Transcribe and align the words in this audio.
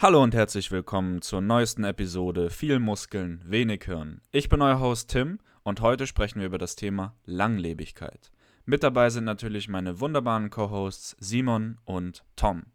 Hallo 0.00 0.22
und 0.22 0.32
herzlich 0.32 0.70
willkommen 0.70 1.22
zur 1.22 1.40
neuesten 1.40 1.82
Episode 1.82 2.50
Viel 2.50 2.78
Muskeln, 2.78 3.42
wenig 3.44 3.82
Hirn. 3.86 4.20
Ich 4.30 4.48
bin 4.48 4.62
euer 4.62 4.78
Host 4.78 5.10
Tim 5.10 5.40
und 5.64 5.80
heute 5.80 6.06
sprechen 6.06 6.38
wir 6.38 6.46
über 6.46 6.56
das 6.56 6.76
Thema 6.76 7.16
Langlebigkeit. 7.24 8.30
Mit 8.64 8.84
dabei 8.84 9.10
sind 9.10 9.24
natürlich 9.24 9.66
meine 9.66 9.98
wunderbaren 9.98 10.50
Co-Hosts 10.50 11.16
Simon 11.18 11.78
und 11.84 12.22
Tom. 12.36 12.66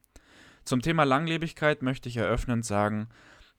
Zum 0.66 0.82
Thema 0.82 1.06
Langlebigkeit 1.06 1.82
möchte 1.82 2.10
ich 2.10 2.18
eröffnend 2.18 2.66
sagen, 2.66 3.08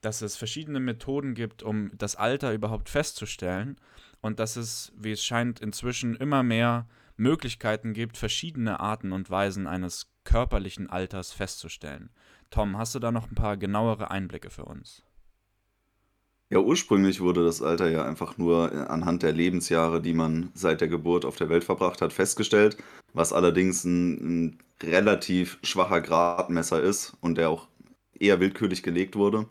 dass 0.01 0.21
es 0.21 0.37
verschiedene 0.37 0.79
Methoden 0.79 1.33
gibt, 1.33 1.63
um 1.63 1.89
das 1.97 2.15
Alter 2.15 2.53
überhaupt 2.53 2.87
festzustellen 2.87 3.77
und 4.21 4.39
dass 4.39 4.57
es, 4.57 4.93
wie 4.95 5.13
es 5.13 5.23
scheint, 5.23 5.59
inzwischen 5.59 6.15
immer 6.15 6.43
mehr 6.43 6.87
Möglichkeiten 7.17 7.93
gibt, 7.93 8.15
verschiedene 8.17 8.79
Arten 8.79 9.11
und 9.11 9.31
Weisen 9.31 9.65
eines 9.65 10.11
körperlichen 10.23 10.87
Alters 10.87 11.31
festzustellen. 11.31 12.11
Tom, 12.55 12.77
hast 12.77 12.95
du 12.95 12.99
da 12.99 13.11
noch 13.11 13.29
ein 13.29 13.35
paar 13.35 13.57
genauere 13.57 14.11
Einblicke 14.11 14.49
für 14.49 14.63
uns? 14.63 15.03
Ja, 16.49 16.59
ursprünglich 16.59 17.19
wurde 17.19 17.43
das 17.43 17.61
Alter 17.61 17.89
ja 17.89 18.05
einfach 18.05 18.37
nur 18.37 18.71
äh, 18.71 18.77
anhand 18.87 19.23
der 19.23 19.33
Lebensjahre, 19.33 20.01
die 20.01 20.13
man 20.13 20.51
seit 20.53 20.79
der 20.79 20.87
Geburt 20.87 21.25
auf 21.25 21.35
der 21.35 21.49
Welt 21.49 21.65
verbracht 21.65 22.01
hat, 22.01 22.13
festgestellt, 22.13 22.77
was 23.11 23.33
allerdings 23.33 23.83
ein, 23.83 24.13
ein 24.13 24.59
relativ 24.81 25.57
schwacher 25.63 25.99
Gradmesser 25.99 26.81
ist 26.81 27.17
und 27.19 27.37
der 27.37 27.49
auch 27.49 27.67
eher 28.17 28.39
willkürlich 28.39 28.83
gelegt 28.83 29.17
wurde. 29.17 29.47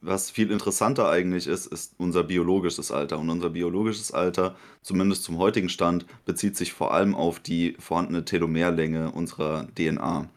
Was 0.00 0.32
viel 0.32 0.50
interessanter 0.50 1.08
eigentlich 1.08 1.46
ist, 1.46 1.66
ist 1.66 1.94
unser 1.98 2.24
biologisches 2.24 2.90
Alter. 2.90 3.20
Und 3.20 3.30
unser 3.30 3.50
biologisches 3.50 4.10
Alter, 4.10 4.56
zumindest 4.82 5.22
zum 5.22 5.38
heutigen 5.38 5.68
Stand, 5.68 6.06
bezieht 6.24 6.56
sich 6.56 6.72
vor 6.72 6.92
allem 6.92 7.14
auf 7.14 7.38
die 7.38 7.76
vorhandene 7.78 8.24
Telomerlänge 8.24 9.12
unserer 9.12 9.68
DNA. 9.76 10.28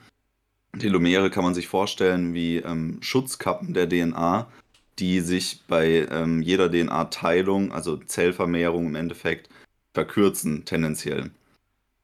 Telomere 0.79 1.29
kann 1.29 1.43
man 1.43 1.53
sich 1.53 1.67
vorstellen 1.67 2.33
wie 2.33 2.57
ähm, 2.57 2.97
Schutzkappen 3.01 3.73
der 3.73 3.87
DNA, 3.89 4.47
die 4.99 5.19
sich 5.19 5.63
bei 5.67 6.07
ähm, 6.09 6.41
jeder 6.41 6.69
DNA-Teilung, 6.69 7.71
also 7.71 7.97
Zellvermehrung 7.97 8.87
im 8.87 8.95
Endeffekt, 8.95 9.49
verkürzen 9.93 10.65
tendenziell. 10.65 11.31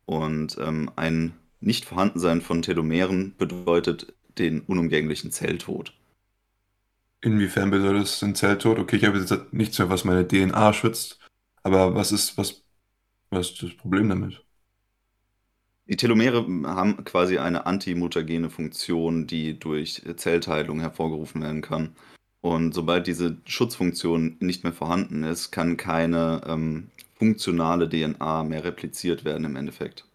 Und 0.05 0.57
ähm, 0.59 0.91
ein 0.95 1.33
Nicht-Vorhandensein 1.59 2.41
von 2.41 2.61
Telomeren 2.61 3.35
bedeutet 3.37 4.13
den 4.37 4.61
unumgänglichen 4.61 5.31
Zelltod. 5.31 5.93
Inwiefern 7.21 7.69
bedeutet 7.69 8.03
es 8.03 8.19
den 8.19 8.35
Zelltod? 8.35 8.79
Okay, 8.79 8.95
ich 8.95 9.05
habe 9.05 9.19
jetzt 9.19 9.53
nichts 9.53 9.77
mehr, 9.77 9.89
was 9.89 10.05
meine 10.05 10.27
DNA 10.27 10.73
schützt, 10.73 11.19
aber 11.63 11.93
was 11.93 12.11
ist, 12.11 12.37
was, 12.37 12.63
was 13.29 13.51
ist 13.51 13.63
das 13.63 13.77
Problem 13.77 14.09
damit? 14.09 14.43
Die 15.91 15.97
Telomere 15.97 16.47
haben 16.63 17.03
quasi 17.03 17.37
eine 17.37 17.65
antimutagene 17.65 18.49
Funktion, 18.49 19.27
die 19.27 19.59
durch 19.59 20.01
Zellteilung 20.15 20.79
hervorgerufen 20.79 21.41
werden 21.41 21.61
kann. 21.61 21.97
Und 22.39 22.73
sobald 22.73 23.07
diese 23.07 23.35
Schutzfunktion 23.45 24.37
nicht 24.39 24.63
mehr 24.63 24.71
vorhanden 24.71 25.23
ist, 25.23 25.51
kann 25.51 25.75
keine 25.75 26.43
ähm, 26.47 26.87
funktionale 27.15 27.89
DNA 27.89 28.45
mehr 28.45 28.63
repliziert 28.63 29.25
werden 29.25 29.43
im 29.43 29.57
Endeffekt. 29.57 30.05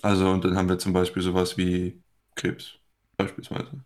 Also, 0.00 0.30
und 0.30 0.44
dann 0.44 0.56
haben 0.56 0.68
wir 0.68 0.78
zum 0.78 0.92
Beispiel 0.92 1.24
sowas 1.24 1.58
wie 1.58 2.00
Krebs, 2.36 2.78
beispielsweise. 3.16 3.82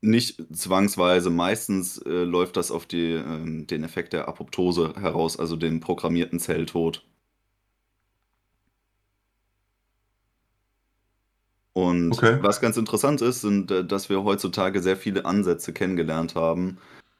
Nicht 0.00 0.40
zwangsweise, 0.56 1.30
meistens 1.30 1.98
äh, 1.98 2.22
läuft 2.22 2.56
das 2.56 2.70
auf 2.70 2.86
die, 2.86 3.14
äh, 3.14 3.64
den 3.66 3.82
Effekt 3.82 4.12
der 4.12 4.28
Apoptose 4.28 4.94
heraus, 4.94 5.40
also 5.40 5.56
den 5.56 5.80
programmierten 5.80 6.38
Zelltod. 6.38 7.04
Und 11.78 12.10
okay. 12.10 12.38
was 12.40 12.60
ganz 12.60 12.76
interessant 12.76 13.22
ist, 13.22 13.42
sind, 13.42 13.70
äh, 13.70 13.84
dass 13.84 14.08
wir 14.08 14.24
heutzutage 14.24 14.82
sehr 14.82 14.96
viele 14.96 15.24
Ansätze 15.24 15.72
kennengelernt 15.72 16.34
haben, 16.34 16.78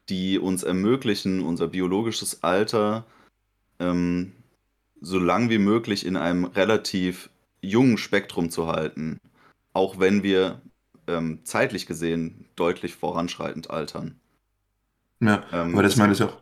die 0.08 0.36
uns 0.40 0.64
ermöglichen, 0.64 1.42
unser 1.42 1.68
biologisches 1.68 2.42
Alter 2.42 3.06
ähm, 3.78 4.32
so 5.00 5.20
lang 5.20 5.48
wie 5.48 5.58
möglich 5.58 6.04
in 6.04 6.16
einem 6.16 6.44
relativ 6.44 7.30
jungen 7.60 7.98
Spektrum 7.98 8.50
zu 8.50 8.66
halten, 8.66 9.20
auch 9.74 10.00
wenn 10.00 10.24
wir 10.24 10.60
ähm, 11.06 11.38
zeitlich 11.44 11.86
gesehen 11.86 12.46
deutlich 12.56 12.96
voranschreitend 12.96 13.70
altern. 13.70 14.18
Ja, 15.20 15.44
ähm, 15.52 15.74
aber 15.74 15.84
das 15.84 15.94
meine 15.94 16.14
ich 16.14 16.22
auch. 16.24 16.36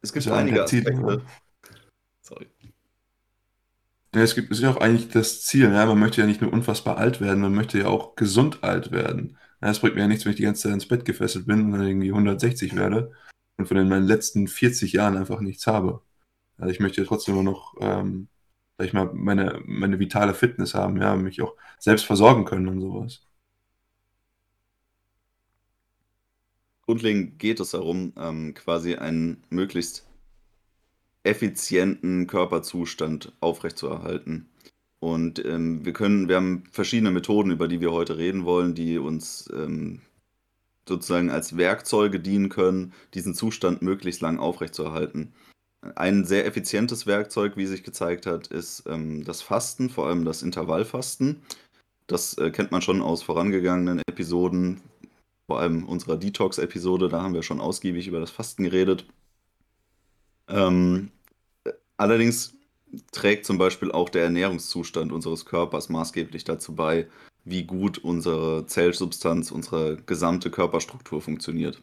Es 0.00 0.14
gibt 0.14 0.26
einige 0.28 0.62
Aspekte. 0.62 1.20
Ja, 4.14 4.22
es 4.22 4.34
gibt, 4.34 4.50
ist 4.50 4.60
ja 4.60 4.70
auch 4.70 4.78
eigentlich 4.78 5.08
das 5.08 5.42
Ziel. 5.42 5.72
Ja? 5.72 5.86
Man 5.86 5.98
möchte 5.98 6.20
ja 6.20 6.26
nicht 6.26 6.40
nur 6.40 6.52
unfassbar 6.52 6.96
alt 6.98 7.20
werden, 7.20 7.40
man 7.40 7.54
möchte 7.54 7.78
ja 7.78 7.86
auch 7.86 8.16
gesund 8.16 8.64
alt 8.64 8.90
werden. 8.90 9.36
Ja, 9.60 9.70
es 9.70 9.80
bringt 9.80 9.96
mir 9.96 10.02
ja 10.02 10.08
nichts, 10.08 10.24
wenn 10.24 10.30
ich 10.32 10.36
die 10.36 10.44
ganze 10.44 10.62
Zeit 10.62 10.72
ins 10.72 10.88
Bett 10.88 11.04
gefesselt 11.04 11.46
bin 11.46 11.64
und 11.66 11.72
dann 11.72 11.86
irgendwie 11.86 12.10
160 12.10 12.76
werde 12.76 13.12
und 13.58 13.66
von 13.66 13.76
den 13.76 13.88
meinen 13.88 14.06
letzten 14.06 14.48
40 14.48 14.92
Jahren 14.92 15.16
einfach 15.16 15.40
nichts 15.40 15.66
habe. 15.66 16.02
Also 16.58 16.70
ich 16.72 16.80
möchte 16.80 17.00
ja 17.02 17.06
trotzdem 17.06 17.34
immer 17.34 17.44
noch, 17.44 17.74
ähm, 17.80 18.28
sag 18.78 18.86
ich 18.86 18.92
mal, 18.92 19.10
meine, 19.14 19.60
meine 19.66 19.98
vitale 19.98 20.34
Fitness 20.34 20.74
haben, 20.74 21.00
ja, 21.00 21.16
mich 21.16 21.42
auch 21.42 21.54
selbst 21.78 22.06
versorgen 22.06 22.44
können 22.44 22.68
und 22.68 22.80
sowas. 22.80 23.22
Grundlegend 26.82 27.38
geht 27.38 27.60
es 27.60 27.72
darum, 27.72 28.14
ähm, 28.16 28.54
quasi 28.54 28.96
einen 28.96 29.44
möglichst 29.50 30.07
effizienten 31.24 32.26
Körperzustand 32.26 33.32
aufrechtzuerhalten. 33.40 34.48
Und 35.00 35.44
ähm, 35.44 35.84
wir 35.84 35.92
können, 35.92 36.28
wir 36.28 36.36
haben 36.36 36.64
verschiedene 36.72 37.10
Methoden, 37.10 37.50
über 37.50 37.68
die 37.68 37.80
wir 37.80 37.92
heute 37.92 38.18
reden 38.18 38.44
wollen, 38.44 38.74
die 38.74 38.98
uns 38.98 39.48
ähm, 39.54 40.00
sozusagen 40.88 41.30
als 41.30 41.56
Werkzeuge 41.56 42.18
dienen 42.18 42.48
können, 42.48 42.92
diesen 43.14 43.34
Zustand 43.34 43.82
möglichst 43.82 44.22
lang 44.22 44.38
aufrechtzuerhalten. 44.38 45.32
Ein 45.94 46.24
sehr 46.24 46.46
effizientes 46.46 47.06
Werkzeug, 47.06 47.56
wie 47.56 47.66
sich 47.66 47.84
gezeigt 47.84 48.26
hat, 48.26 48.48
ist 48.48 48.84
ähm, 48.88 49.24
das 49.24 49.42
Fasten, 49.42 49.90
vor 49.90 50.08
allem 50.08 50.24
das 50.24 50.42
Intervallfasten. 50.42 51.42
Das 52.08 52.36
äh, 52.38 52.50
kennt 52.50 52.72
man 52.72 52.82
schon 52.82 53.00
aus 53.00 53.22
vorangegangenen 53.22 54.02
Episoden, 54.08 54.80
vor 55.46 55.60
allem 55.60 55.84
unserer 55.84 56.16
Detox-Episode, 56.16 57.08
da 57.08 57.22
haben 57.22 57.34
wir 57.34 57.42
schon 57.42 57.60
ausgiebig 57.60 58.08
über 58.08 58.18
das 58.18 58.30
Fasten 58.30 58.64
geredet. 58.64 59.06
Ähm, 60.48 61.10
allerdings 61.96 62.54
trägt 63.12 63.44
zum 63.44 63.58
Beispiel 63.58 63.92
auch 63.92 64.08
der 64.08 64.24
Ernährungszustand 64.24 65.12
unseres 65.12 65.44
Körpers 65.44 65.88
maßgeblich 65.88 66.44
dazu 66.44 66.74
bei, 66.74 67.06
wie 67.44 67.64
gut 67.64 67.98
unsere 67.98 68.66
Zellsubstanz, 68.66 69.50
unsere 69.50 69.96
gesamte 69.96 70.50
Körperstruktur 70.50 71.20
funktioniert. 71.20 71.82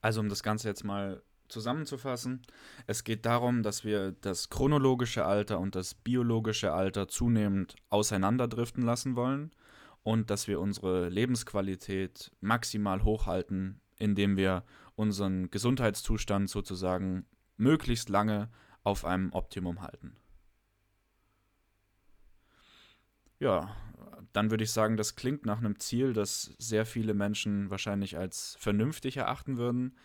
Also 0.00 0.20
um 0.20 0.28
das 0.28 0.42
Ganze 0.42 0.68
jetzt 0.68 0.84
mal 0.84 1.22
zusammenzufassen, 1.48 2.42
es 2.86 3.04
geht 3.04 3.26
darum, 3.26 3.62
dass 3.62 3.84
wir 3.84 4.12
das 4.20 4.50
chronologische 4.50 5.24
Alter 5.24 5.60
und 5.60 5.74
das 5.74 5.94
biologische 5.94 6.72
Alter 6.72 7.08
zunehmend 7.08 7.76
auseinanderdriften 7.90 8.82
lassen 8.82 9.16
wollen 9.16 9.52
und 10.02 10.30
dass 10.30 10.48
wir 10.48 10.60
unsere 10.60 11.08
Lebensqualität 11.08 12.32
maximal 12.40 13.04
hochhalten, 13.04 13.80
indem 13.98 14.36
wir 14.36 14.64
unseren 14.96 15.50
Gesundheitszustand 15.50 16.48
sozusagen 16.48 17.26
möglichst 17.56 18.08
lange 18.08 18.50
auf 18.82 19.04
einem 19.04 19.32
Optimum 19.32 19.82
halten. 19.82 20.16
Ja, 23.38 23.74
dann 24.32 24.50
würde 24.50 24.64
ich 24.64 24.70
sagen, 24.70 24.96
das 24.96 25.16
klingt 25.16 25.44
nach 25.46 25.58
einem 25.58 25.78
Ziel, 25.78 26.12
das 26.12 26.54
sehr 26.58 26.86
viele 26.86 27.14
Menschen 27.14 27.70
wahrscheinlich 27.70 28.16
als 28.16 28.56
vernünftig 28.58 29.16
erachten 29.16 29.56
würden. 29.56 29.96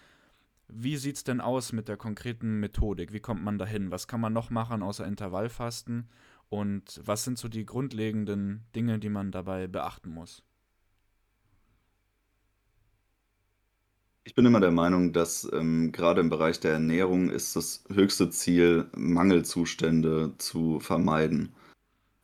Wie 0.67 0.97
sieht 0.97 1.15
es 1.17 1.23
denn 1.23 1.41
aus 1.41 1.71
mit 1.71 1.87
der 1.87 1.97
konkreten 1.97 2.59
Methodik? 2.59 3.11
Wie 3.11 3.19
kommt 3.19 3.43
man 3.43 3.57
dahin? 3.57 3.91
Was 3.91 4.07
kann 4.07 4.21
man 4.21 4.33
noch 4.33 4.49
machen 4.49 4.83
außer 4.83 5.05
Intervallfasten? 5.05 6.09
Und 6.49 7.01
was 7.03 7.23
sind 7.23 7.37
so 7.37 7.47
die 7.47 7.65
grundlegenden 7.65 8.65
Dinge, 8.75 8.99
die 8.99 9.09
man 9.09 9.31
dabei 9.31 9.67
beachten 9.67 10.09
muss? 10.09 10.43
Ich 14.29 14.35
bin 14.35 14.45
immer 14.45 14.59
der 14.59 14.69
Meinung, 14.69 15.11
dass 15.11 15.49
ähm, 15.53 15.91
gerade 15.91 16.21
im 16.21 16.29
Bereich 16.29 16.59
der 16.59 16.73
Ernährung 16.73 17.31
ist 17.31 17.55
das 17.55 17.83
höchste 17.91 18.29
Ziel, 18.29 18.85
Mangelzustände 18.95 20.33
zu 20.37 20.79
vermeiden. 20.79 21.51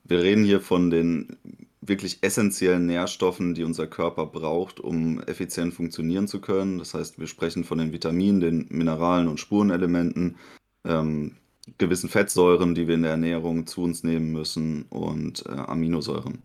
Wir 0.03 0.21
reden 0.21 0.43
hier 0.43 0.61
von 0.61 0.91
den 0.91 1.35
wirklich 1.81 2.19
essentiellen 2.21 2.85
Nährstoffen, 2.85 3.55
die 3.55 3.63
unser 3.63 3.87
Körper 3.87 4.27
braucht, 4.27 4.79
um 4.79 5.19
effizient 5.21 5.73
funktionieren 5.73 6.27
zu 6.27 6.41
können. 6.41 6.77
Das 6.77 6.93
heißt, 6.93 7.17
wir 7.17 7.25
sprechen 7.25 7.63
von 7.63 7.79
den 7.79 7.91
Vitaminen, 7.91 8.39
den 8.39 8.67
Mineralen 8.69 9.27
und 9.27 9.39
Spurenelementen, 9.39 10.37
ähm, 10.83 11.37
gewissen 11.79 12.07
Fettsäuren, 12.07 12.75
die 12.75 12.87
wir 12.87 12.93
in 12.93 13.01
der 13.01 13.11
Ernährung 13.11 13.65
zu 13.65 13.81
uns 13.81 14.03
nehmen 14.03 14.31
müssen 14.31 14.83
und 14.91 15.43
äh, 15.47 15.53
Aminosäuren. 15.53 16.43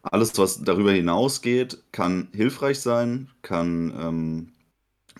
Alles, 0.00 0.38
was 0.38 0.62
darüber 0.62 0.92
hinausgeht, 0.92 1.82
kann 1.92 2.28
hilfreich 2.32 2.80
sein, 2.80 3.28
kann 3.42 3.92
ähm, 4.00 4.52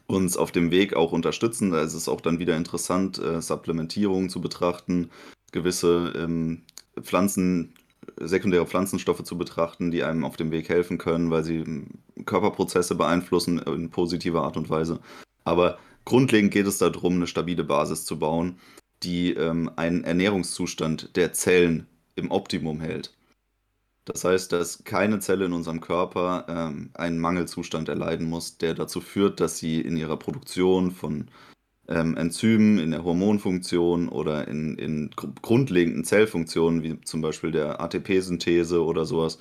uns 0.07 0.37
auf 0.37 0.53
dem 0.53 0.71
Weg 0.71 0.95
auch 0.95 1.13
unterstützen. 1.13 1.71
Da 1.71 1.83
ist 1.83 1.95
es 1.95 2.09
auch 2.09 2.21
dann 2.21 2.39
wieder 2.39 2.57
interessant, 2.57 3.19
äh, 3.19 3.41
Supplementierung 3.41 4.29
zu 4.29 4.41
betrachten, 4.41 5.11
gewisse 5.53 6.13
ähm, 6.17 6.63
Pflanzen, 7.01 7.75
sekundäre 8.19 8.67
Pflanzenstoffe 8.67 9.25
zu 9.25 9.37
betrachten, 9.37 9.91
die 9.91 10.05
einem 10.05 10.25
auf 10.25 10.37
dem 10.37 10.51
Weg 10.51 10.69
helfen 10.69 10.99
können, 10.99 11.31
weil 11.31 11.45
sie 11.45 11.59
ähm, 11.59 11.89
Körperprozesse 12.25 12.95
beeinflussen 12.95 13.59
in 13.59 13.91
positiver 13.91 14.43
Art 14.43 14.57
und 14.57 14.71
Weise. 14.71 15.01
Aber 15.45 15.79
grundlegend 16.05 16.53
geht 16.53 16.67
es 16.67 16.79
darum, 16.79 17.15
eine 17.15 17.27
stabile 17.27 17.65
Basis 17.65 18.05
zu 18.05 18.19
bauen, 18.19 18.59
die 19.03 19.33
ähm, 19.33 19.71
einen 19.77 20.05
Ernährungszustand 20.05 21.17
der 21.17 21.33
Zellen 21.33 21.87
im 22.15 22.31
Optimum 22.31 22.81
hält. 22.81 23.16
Das 24.07 24.25
heißt, 24.25 24.53
dass 24.53 24.85
keine 24.85 25.19
Zelle 25.19 25.47
in 25.47 25.53
unserem 25.53 25.81
Körper 25.81 26.47
ähm, 26.49 26.91
einen 26.95 27.19
Mangelzustand 27.19 27.89
erleiden 27.89 28.29
muss, 28.29 28.57
der 28.57 28.75
dazu 28.75 29.01
führt, 29.01 29.41
dass 29.41 29.59
sie 29.59 29.81
in 29.81 29.97
ihrer 29.97 30.17
Produktion 30.17 30.93
von 30.93 31.27
ähm, 31.89 32.17
Enzymen, 32.17 32.79
in 32.79 32.93
der 32.93 33.03
Hormonfunktion 33.03 34.09
oder 34.09 34.47
in, 34.47 34.79
in 34.79 35.11
grundlegenden 35.43 36.05
Zellfunktionen, 36.05 36.85
wie 36.85 37.01
zum 37.01 37.21
Beispiel 37.21 37.51
der 37.51 37.81
ATP-Synthese 37.81 38.85
oder 38.85 39.05
sowas, 39.05 39.39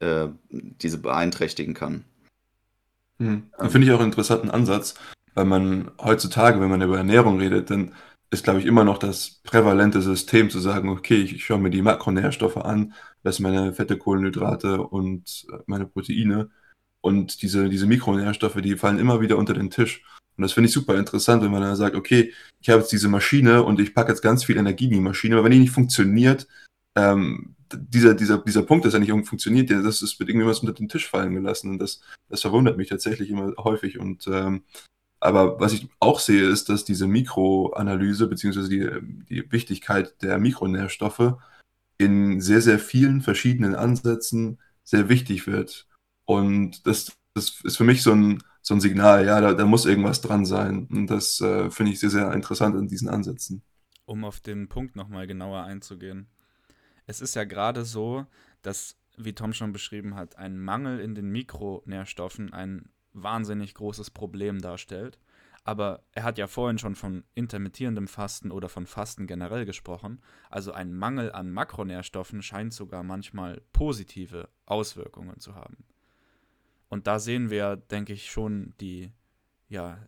äh, 0.00 0.28
diese 0.48 0.98
beeinträchtigen 0.98 1.74
kann. 1.74 2.04
Hm. 3.18 3.50
Ähm, 3.58 3.70
Finde 3.70 3.86
ich 3.86 3.92
auch 3.92 4.00
einen 4.00 4.12
interessanten 4.12 4.50
Ansatz, 4.50 4.94
weil 5.34 5.44
man 5.44 5.90
heutzutage, 6.02 6.58
wenn 6.58 6.70
man 6.70 6.80
über 6.80 6.96
Ernährung 6.96 7.38
redet, 7.38 7.68
dann 7.68 7.92
ist, 8.30 8.44
glaube 8.44 8.60
ich, 8.60 8.66
immer 8.66 8.84
noch 8.84 8.98
das 8.98 9.40
prävalente 9.44 10.02
System 10.02 10.50
zu 10.50 10.58
sagen, 10.58 10.88
okay, 10.88 11.16
ich, 11.16 11.34
ich 11.34 11.44
schaue 11.44 11.58
mir 11.58 11.70
die 11.70 11.82
Makronährstoffe 11.82 12.56
an, 12.56 12.92
lasse 13.22 13.42
meine 13.42 13.72
Fette, 13.72 13.96
Kohlenhydrate 13.96 14.82
und 14.82 15.46
äh, 15.52 15.58
meine 15.66 15.86
Proteine. 15.86 16.50
Und 17.00 17.42
diese, 17.42 17.68
diese 17.68 17.86
Mikronährstoffe, 17.86 18.60
die 18.60 18.76
fallen 18.76 18.98
immer 18.98 19.20
wieder 19.20 19.38
unter 19.38 19.54
den 19.54 19.70
Tisch. 19.70 20.02
Und 20.36 20.42
das 20.42 20.52
finde 20.52 20.68
ich 20.68 20.74
super 20.74 20.96
interessant, 20.98 21.42
wenn 21.42 21.52
man 21.52 21.62
dann 21.62 21.76
sagt, 21.76 21.94
okay, 21.94 22.32
ich 22.60 22.68
habe 22.68 22.80
jetzt 22.80 22.92
diese 22.92 23.08
Maschine 23.08 23.62
und 23.62 23.80
ich 23.80 23.94
packe 23.94 24.10
jetzt 24.10 24.22
ganz 24.22 24.44
viel 24.44 24.56
Energie 24.56 24.86
in 24.86 24.90
die 24.90 25.00
Maschine, 25.00 25.36
aber 25.36 25.44
wenn 25.44 25.52
die 25.52 25.60
nicht 25.60 25.72
funktioniert, 25.72 26.46
ähm, 26.96 27.54
dieser, 27.72 28.14
dieser, 28.14 28.38
dieser 28.38 28.62
Punkt, 28.62 28.84
dass 28.84 28.94
er 28.94 29.00
nicht 29.00 29.08
irgendwie 29.08 29.28
funktioniert, 29.28 29.70
das, 29.70 30.00
das 30.00 30.18
wird 30.18 30.28
irgendwie 30.28 30.46
was 30.46 30.60
unter 30.60 30.72
den 30.72 30.88
Tisch 30.88 31.08
fallen 31.08 31.34
gelassen. 31.34 31.70
Und 31.70 31.78
das, 31.78 32.00
das 32.28 32.42
verwundert 32.42 32.76
mich 32.76 32.88
tatsächlich 32.88 33.30
immer 33.30 33.52
häufig. 33.58 33.98
Und 33.98 34.26
ähm, 34.28 34.62
aber 35.20 35.58
was 35.60 35.72
ich 35.72 35.88
auch 35.98 36.20
sehe, 36.20 36.48
ist, 36.48 36.68
dass 36.68 36.84
diese 36.84 37.06
Mikroanalyse 37.06 38.26
bzw. 38.26 38.68
Die, 38.68 39.24
die 39.28 39.52
Wichtigkeit 39.52 40.22
der 40.22 40.38
Mikronährstoffe 40.38 41.36
in 41.98 42.40
sehr, 42.40 42.60
sehr 42.60 42.78
vielen 42.78 43.22
verschiedenen 43.22 43.74
Ansätzen 43.74 44.58
sehr 44.84 45.08
wichtig 45.08 45.46
wird. 45.46 45.86
Und 46.26 46.86
das, 46.86 47.16
das 47.34 47.60
ist 47.64 47.76
für 47.76 47.84
mich 47.84 48.02
so 48.02 48.12
ein, 48.12 48.42
so 48.60 48.74
ein 48.74 48.80
Signal, 48.80 49.24
ja, 49.24 49.40
da, 49.40 49.54
da 49.54 49.64
muss 49.64 49.86
irgendwas 49.86 50.20
dran 50.20 50.44
sein. 50.44 50.86
Und 50.90 51.06
das 51.06 51.40
äh, 51.40 51.70
finde 51.70 51.92
ich 51.92 52.00
sehr, 52.00 52.10
sehr 52.10 52.32
interessant 52.32 52.76
in 52.76 52.88
diesen 52.88 53.08
Ansätzen. 53.08 53.62
Um 54.04 54.24
auf 54.24 54.40
den 54.40 54.68
Punkt 54.68 54.96
nochmal 54.96 55.26
genauer 55.26 55.62
einzugehen. 55.62 56.28
Es 57.06 57.20
ist 57.20 57.34
ja 57.34 57.44
gerade 57.44 57.84
so, 57.84 58.26
dass, 58.62 58.96
wie 59.16 59.32
Tom 59.32 59.52
schon 59.52 59.72
beschrieben 59.72 60.14
hat, 60.16 60.36
ein 60.36 60.58
Mangel 60.58 61.00
in 61.00 61.14
den 61.14 61.30
Mikronährstoffen 61.30 62.52
ein 62.52 62.90
wahnsinnig 63.16 63.74
großes 63.74 64.10
Problem 64.10 64.60
darstellt. 64.60 65.18
Aber 65.64 66.04
er 66.12 66.22
hat 66.22 66.38
ja 66.38 66.46
vorhin 66.46 66.78
schon 66.78 66.94
von 66.94 67.24
intermittierendem 67.34 68.06
Fasten 68.06 68.52
oder 68.52 68.68
von 68.68 68.86
Fasten 68.86 69.26
generell 69.26 69.64
gesprochen. 69.64 70.22
Also 70.48 70.70
ein 70.70 70.94
Mangel 70.94 71.32
an 71.32 71.50
Makronährstoffen 71.50 72.40
scheint 72.40 72.72
sogar 72.72 73.02
manchmal 73.02 73.60
positive 73.72 74.48
Auswirkungen 74.64 75.40
zu 75.40 75.56
haben. 75.56 75.78
Und 76.88 77.08
da 77.08 77.18
sehen 77.18 77.50
wir, 77.50 77.74
denke 77.74 78.12
ich, 78.12 78.30
schon 78.30 78.74
die, 78.80 79.10
ja, 79.68 79.98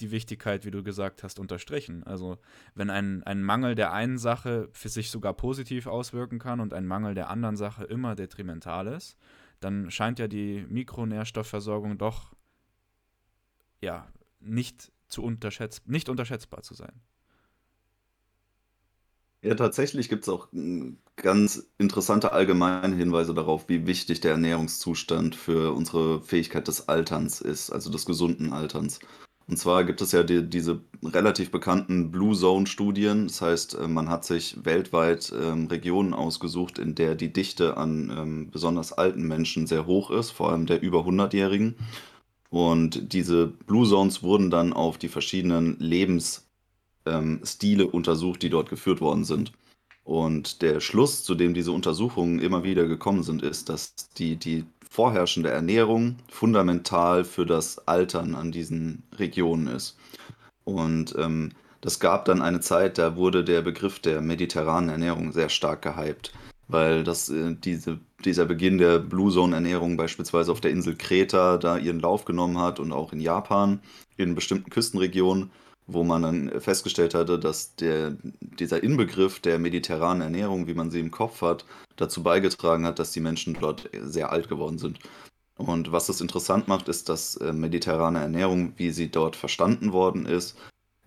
die 0.00 0.10
Wichtigkeit, 0.10 0.64
wie 0.64 0.70
du 0.70 0.82
gesagt 0.82 1.22
hast, 1.22 1.38
unterstrichen. 1.38 2.02
Also 2.04 2.38
wenn 2.74 2.90
ein, 2.90 3.22
ein 3.22 3.44
Mangel 3.44 3.76
der 3.76 3.92
einen 3.92 4.18
Sache 4.18 4.68
für 4.72 4.88
sich 4.88 5.10
sogar 5.10 5.34
positiv 5.34 5.86
auswirken 5.86 6.38
kann 6.38 6.58
und 6.58 6.74
ein 6.74 6.86
Mangel 6.86 7.14
der 7.14 7.30
anderen 7.30 7.56
Sache 7.56 7.84
immer 7.84 8.16
detrimental 8.16 8.88
ist, 8.88 9.16
dann 9.60 9.90
scheint 9.90 10.18
ja 10.18 10.28
die 10.28 10.66
Mikronährstoffversorgung 10.68 11.98
doch 11.98 12.34
ja 13.80 14.08
nicht 14.40 14.92
zu 15.08 15.22
unterschätz 15.22 15.82
nicht 15.86 16.08
unterschätzbar 16.08 16.62
zu 16.62 16.74
sein. 16.74 17.00
Ja, 19.42 19.54
tatsächlich 19.54 20.10
gibt 20.10 20.24
es 20.24 20.28
auch 20.28 20.52
hm, 20.52 20.98
ganz 21.16 21.70
interessante 21.78 22.32
allgemeine 22.32 22.94
Hinweise 22.94 23.32
darauf, 23.32 23.68
wie 23.68 23.86
wichtig 23.86 24.20
der 24.20 24.32
Ernährungszustand 24.32 25.34
für 25.34 25.72
unsere 25.74 26.20
Fähigkeit 26.20 26.68
des 26.68 26.88
Alterns 26.88 27.40
ist, 27.40 27.70
also 27.70 27.90
des 27.90 28.04
gesunden 28.04 28.52
Alterns. 28.52 29.00
Und 29.50 29.56
zwar 29.56 29.82
gibt 29.82 30.00
es 30.00 30.12
ja 30.12 30.22
die, 30.22 30.48
diese 30.48 30.80
relativ 31.02 31.50
bekannten 31.50 32.12
Blue 32.12 32.36
Zone-Studien. 32.36 33.26
Das 33.26 33.42
heißt, 33.42 33.74
äh, 33.74 33.88
man 33.88 34.08
hat 34.08 34.24
sich 34.24 34.64
weltweit 34.64 35.32
ähm, 35.36 35.66
Regionen 35.66 36.14
ausgesucht, 36.14 36.78
in 36.78 36.94
der 36.94 37.16
die 37.16 37.32
Dichte 37.32 37.76
an 37.76 38.12
ähm, 38.16 38.50
besonders 38.52 38.92
alten 38.92 39.26
Menschen 39.26 39.66
sehr 39.66 39.86
hoch 39.86 40.12
ist, 40.12 40.30
vor 40.30 40.52
allem 40.52 40.66
der 40.66 40.80
über 40.82 41.00
100-Jährigen. 41.00 41.74
Und 42.48 43.12
diese 43.12 43.48
Blue 43.48 43.88
Zones 43.88 44.22
wurden 44.22 44.50
dann 44.50 44.72
auf 44.72 44.98
die 44.98 45.08
verschiedenen 45.08 45.76
Lebensstile 45.80 46.44
ähm, 47.06 47.90
untersucht, 47.90 48.42
die 48.42 48.50
dort 48.50 48.70
geführt 48.70 49.00
worden 49.00 49.24
sind. 49.24 49.50
Und 50.04 50.62
der 50.62 50.78
Schluss, 50.78 51.24
zu 51.24 51.34
dem 51.34 51.54
diese 51.54 51.72
Untersuchungen 51.72 52.38
immer 52.38 52.62
wieder 52.62 52.86
gekommen 52.86 53.24
sind, 53.24 53.42
ist, 53.42 53.68
dass 53.68 53.94
die, 54.16 54.36
die 54.36 54.64
vorherrschende 54.90 55.50
Ernährung 55.50 56.16
fundamental 56.28 57.24
für 57.24 57.46
das 57.46 57.86
Altern 57.86 58.34
an 58.34 58.50
diesen 58.50 59.04
Regionen 59.18 59.68
ist. 59.68 59.96
Und 60.64 61.14
ähm, 61.16 61.52
das 61.80 62.00
gab 62.00 62.24
dann 62.26 62.42
eine 62.42 62.60
Zeit, 62.60 62.98
da 62.98 63.16
wurde 63.16 63.44
der 63.44 63.62
Begriff 63.62 64.00
der 64.00 64.20
mediterranen 64.20 64.90
Ernährung 64.90 65.32
sehr 65.32 65.48
stark 65.48 65.82
gehypt, 65.82 66.32
weil 66.68 67.04
das, 67.04 67.30
äh, 67.30 67.54
diese, 67.54 68.00
dieser 68.24 68.44
Beginn 68.44 68.78
der 68.78 68.98
Blue 68.98 69.32
Zone 69.32 69.54
Ernährung 69.54 69.96
beispielsweise 69.96 70.50
auf 70.50 70.60
der 70.60 70.72
Insel 70.72 70.96
Kreta 70.96 71.56
da 71.56 71.78
ihren 71.78 72.00
Lauf 72.00 72.24
genommen 72.24 72.58
hat 72.58 72.80
und 72.80 72.92
auch 72.92 73.12
in 73.12 73.20
Japan 73.20 73.80
in 74.16 74.34
bestimmten 74.34 74.70
Küstenregionen, 74.70 75.50
wo 75.92 76.04
man 76.04 76.22
dann 76.22 76.60
festgestellt 76.60 77.14
hatte, 77.14 77.38
dass 77.38 77.74
der, 77.76 78.16
dieser 78.40 78.82
Inbegriff 78.82 79.40
der 79.40 79.58
mediterranen 79.58 80.22
Ernährung, 80.22 80.66
wie 80.66 80.74
man 80.74 80.90
sie 80.90 81.00
im 81.00 81.10
Kopf 81.10 81.42
hat, 81.42 81.64
dazu 81.96 82.22
beigetragen 82.22 82.86
hat, 82.86 82.98
dass 82.98 83.12
die 83.12 83.20
Menschen 83.20 83.56
dort 83.60 83.88
sehr 83.92 84.32
alt 84.32 84.48
geworden 84.48 84.78
sind. 84.78 84.98
Und 85.56 85.92
was 85.92 86.06
das 86.06 86.20
interessant 86.20 86.68
macht, 86.68 86.88
ist, 86.88 87.08
dass 87.08 87.36
äh, 87.36 87.52
mediterrane 87.52 88.20
Ernährung, 88.20 88.72
wie 88.76 88.90
sie 88.90 89.10
dort 89.10 89.36
verstanden 89.36 89.92
worden 89.92 90.24
ist, 90.24 90.56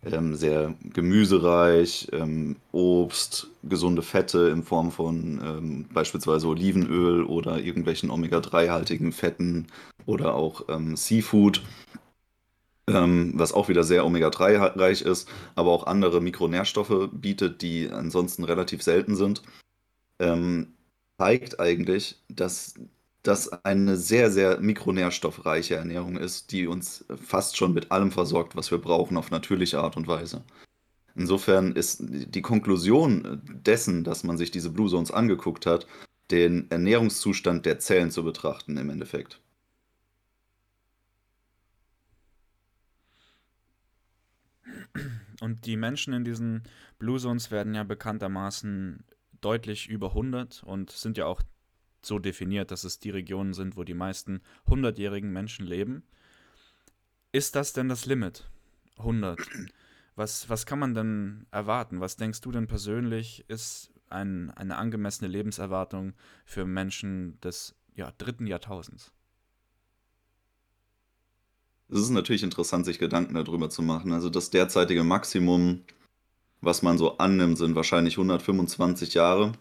ähm, 0.05 0.35
sehr 0.35 0.75
gemüsereich, 0.93 2.07
ähm, 2.11 2.57
Obst, 2.71 3.47
gesunde 3.63 4.01
Fette 4.01 4.49
in 4.49 4.63
Form 4.63 4.91
von 4.91 5.41
ähm, 5.43 5.85
beispielsweise 5.93 6.47
Olivenöl 6.47 7.23
oder 7.23 7.59
irgendwelchen 7.59 8.09
Omega-3-haltigen 8.09 9.11
Fetten 9.11 9.67
oder 10.05 10.35
auch 10.35 10.65
ähm, 10.69 10.95
Seafood, 10.97 11.61
ähm, 12.87 13.33
was 13.35 13.53
auch 13.53 13.69
wieder 13.69 13.83
sehr 13.83 14.05
Omega-3-reich 14.05 15.01
ist, 15.01 15.29
aber 15.55 15.71
auch 15.71 15.87
andere 15.87 16.21
Mikronährstoffe 16.21 17.09
bietet, 17.11 17.61
die 17.61 17.89
ansonsten 17.89 18.43
relativ 18.43 18.83
selten 18.83 19.15
sind. 19.15 19.41
Ähm, 20.19 20.73
zeigt 21.17 21.59
eigentlich, 21.59 22.21
dass 22.29 22.75
das 23.23 23.49
eine 23.63 23.95
sehr, 23.95 24.31
sehr 24.31 24.59
mikronährstoffreiche 24.59 25.75
Ernährung 25.75 26.17
ist, 26.17 26.51
die 26.51 26.67
uns 26.67 27.05
fast 27.15 27.55
schon 27.55 27.73
mit 27.73 27.91
allem 27.91 28.11
versorgt, 28.11 28.55
was 28.55 28.69
wir 28.69 28.79
brauchen, 28.79 29.15
auf 29.17 29.31
natürliche 29.31 29.79
Art 29.79 29.95
und 29.95 30.07
Weise. 30.07 30.43
Insofern 31.15 31.73
ist 31.73 31.99
die 32.01 32.41
Konklusion 32.41 33.41
dessen, 33.45 34.03
dass 34.03 34.23
man 34.23 34.37
sich 34.37 34.51
diese 34.51 34.71
Blue 34.71 34.89
Zones 34.89 35.11
angeguckt 35.11 35.65
hat, 35.65 35.87
den 36.31 36.69
Ernährungszustand 36.71 37.65
der 37.65 37.79
Zellen 37.79 38.11
zu 38.11 38.23
betrachten 38.23 38.75
im 38.77 38.89
Endeffekt. 38.89 39.39
Und 45.41 45.65
die 45.65 45.77
Menschen 45.77 46.13
in 46.13 46.23
diesen 46.23 46.63
Blue 46.99 47.19
Zones 47.19 47.51
werden 47.51 47.73
ja 47.73 47.83
bekanntermaßen 47.83 49.03
deutlich 49.41 49.89
über 49.89 50.09
100 50.09 50.63
und 50.63 50.91
sind 50.91 51.17
ja 51.17 51.25
auch 51.25 51.41
so 52.01 52.19
definiert, 52.19 52.71
dass 52.71 52.83
es 52.83 52.99
die 52.99 53.09
Regionen 53.09 53.53
sind, 53.53 53.75
wo 53.75 53.83
die 53.83 53.93
meisten 53.93 54.41
100-jährigen 54.67 55.31
Menschen 55.31 55.65
leben. 55.65 56.03
Ist 57.31 57.55
das 57.55 57.73
denn 57.73 57.89
das 57.89 58.05
Limit? 58.05 58.49
100. 58.97 59.39
Was, 60.15 60.47
was 60.47 60.65
kann 60.65 60.79
man 60.79 60.93
denn 60.93 61.47
erwarten? 61.49 61.99
Was 61.99 62.17
denkst 62.17 62.41
du 62.41 62.51
denn 62.51 62.67
persönlich 62.67 63.45
ist 63.47 63.91
ein, 64.09 64.51
eine 64.51 64.77
angemessene 64.77 65.27
Lebenserwartung 65.27 66.13
für 66.45 66.65
Menschen 66.65 67.39
des 67.41 67.75
ja, 67.95 68.11
dritten 68.17 68.45
Jahrtausends? 68.45 69.11
Es 71.89 71.99
ist 71.99 72.09
natürlich 72.09 72.43
interessant, 72.43 72.85
sich 72.85 72.99
Gedanken 72.99 73.35
darüber 73.35 73.69
zu 73.69 73.81
machen. 73.81 74.11
Also 74.13 74.29
das 74.29 74.49
derzeitige 74.49 75.03
Maximum 75.03 75.81
was 76.63 76.81
man 76.81 76.97
so 76.97 77.17
annimmt, 77.17 77.57
sind 77.57 77.75
wahrscheinlich 77.75 78.15
125 78.17 79.13
Jahre. 79.13 79.51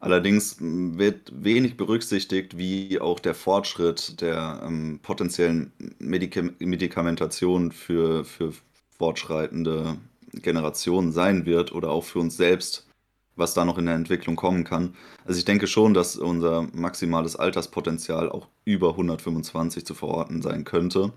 Allerdings 0.00 0.56
wird 0.58 1.30
wenig 1.32 1.76
berücksichtigt, 1.76 2.58
wie 2.58 2.98
auch 3.00 3.20
der 3.20 3.34
Fortschritt 3.34 4.20
der 4.20 4.62
ähm, 4.66 4.98
potenziellen 5.00 5.72
Medika 5.98 6.42
Medikamentation 6.58 7.70
für, 7.70 8.24
für 8.24 8.52
fortschreitende 8.98 9.96
Generationen 10.32 11.12
sein 11.12 11.46
wird 11.46 11.72
oder 11.72 11.90
auch 11.90 12.04
für 12.04 12.18
uns 12.18 12.36
selbst 12.36 12.86
was 13.34 13.54
da 13.54 13.64
noch 13.64 13.78
in 13.78 13.86
der 13.86 13.94
Entwicklung 13.94 14.36
kommen 14.36 14.62
kann. 14.62 14.94
Also 15.24 15.38
ich 15.38 15.46
denke 15.46 15.66
schon, 15.66 15.94
dass 15.94 16.16
unser 16.16 16.68
maximales 16.74 17.34
Alterspotenzial 17.34 18.30
auch 18.30 18.46
über 18.66 18.90
125 18.90 19.86
zu 19.86 19.94
verorten 19.94 20.42
sein 20.42 20.64
könnte. 20.64 21.14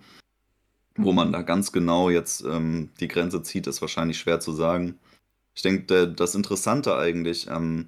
Wo 0.97 1.11
man 1.11 1.31
da 1.33 1.41
ganz 1.41 1.71
genau 1.71 2.09
jetzt 2.09 2.43
ähm, 2.45 2.89
die 2.99 3.07
Grenze 3.07 3.41
zieht, 3.43 3.67
ist 3.67 3.81
wahrscheinlich 3.81 4.17
schwer 4.17 4.39
zu 4.39 4.53
sagen. 4.53 4.97
Ich 5.55 5.61
denke, 5.63 6.07
das 6.09 6.35
Interessante 6.35 6.97
eigentlich 6.97 7.51
am 7.51 7.87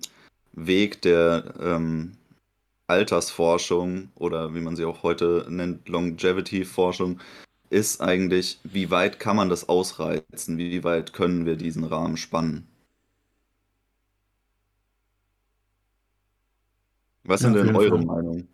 Weg 0.53 1.01
der 1.03 1.53
ähm, 1.61 2.17
Altersforschung 2.87 4.09
oder 4.15 4.55
wie 4.55 4.61
man 4.61 4.75
sie 4.75 4.85
auch 4.85 5.03
heute 5.03 5.47
nennt, 5.49 5.89
Longevity-Forschung, 5.89 7.19
ist 7.69 8.01
eigentlich, 8.01 8.59
wie 8.63 8.91
weit 8.91 9.19
kann 9.19 9.37
man 9.37 9.49
das 9.49 9.69
ausreizen? 9.69 10.57
Wie 10.57 10.83
weit 10.83 11.13
können 11.13 11.45
wir 11.45 11.57
diesen 11.57 11.83
Rahmen 11.85 12.17
spannen? 12.17 12.67
Was 17.23 17.41
Ja, 17.41 17.49
sind 17.49 17.57
denn 17.57 17.75
eure 17.75 17.97
Fall. 17.97 18.05
Meinungen? 18.05 18.47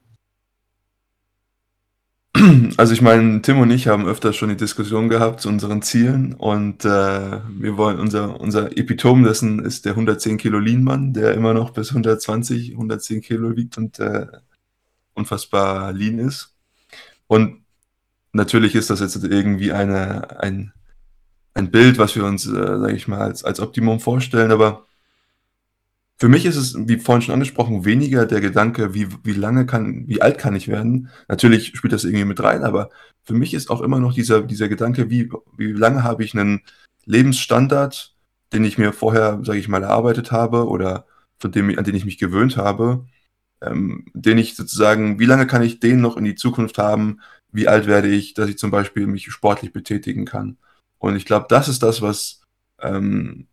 Also 2.77 2.93
ich 2.93 3.01
meine, 3.01 3.41
Tim 3.41 3.59
und 3.59 3.71
ich 3.71 3.87
haben 3.87 4.07
öfters 4.07 4.35
schon 4.35 4.49
die 4.49 4.57
Diskussion 4.57 5.09
gehabt 5.09 5.41
zu 5.41 5.49
unseren 5.49 5.81
Zielen 5.81 6.33
und 6.33 6.85
äh, 6.85 7.41
wir 7.49 7.77
wollen 7.77 7.99
unser, 7.99 8.39
unser 8.39 8.77
Epitom 8.77 9.23
dessen 9.23 9.63
ist 9.63 9.85
der 9.85 9.93
110 9.93 10.37
Kilo 10.37 10.59
Lean-Mann, 10.59 11.13
der 11.13 11.33
immer 11.33 11.53
noch 11.53 11.71
bis 11.71 11.89
120, 11.89 12.71
110 12.71 13.21
Kilo 13.21 13.55
wiegt 13.55 13.77
und 13.77 13.99
äh, 13.99 14.27
unfassbar 15.13 15.93
lean 15.93 16.19
ist. 16.19 16.55
Und 17.27 17.63
natürlich 18.31 18.75
ist 18.75 18.89
das 18.89 18.99
jetzt 18.99 19.23
irgendwie 19.23 19.71
eine, 19.71 20.39
ein, 20.39 20.73
ein 21.53 21.71
Bild, 21.71 21.97
was 21.97 22.15
wir 22.15 22.25
uns, 22.25 22.47
äh, 22.47 22.51
sage 22.51 22.93
ich 22.93 23.07
mal, 23.07 23.19
als, 23.19 23.43
als 23.43 23.59
Optimum 23.59 23.99
vorstellen, 23.99 24.51
aber 24.51 24.85
für 26.23 26.29
mich 26.29 26.45
ist 26.45 26.55
es, 26.55 26.73
wie 26.87 26.99
vorhin 26.99 27.21
schon 27.21 27.33
angesprochen, 27.33 27.83
weniger 27.83 28.25
der 28.25 28.39
Gedanke, 28.39 28.93
wie, 28.93 29.09
wie 29.25 29.33
lange 29.33 29.65
kann, 29.65 30.07
wie 30.07 30.21
alt 30.21 30.37
kann 30.37 30.55
ich 30.55 30.69
werden. 30.69 31.09
Natürlich 31.27 31.75
spielt 31.75 31.91
das 31.91 32.05
irgendwie 32.05 32.23
mit 32.23 32.41
rein, 32.41 32.63
aber 32.63 32.91
für 33.25 33.33
mich 33.33 33.53
ist 33.53 33.69
auch 33.69 33.81
immer 33.81 33.99
noch 33.99 34.13
dieser, 34.13 34.41
dieser 34.41 34.69
Gedanke, 34.69 35.09
wie, 35.09 35.29
wie 35.57 35.73
lange 35.73 36.01
habe 36.05 36.23
ich 36.23 36.33
einen 36.33 36.61
Lebensstandard, 37.03 38.15
den 38.53 38.63
ich 38.63 38.77
mir 38.77 38.93
vorher, 38.93 39.41
sage 39.43 39.59
ich 39.59 39.67
mal, 39.67 39.83
erarbeitet 39.83 40.31
habe 40.31 40.69
oder 40.69 41.07
von 41.39 41.51
dem, 41.51 41.77
an 41.77 41.83
den 41.83 41.95
ich 41.95 42.05
mich 42.05 42.19
gewöhnt 42.19 42.55
habe, 42.55 43.05
ähm, 43.61 44.05
den 44.13 44.37
ich 44.37 44.55
sozusagen, 44.55 45.19
wie 45.19 45.25
lange 45.25 45.45
kann 45.45 45.61
ich 45.61 45.81
den 45.81 45.99
noch 45.99 46.15
in 46.15 46.23
die 46.23 46.35
Zukunft 46.35 46.77
haben? 46.77 47.19
Wie 47.51 47.67
alt 47.67 47.85
werde 47.85 48.07
ich, 48.07 48.33
dass 48.33 48.47
ich 48.47 48.57
zum 48.57 48.71
Beispiel 48.71 49.07
mich 49.07 49.29
sportlich 49.29 49.73
betätigen 49.73 50.23
kann? 50.23 50.55
Und 50.99 51.17
ich 51.17 51.25
glaube, 51.25 51.47
das 51.49 51.67
ist 51.67 51.83
das, 51.83 52.01
was 52.01 52.43
ähm, 52.79 53.47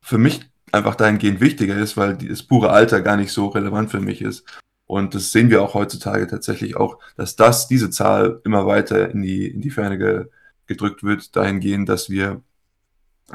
für 0.00 0.18
mich 0.18 0.53
einfach 0.74 0.94
dahingehend 0.94 1.40
wichtiger 1.40 1.76
ist, 1.76 1.96
weil 1.96 2.16
das 2.16 2.42
pure 2.42 2.70
Alter 2.70 3.00
gar 3.00 3.16
nicht 3.16 3.32
so 3.32 3.48
relevant 3.48 3.90
für 3.90 4.00
mich 4.00 4.20
ist. 4.20 4.44
Und 4.86 5.14
das 5.14 5.32
sehen 5.32 5.50
wir 5.50 5.62
auch 5.62 5.74
heutzutage 5.74 6.26
tatsächlich 6.26 6.76
auch, 6.76 6.98
dass 7.16 7.36
das, 7.36 7.68
diese 7.68 7.90
Zahl 7.90 8.40
immer 8.44 8.66
weiter 8.66 9.10
in 9.10 9.22
die, 9.22 9.46
in 9.46 9.60
die 9.60 9.70
Ferne 9.70 9.98
ge, 9.98 10.26
gedrückt 10.66 11.02
wird, 11.02 11.34
dahingehend, 11.34 11.88
dass 11.88 12.10
wir 12.10 12.42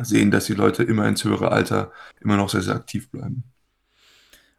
sehen, 0.02 0.32
dass 0.32 0.46
die 0.46 0.54
Leute 0.54 0.84
immer 0.84 1.08
ins 1.08 1.24
höhere 1.24 1.52
Alter 1.52 1.92
immer 2.22 2.38
noch 2.38 2.50
sehr, 2.50 2.62
sehr 2.62 2.76
aktiv 2.76 3.10
bleiben. 3.10 3.44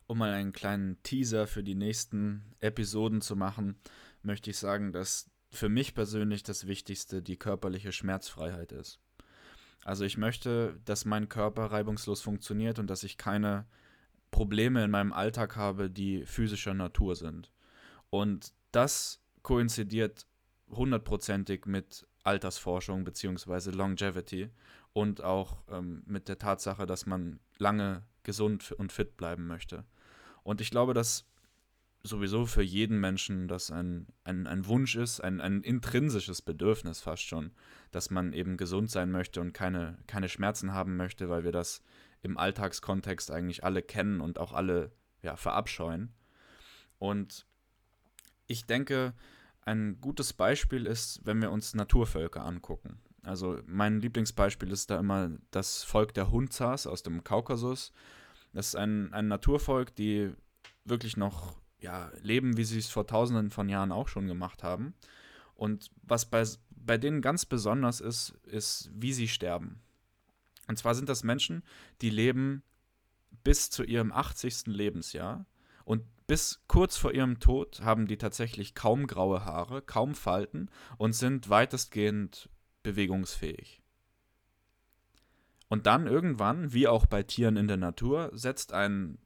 Um 0.07 0.19
mal 0.19 0.33
einen 0.33 0.53
kleinen 0.53 1.01
Teaser 1.05 1.47
für 1.47 1.63
die 1.63 1.77
nächsten 1.77 2.43
Episoden 2.59 3.21
zu 3.21 3.37
machen, 3.37 3.77
möchte 4.23 4.51
ich 4.51 4.59
sagen, 4.59 4.93
dass 4.93 5.31
für 5.51 5.69
mich 5.69 5.95
persönlich 5.95 6.43
das 6.43 6.67
Wichtigste 6.67 7.23
die 7.23 7.37
körperliche 7.37 7.93
Schmerzfreiheit 7.93 8.73
ist. 8.73 8.99
Also 9.85 10.05
ich 10.05 10.17
möchte, 10.17 10.79
dass 10.85 11.05
mein 11.05 11.29
Körper 11.29 11.67
reibungslos 11.67 12.21
funktioniert 12.21 12.79
und 12.79 12.89
dass 12.89 13.03
ich 13.03 13.17
keine 13.17 13.67
Probleme 14.31 14.85
in 14.85 14.91
meinem 14.91 15.13
Alltag 15.13 15.57
habe, 15.57 15.91
die 15.91 16.25
physischer 16.27 16.75
Natur 16.75 17.17
sind. 17.17 17.53
Und 18.11 18.53
das 18.73 19.23
koinzidiert 19.43 20.27
hundertprozentig 20.71 21.67
mit 21.67 22.07
Altersforschung 22.23 23.05
bzw. 23.05 23.71
Longevity 23.71 24.51
und 24.93 25.23
auch 25.23 25.63
ähm, 25.69 26.03
mit 26.07 26.29
der 26.29 26.39
Tatsache, 26.39 26.87
dass 26.87 27.07
man 27.07 27.41
lange 27.59 28.05
gesund 28.23 28.73
und 28.73 28.93
fit 28.93 29.17
bleiben 29.17 29.47
möchte. 29.47 29.85
Und 30.43 30.61
ich 30.61 30.71
glaube, 30.71 30.95
dass 30.95 31.30
sowieso 32.03 32.47
für 32.47 32.63
jeden 32.63 32.99
Menschen 32.99 33.49
das 33.49 33.71
ein, 33.71 34.07
ein, 34.25 34.47
ein 34.47 34.67
Wunsch 34.67 34.97
ist, 34.97 35.21
ein, 35.21 35.41
ein 35.41 35.63
intrinsisches 35.63 36.43
Bedürfnis 36.43 37.01
fast 37.01 37.25
schon, 37.25 37.53
dass 37.91 38.11
man 38.11 38.33
eben 38.33 38.57
gesund 38.57 38.91
sein 38.91 39.11
möchte 39.11 39.41
und 39.41 39.53
keine, 39.53 39.99
keine 40.07 40.29
Schmerzen 40.29 40.73
haben 40.73 40.97
möchte, 40.97 41.29
weil 41.29 41.45
wir 41.45 41.53
das 41.53 41.83
im 42.23 42.39
Alltagskontext 42.39 43.31
eigentlich 43.31 43.65
alle 43.65 43.83
kennen 43.83 44.21
und 44.21 44.39
auch 44.39 44.53
alle 44.53 44.93
ja, 45.23 45.37
verabscheuen. 45.37 46.15
Und 46.99 47.47
ich 48.47 48.67
denke, 48.67 49.15
ein 49.63 50.01
gutes 50.01 50.33
Beispiel 50.33 50.87
ist, 50.87 51.21
wenn 51.25 51.41
wir 51.41 51.51
uns 51.51 51.75
Naturvölker 51.75 52.45
angucken. 52.45 53.01
Also 53.23 53.59
mein 53.67 54.01
Lieblingsbeispiel 54.01 54.73
ist 54.73 54.91
da 54.91 54.99
immer 54.99 55.31
das 55.51 55.85
Volk 55.85 56.15
der 56.15 56.31
Hunzas 56.31 56.87
aus 56.87 57.03
dem 57.03 57.23
Kaukasus. 57.23 57.93
Das 58.53 58.69
ist 58.69 58.77
ein, 58.77 59.13
ein 59.13 59.29
Naturvolk, 59.29 59.95
die 59.95 60.33
wirklich 60.85 61.17
noch 61.17 61.60
ja, 61.81 62.11
leben, 62.23 62.57
wie 62.57 62.65
sie 62.65 62.79
es 62.79 62.89
vor 62.89 63.07
tausenden 63.07 63.51
von 63.51 63.69
Jahren 63.69 63.93
auch 63.93 64.09
schon 64.09 64.27
gemacht 64.27 64.63
haben. 64.63 64.95
Und 65.55 65.91
was 66.03 66.27
bei, 66.27 66.45
bei 66.71 66.99
denen 66.99 67.23
ganz 67.23 67.45
besonders 67.45 68.01
ist, 68.01 68.31
ist, 68.45 68.91
wie 68.95 69.13
sie 69.13 69.29
sterben. 69.29 69.81
Und 70.69 70.79
zwar 70.79 70.95
sind 70.95 71.09
das 71.09 71.25
Menschen, 71.25 71.63
die 72.01 72.11
leben 72.11 72.63
bis 73.43 73.71
zu 73.71 73.83
ihrem 73.83 74.13
80. 74.13 74.67
Lebensjahr 74.67 75.47
und 75.85 76.05
bis 76.27 76.63
kurz 76.69 76.97
vor 76.97 77.13
ihrem 77.13 77.41
Tod 77.41 77.81
haben 77.83 78.07
die 78.07 78.17
tatsächlich 78.17 78.75
kaum 78.75 79.07
graue 79.09 79.45
Haare, 79.45 79.83
kaum 79.83 80.15
Falten 80.15 80.69
und 80.97 81.13
sind 81.13 81.51
weitestgehend 81.51 82.49
bewegungsfähig. 82.83 83.83
Und 85.69 85.87
dann 85.87 86.07
irgendwann, 86.07 86.73
wie 86.73 86.89
auch 86.89 87.07
bei 87.07 87.23
Tieren 87.23 87.57
in 87.57 87.69
der 87.69 87.77
Natur, 87.77 88.31
setzt 88.33 88.73
ein, 88.73 89.19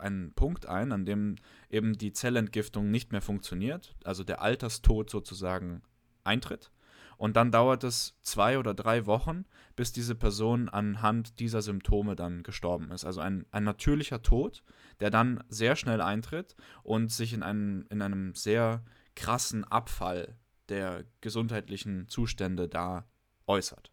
ein 0.00 0.32
Punkt 0.34 0.66
ein, 0.66 0.92
an 0.92 1.04
dem 1.04 1.36
eben 1.68 1.96
die 1.96 2.12
Zellentgiftung 2.12 2.90
nicht 2.90 3.12
mehr 3.12 3.22
funktioniert, 3.22 3.94
also 4.04 4.24
der 4.24 4.42
Alterstod 4.42 5.10
sozusagen 5.10 5.82
eintritt. 6.24 6.70
Und 7.16 7.36
dann 7.36 7.52
dauert 7.52 7.84
es 7.84 8.18
zwei 8.22 8.58
oder 8.58 8.72
drei 8.72 9.04
Wochen, 9.04 9.44
bis 9.76 9.92
diese 9.92 10.14
Person 10.14 10.70
anhand 10.70 11.38
dieser 11.38 11.60
Symptome 11.60 12.16
dann 12.16 12.42
gestorben 12.42 12.90
ist. 12.92 13.04
Also 13.04 13.20
ein, 13.20 13.44
ein 13.50 13.62
natürlicher 13.62 14.22
Tod, 14.22 14.62
der 15.00 15.10
dann 15.10 15.44
sehr 15.50 15.76
schnell 15.76 16.00
eintritt 16.00 16.56
und 16.82 17.12
sich 17.12 17.34
in 17.34 17.42
einem, 17.42 17.84
in 17.90 18.00
einem 18.00 18.34
sehr 18.34 18.82
krassen 19.16 19.64
Abfall 19.64 20.38
der 20.70 21.04
gesundheitlichen 21.20 22.08
Zustände 22.08 22.68
da 22.68 23.04
äußert. 23.46 23.92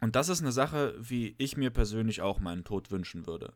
Und 0.00 0.14
das 0.14 0.28
ist 0.28 0.42
eine 0.42 0.52
Sache, 0.52 0.94
wie 0.98 1.34
ich 1.38 1.56
mir 1.56 1.70
persönlich 1.70 2.20
auch 2.20 2.38
meinen 2.38 2.64
Tod 2.64 2.90
wünschen 2.90 3.26
würde. 3.26 3.54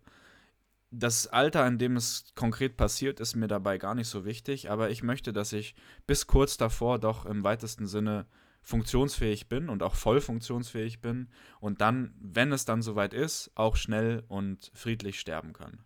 Das 0.92 1.28
Alter, 1.28 1.66
in 1.66 1.78
dem 1.78 1.97
es 1.97 2.25
konkret 2.35 2.76
passiert, 2.76 3.20
ist 3.20 3.37
mir 3.37 3.47
dabei 3.47 3.78
gar 3.78 3.94
nicht 3.94 4.09
so 4.09 4.25
wichtig, 4.25 4.70
aber 4.70 4.90
ich 4.90 5.02
möchte, 5.04 5.32
dass 5.32 5.52
ich 5.52 5.75
bis 6.06 6.26
kurz 6.26 6.56
davor 6.56 6.99
doch 6.99 7.26
im 7.26 7.44
weitesten 7.44 7.87
Sinne 7.87 8.26
funktionsfähig 8.62 9.49
bin 9.49 9.68
und 9.68 9.82
auch 9.82 9.94
voll 9.94 10.20
funktionsfähig 10.20 11.00
bin 11.00 11.28
und 11.61 11.80
dann, 11.80 12.14
wenn 12.20 12.52
es 12.52 12.64
dann 12.64 12.82
soweit 12.82 13.14
ist, 13.14 13.50
auch 13.54 13.76
schnell 13.76 14.25
und 14.28 14.70
friedlich 14.75 15.20
sterben 15.20 15.52
kann. 15.52 15.85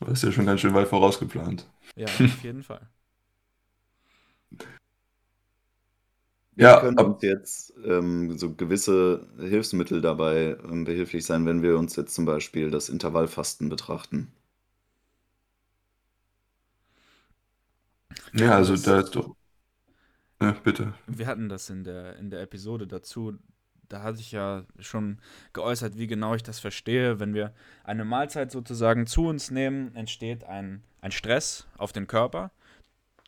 Das 0.00 0.10
ist 0.10 0.22
ja 0.24 0.32
schon 0.32 0.46
ganz 0.46 0.60
schön 0.60 0.74
weit 0.74 0.88
vorausgeplant. 0.88 1.66
Ja, 1.96 2.06
auf 2.20 2.42
jeden 2.42 2.62
Fall. 2.62 2.88
Wie 6.56 6.62
Ja, 6.62 6.80
können 6.80 6.98
ab, 6.98 7.06
uns 7.06 7.22
jetzt 7.22 7.74
ähm, 7.84 8.36
so 8.38 8.54
gewisse 8.54 9.28
Hilfsmittel 9.38 10.00
dabei 10.00 10.56
ähm, 10.64 10.84
behilflich 10.84 11.24
sein, 11.26 11.46
wenn 11.46 11.62
wir 11.62 11.78
uns 11.78 11.96
jetzt 11.96 12.14
zum 12.14 12.24
Beispiel 12.24 12.70
das 12.70 12.88
Intervallfasten 12.88 13.68
betrachten? 13.68 14.32
Wir 18.32 18.46
ja, 18.46 18.52
hatten 18.52 18.56
also 18.56 18.76
das, 18.76 18.82
da 18.82 19.00
ist 19.00 19.16
doch. 19.16 19.34
Ja, 20.40 20.52
bitte. 20.52 20.94
wir 21.06 21.26
hatten 21.26 21.48
das 21.48 21.70
in 21.70 21.84
der, 21.84 22.16
in 22.16 22.30
der 22.30 22.40
Episode 22.42 22.86
dazu. 22.86 23.34
Da 23.88 24.02
hatte 24.02 24.20
ich 24.20 24.32
ja 24.32 24.64
schon 24.78 25.20
geäußert, 25.52 25.96
wie 25.98 26.06
genau 26.06 26.34
ich 26.34 26.42
das 26.42 26.58
verstehe. 26.58 27.20
Wenn 27.20 27.34
wir 27.34 27.54
eine 27.84 28.04
Mahlzeit 28.04 28.50
sozusagen 28.50 29.06
zu 29.06 29.26
uns 29.26 29.50
nehmen, 29.50 29.94
entsteht 29.94 30.44
ein, 30.44 30.82
ein 31.00 31.12
Stress 31.12 31.66
auf 31.76 31.92
den 31.92 32.06
Körper. 32.06 32.50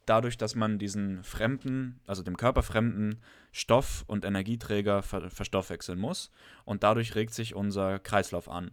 Dadurch, 0.06 0.38
dass 0.38 0.54
man 0.54 0.78
diesen 0.78 1.22
fremden, 1.22 2.00
also 2.06 2.22
dem 2.22 2.36
Körper 2.36 2.62
fremden 2.62 3.20
Stoff 3.52 4.04
und 4.06 4.24
Energieträger 4.24 5.02
ver 5.02 5.30
verstoffwechseln 5.30 5.98
muss. 5.98 6.30
Und 6.64 6.82
dadurch 6.82 7.14
regt 7.14 7.34
sich 7.34 7.54
unser 7.54 7.98
Kreislauf 7.98 8.48
an. 8.48 8.70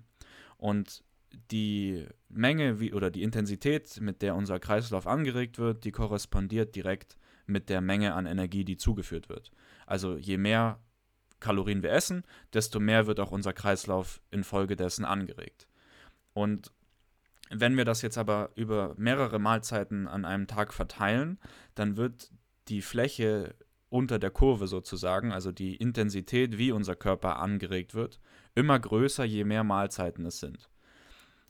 Und 0.58 1.04
die 1.52 2.06
Menge 2.30 2.80
wie, 2.80 2.94
oder 2.94 3.12
die 3.12 3.24
Intensität, 3.24 4.00
mit 4.00 4.22
der 4.22 4.36
unser 4.36 4.60
Kreislauf 4.60 5.08
angeregt 5.08 5.58
wird, 5.58 5.84
die 5.84 5.92
korrespondiert 5.92 6.76
direkt 6.76 7.18
mit 7.46 7.70
der 7.70 7.82
Menge 7.82 8.14
an 8.14 8.26
Energie, 8.26 8.64
die 8.64 8.78
zugeführt 8.78 9.30
wird. 9.30 9.52
Also 9.86 10.16
je 10.16 10.38
mehr 10.38 10.80
Kalorien 11.40 11.84
wir 11.84 11.92
essen, 11.92 12.24
desto 12.54 12.80
mehr 12.80 13.06
wird 13.06 13.20
auch 13.20 13.32
unser 13.32 13.54
Kreislauf 13.54 14.22
infolgedessen 14.32 15.04
angeregt. 15.04 15.68
Und 16.34 16.72
wenn 17.50 17.78
wir 17.78 17.86
das 17.86 18.02
jetzt 18.02 18.18
aber 18.18 18.52
über 18.56 18.96
mehrere 18.98 19.40
Mahlzeiten 19.40 20.08
an 20.08 20.26
einem 20.26 20.48
Tag 20.48 20.74
verteilen, 20.74 21.40
dann 21.76 21.98
wird 21.98 22.32
die 22.68 22.82
Fläche 22.82 23.56
unter 23.90 24.18
der 24.18 24.32
Kurve 24.32 24.68
sozusagen, 24.68 25.32
also 25.32 25.52
die 25.52 25.76
Intensität, 25.76 26.58
wie 26.58 26.72
unser 26.72 26.96
Körper 26.96 27.38
angeregt 27.40 27.94
wird, 27.94 28.20
immer 28.56 28.80
größer, 28.80 29.24
je 29.24 29.44
mehr 29.44 29.64
Mahlzeiten 29.64 30.26
es 30.26 30.40
sind. 30.40 30.70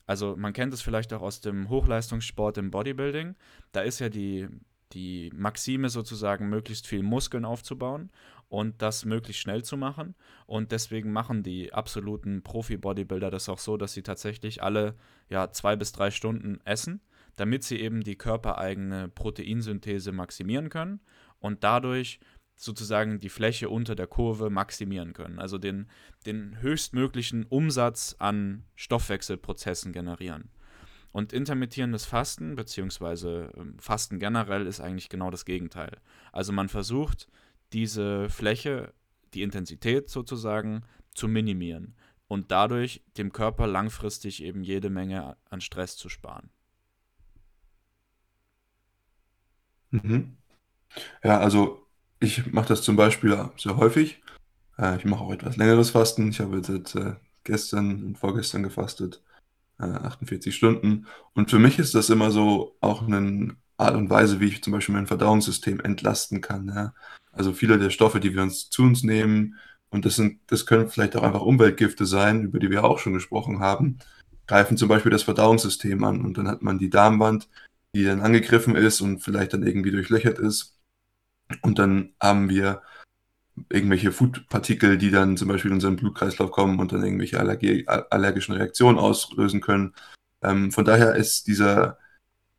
Also 0.06 0.36
man 0.36 0.52
kennt 0.52 0.74
es 0.74 0.82
vielleicht 0.82 1.14
auch 1.14 1.22
aus 1.22 1.40
dem 1.40 1.70
Hochleistungssport 1.70 2.58
im 2.58 2.72
Bodybuilding. 2.72 3.36
Da 3.72 3.82
ist 3.82 4.00
ja 4.00 4.10
die, 4.10 4.50
die 4.92 5.32
Maxime 5.34 5.90
sozusagen, 5.90 6.50
möglichst 6.50 6.88
viel 6.88 7.04
Muskeln 7.04 7.46
aufzubauen 7.46 8.12
und 8.54 8.84
das 8.84 9.04
möglichst 9.04 9.42
schnell 9.42 9.64
zu 9.64 9.78
machen. 9.78 10.14
Und 10.46 10.72
deswegen 10.72 11.12
machen 11.12 11.42
die 11.42 11.74
absoluten 11.74 12.44
Profi-Bodybuilder 12.44 13.32
das 13.32 13.50
auch 13.50 13.58
so, 13.58 13.78
dass 13.78 13.94
sie 13.94 14.04
tatsächlich 14.04 14.62
alle 14.62 14.94
ja, 15.28 15.50
zwei 15.50 15.76
bis 15.76 15.92
drei 15.92 16.12
Stunden 16.12 16.60
essen, 16.64 17.02
damit 17.36 17.64
sie 17.64 17.80
eben 17.80 18.04
die 18.04 18.16
körpereigene 18.16 19.10
Proteinsynthese 19.10 20.12
maximieren 20.12 20.70
können 20.70 21.00
und 21.40 21.64
dadurch 21.64 22.20
sozusagen 22.56 23.20
die 23.20 23.30
Fläche 23.30 23.70
unter 23.70 23.96
der 23.96 24.06
Kurve 24.06 24.52
maximieren 24.52 25.14
können, 25.14 25.40
also 25.40 25.58
den, 25.58 25.90
den 26.28 26.62
höchstmöglichen 26.62 27.48
Umsatz 27.48 28.16
an 28.20 28.66
Stoffwechselprozessen 28.76 29.94
generieren. 29.94 30.52
Und 31.12 31.34
intermittierendes 31.34 32.06
Fasten, 32.06 32.54
beziehungsweise 32.56 33.52
ähm, 33.58 33.80
Fasten 33.80 34.20
generell, 34.20 34.68
ist 34.68 34.80
eigentlich 34.80 35.10
genau 35.10 35.32
das 35.32 35.46
Gegenteil. 35.46 35.98
Also 36.32 36.54
man 36.54 36.70
versucht, 36.70 37.28
diese 37.74 38.30
Fläche, 38.30 38.94
die 39.34 39.42
Intensität 39.42 40.10
sozusagen, 40.10 40.84
zu 41.14 41.28
minimieren 41.28 41.96
und 42.28 42.52
dadurch 42.52 43.04
dem 43.18 43.32
Körper 43.32 43.68
langfristig 43.68 44.44
eben 44.44 44.64
jede 44.64 44.90
Menge 44.90 45.38
an 45.50 45.62
Stress 45.62 45.98
zu 45.98 46.10
sparen. 46.10 46.50
Mhm. 49.92 50.38
Ja, 51.24 51.40
also 51.40 51.86
ich 52.20 52.52
mache 52.52 52.70
das 52.70 52.82
zum 52.82 52.96
Beispiel 52.96 53.50
sehr 53.58 53.78
häufig. 53.78 54.22
Äh, 54.78 54.98
ich 54.98 55.06
mache 55.06 55.24
auch 55.24 55.32
etwas 55.32 55.58
längeres 55.58 55.92
Fasten. 55.92 56.30
Ich 56.30 56.40
habe 56.40 56.58
jetzt 56.58 56.96
äh, 56.96 57.16
gestern 57.44 58.04
und 58.04 58.18
vorgestern 58.18 58.64
gefastet, 58.64 59.22
äh, 59.80 59.84
48 59.84 60.56
Stunden. 60.56 61.06
Und 61.34 61.52
für 61.52 61.60
mich 61.60 61.80
ist 61.80 61.94
das 61.94 62.10
immer 62.10 62.32
so 62.32 62.78
auch 62.82 63.04
eine 63.04 63.56
Art 63.78 63.96
und 63.96 64.10
Weise, 64.10 64.40
wie 64.40 64.48
ich 64.48 64.64
zum 64.64 64.74
Beispiel 64.74 64.96
mein 64.96 65.08
Verdauungssystem 65.08 65.80
entlasten 65.80 66.42
kann. 66.42 66.68
Ja. 66.68 66.94
Also 67.32 67.54
viele 67.54 67.80
der 67.80 67.90
Stoffe, 67.90 68.20
die 68.20 68.34
wir 68.34 68.42
uns 68.44 68.70
zu 68.70 68.84
uns 68.84 69.04
nehmen, 69.04 69.56
und 69.94 70.06
das, 70.06 70.16
sind, 70.16 70.40
das 70.48 70.66
können 70.66 70.90
vielleicht 70.90 71.16
auch 71.16 71.22
einfach 71.22 71.42
Umweltgifte 71.42 72.08
sein, 72.08 72.46
über 72.46 72.58
die 72.58 72.72
wir 72.72 72.84
auch 72.84 72.98
schon 72.98 73.14
gesprochen 73.14 73.60
haben, 73.60 74.00
greifen 74.48 74.76
zum 74.76 74.90
Beispiel 74.90 75.12
das 75.12 75.22
Verdauungssystem 75.22 76.04
an. 76.04 76.26
Und 76.26 76.40
dann 76.40 76.48
hat 76.48 76.64
man 76.64 76.80
die 76.80 76.90
Darmwand, 76.90 77.48
die 77.96 78.04
dann 78.04 78.22
angegriffen 78.22 78.76
ist 78.76 79.02
und 79.02 79.20
vielleicht 79.20 79.54
dann 79.54 79.62
irgendwie 79.62 79.92
durchlöchert 79.92 80.40
ist. 80.40 80.80
Und 81.62 81.78
dann 81.78 82.16
haben 82.20 82.50
wir 82.50 82.82
irgendwelche 83.70 84.12
Foodpartikel, 84.12 84.98
die 84.98 85.12
dann 85.12 85.38
zum 85.38 85.48
Beispiel 85.48 85.70
in 85.70 85.76
unseren 85.76 85.96
Blutkreislauf 85.96 86.50
kommen 86.50 86.80
und 86.80 86.92
dann 86.92 87.04
irgendwelche 87.04 87.40
allergischen 87.40 88.56
Reaktionen 88.56 88.98
auslösen 88.98 89.62
können. 89.62 89.94
Ähm, 90.42 90.72
von 90.72 90.86
daher 90.86 91.16
ist 91.16 91.46
dieser, 91.46 92.00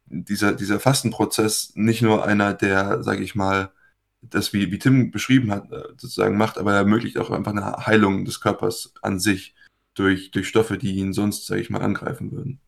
dieser, 0.07 0.53
dieser 0.53 0.81
Fastenprozess 0.81 1.73
nicht 1.75 2.03
nur 2.03 2.25
einer, 2.25 2.55
der, 2.55 3.03
sage 3.03 3.23
ich 3.23 3.35
mal, 3.35 3.73
das, 4.23 4.53
wie, 4.53 4.71
wie 4.71 4.79
Tim 4.79 5.11
beschrieben 5.11 5.51
hat, 5.51 5.71
äh, 5.71 5.83
sozusagen 5.97 6.37
macht, 6.37 6.59
aber 6.59 6.73
er 6.73 6.79
ermöglicht 6.79 7.19
auch 7.19 7.31
einfach 7.31 7.53
eine 7.53 7.87
Heilung 7.87 8.25
des 8.25 8.41
Körpers 8.41 8.95
an 9.03 9.21
sich 9.21 9.55
durch, 9.95 10.31
durch 10.31 10.49
Stoffe, 10.49 10.79
die 10.79 10.97
ihn 10.97 11.13
sonst, 11.13 11.47
sage 11.47 11.61
ich 11.61 11.71
mal, 11.71 11.83
angreifen 11.83 12.33
würden. 12.33 12.61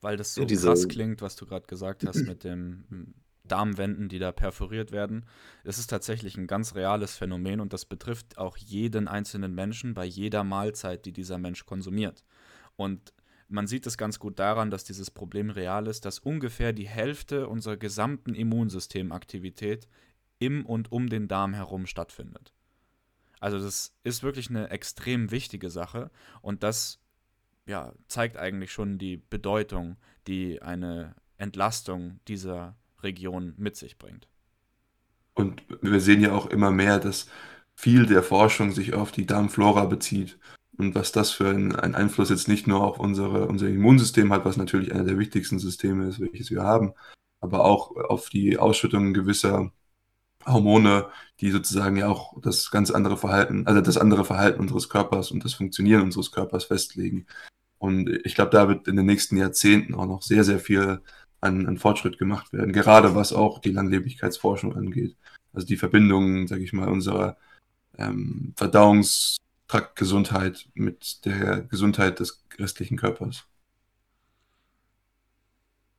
Weil 0.00 0.16
das 0.16 0.34
so 0.34 0.42
ja, 0.42 0.56
krass 0.56 0.88
klingt, 0.88 1.22
was 1.22 1.36
du 1.36 1.46
gerade 1.46 1.66
gesagt 1.66 2.06
hast 2.06 2.26
mit 2.26 2.44
dem 2.44 3.14
Darmwänden, 3.44 4.08
die 4.08 4.18
da 4.18 4.32
perforiert 4.32 4.92
werden. 4.92 5.26
Es 5.64 5.78
ist 5.78 5.88
tatsächlich 5.88 6.36
ein 6.36 6.46
ganz 6.46 6.74
reales 6.74 7.16
Phänomen 7.16 7.60
und 7.60 7.72
das 7.72 7.84
betrifft 7.84 8.38
auch 8.38 8.56
jeden 8.56 9.08
einzelnen 9.08 9.54
Menschen 9.54 9.94
bei 9.94 10.04
jeder 10.04 10.44
Mahlzeit, 10.44 11.04
die 11.06 11.12
dieser 11.12 11.38
Mensch 11.38 11.64
konsumiert. 11.64 12.24
Und 12.76 13.12
man 13.48 13.66
sieht 13.66 13.86
es 13.86 13.96
ganz 13.96 14.18
gut 14.18 14.38
daran, 14.38 14.70
dass 14.70 14.84
dieses 14.84 15.10
Problem 15.10 15.50
real 15.50 15.86
ist, 15.86 16.04
dass 16.04 16.18
ungefähr 16.18 16.72
die 16.72 16.88
Hälfte 16.88 17.48
unserer 17.48 17.76
gesamten 17.76 18.34
Immunsystemaktivität 18.34 19.88
im 20.38 20.66
und 20.66 20.92
um 20.92 21.08
den 21.08 21.28
Darm 21.28 21.54
herum 21.54 21.86
stattfindet. 21.86 22.52
Also 23.40 23.58
das 23.58 23.94
ist 24.02 24.22
wirklich 24.22 24.50
eine 24.50 24.70
extrem 24.70 25.30
wichtige 25.30 25.70
Sache 25.70 26.10
und 26.42 26.62
das 26.62 27.00
ja, 27.66 27.92
zeigt 28.08 28.36
eigentlich 28.36 28.72
schon 28.72 28.98
die 28.98 29.16
Bedeutung, 29.16 29.96
die 30.26 30.62
eine 30.62 31.14
Entlastung 31.36 32.20
dieser 32.28 32.76
Region 33.02 33.54
mit 33.56 33.76
sich 33.76 33.98
bringt. 33.98 34.28
Und 35.34 35.62
wir 35.82 36.00
sehen 36.00 36.20
ja 36.20 36.32
auch 36.32 36.46
immer 36.46 36.70
mehr, 36.70 36.98
dass 36.98 37.28
viel 37.74 38.06
der 38.06 38.22
Forschung 38.22 38.72
sich 38.72 38.94
auf 38.94 39.12
die 39.12 39.26
Darmflora 39.26 39.84
bezieht. 39.84 40.38
Und 40.78 40.94
was 40.94 41.12
das 41.12 41.30
für 41.30 41.48
einen, 41.48 41.74
Einfluss 41.74 42.30
jetzt 42.30 42.48
nicht 42.48 42.66
nur 42.66 42.82
auf 42.82 42.98
unsere, 42.98 43.46
unser 43.46 43.68
Immunsystem 43.68 44.32
hat, 44.32 44.44
was 44.44 44.56
natürlich 44.56 44.92
einer 44.92 45.04
der 45.04 45.18
wichtigsten 45.18 45.58
Systeme 45.58 46.08
ist, 46.08 46.20
welches 46.20 46.50
wir 46.50 46.62
haben, 46.62 46.92
aber 47.40 47.64
auch 47.64 47.96
auf 47.96 48.28
die 48.28 48.58
Ausschüttung 48.58 49.14
gewisser 49.14 49.72
Hormone, 50.46 51.06
die 51.40 51.50
sozusagen 51.50 51.96
ja 51.96 52.08
auch 52.08 52.40
das 52.40 52.70
ganz 52.70 52.90
andere 52.90 53.16
Verhalten, 53.16 53.66
also 53.66 53.80
das 53.80 53.96
andere 53.96 54.24
Verhalten 54.24 54.60
unseres 54.60 54.88
Körpers 54.88 55.30
und 55.30 55.44
das 55.44 55.54
Funktionieren 55.54 56.02
unseres 56.02 56.30
Körpers 56.30 56.64
festlegen. 56.64 57.26
Und 57.78 58.08
ich 58.24 58.34
glaube, 58.34 58.50
da 58.50 58.68
wird 58.68 58.88
in 58.88 58.96
den 58.96 59.06
nächsten 59.06 59.36
Jahrzehnten 59.36 59.94
auch 59.94 60.06
noch 60.06 60.22
sehr, 60.22 60.44
sehr 60.44 60.60
viel 60.60 61.02
an, 61.40 61.66
an 61.66 61.78
Fortschritt 61.78 62.18
gemacht 62.18 62.52
werden, 62.52 62.72
gerade 62.72 63.14
was 63.14 63.32
auch 63.32 63.60
die 63.60 63.72
Langlebigkeitsforschung 63.72 64.74
angeht. 64.76 65.16
Also 65.52 65.66
die 65.66 65.76
Verbindung, 65.76 66.46
sage 66.48 66.62
ich 66.62 66.72
mal, 66.72 66.88
unserer 66.88 67.36
ähm, 67.98 68.52
Verdauungstraktgesundheit 69.68 70.68
mit 70.74 71.24
der 71.24 71.62
Gesundheit 71.62 72.20
des 72.20 72.44
restlichen 72.58 72.96
Körpers. 72.96 73.44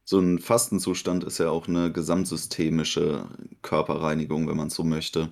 So 0.06 0.20
ein 0.20 0.40
Fastenzustand 0.40 1.26
ist 1.26 1.38
ja 1.38 1.50
auch 1.50 1.68
eine 1.68 1.92
gesamtsystemische 1.92 3.28
Körperreinigung, 3.62 4.48
wenn 4.48 4.56
man 4.56 4.70
so 4.70 4.84
möchte. 4.86 5.30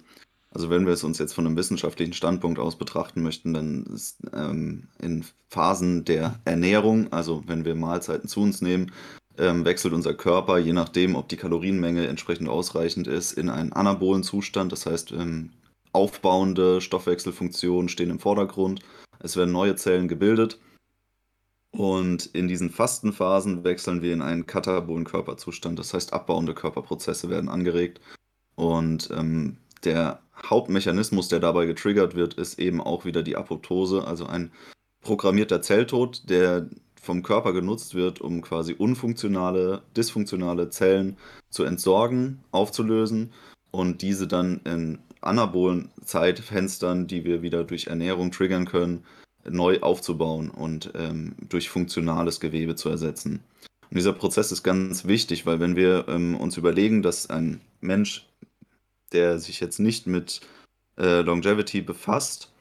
Also 0.51 0.69
wenn 0.69 0.85
wir 0.85 0.93
es 0.93 1.03
uns 1.03 1.17
jetzt 1.17 1.33
von 1.33 1.45
einem 1.45 1.55
wissenschaftlichen 1.55 2.13
Standpunkt 2.13 2.59
aus 2.59 2.77
betrachten 2.77 3.23
möchten, 3.23 3.53
dann 3.53 3.85
ist 3.85 4.17
ähm, 4.33 4.87
in 5.01 5.25
Phasen 5.49 6.03
der 6.03 6.39
Ernährung, 6.45 7.11
also 7.11 7.43
wenn 7.45 7.63
wir 7.63 7.75
Mahlzeiten 7.75 8.27
zu 8.27 8.41
uns 8.41 8.61
nehmen, 8.61 8.91
ähm, 9.37 9.65
wechselt 9.65 9.93
unser 9.93 10.13
Körper, 10.13 10.57
je 10.57 10.73
nachdem, 10.73 11.15
ob 11.15 11.29
die 11.29 11.37
Kalorienmenge 11.37 12.07
entsprechend 12.07 12.49
ausreichend 12.49 13.07
ist, 13.07 13.33
in 13.33 13.49
einen 13.49 13.73
anabolen 13.73 14.23
Zustand. 14.23 14.71
Das 14.71 14.85
heißt, 14.85 15.11
ähm, 15.11 15.51
aufbauende 15.95 16.81
Stoffwechselfunktionen 16.81 17.89
stehen 17.89 18.11
im 18.11 18.19
Vordergrund. 18.19 18.81
Es 19.19 19.37
werden 19.37 19.53
neue 19.53 19.75
Zellen 19.75 20.07
gebildet. 20.07 20.59
Und 21.71 22.27
in 22.27 22.47
diesen 22.47 22.69
Fastenphasen 22.69 23.63
wechseln 23.63 24.01
wir 24.01 24.13
in 24.13 24.21
einen 24.21 24.45
katabolen 24.45 25.05
Körperzustand. 25.05 25.79
Das 25.79 25.93
heißt, 25.93 26.13
abbauende 26.13 26.53
Körperprozesse 26.53 27.29
werden 27.29 27.49
angeregt. 27.49 27.99
Und 28.55 29.09
ähm, 29.11 29.57
der 29.83 30.19
Hauptmechanismus, 30.49 31.27
der 31.27 31.39
dabei 31.39 31.65
getriggert 31.65 32.15
wird, 32.15 32.35
ist 32.35 32.59
eben 32.59 32.81
auch 32.81 33.05
wieder 33.05 33.23
die 33.23 33.35
Apoptose, 33.35 34.05
also 34.05 34.25
ein 34.25 34.51
programmierter 35.01 35.61
Zelltod, 35.61 36.29
der 36.29 36.69
vom 37.01 37.23
Körper 37.23 37.53
genutzt 37.53 37.93
wird, 37.93 38.19
um 38.19 38.41
quasi 38.41 38.73
unfunktionale, 38.73 39.81
dysfunktionale 39.95 40.69
Zellen 40.69 41.17
zu 41.49 41.63
entsorgen, 41.63 42.43
aufzulösen 42.51 43.31
und 43.71 44.01
diese 44.01 44.27
dann 44.27 44.61
in 44.65 44.99
anabolen 45.25 45.91
Zeitfenstern, 46.03 47.07
die 47.07 47.23
wir 47.25 47.41
wieder 47.41 47.63
durch 47.63 47.87
Ernährung 47.87 48.31
triggern 48.31 48.65
können, 48.65 49.03
neu 49.49 49.79
aufzubauen 49.81 50.49
und 50.49 50.91
ähm, 50.95 51.35
durch 51.49 51.69
funktionales 51.69 52.39
Gewebe 52.39 52.75
zu 52.75 52.89
ersetzen. 52.89 53.43
Und 53.89 53.97
dieser 53.97 54.13
Prozess 54.13 54.51
ist 54.51 54.63
ganz 54.63 55.05
wichtig, 55.05 55.45
weil 55.45 55.59
wenn 55.59 55.75
wir 55.75 56.05
ähm, 56.07 56.35
uns 56.35 56.57
überlegen, 56.57 57.01
dass 57.01 57.29
ein 57.29 57.61
Mensch, 57.81 58.27
der 59.11 59.39
sich 59.39 59.59
jetzt 59.59 59.79
nicht 59.79 60.07
mit 60.07 60.41
äh, 60.97 61.21
Longevity 61.21 61.81
befasst, 61.81 62.51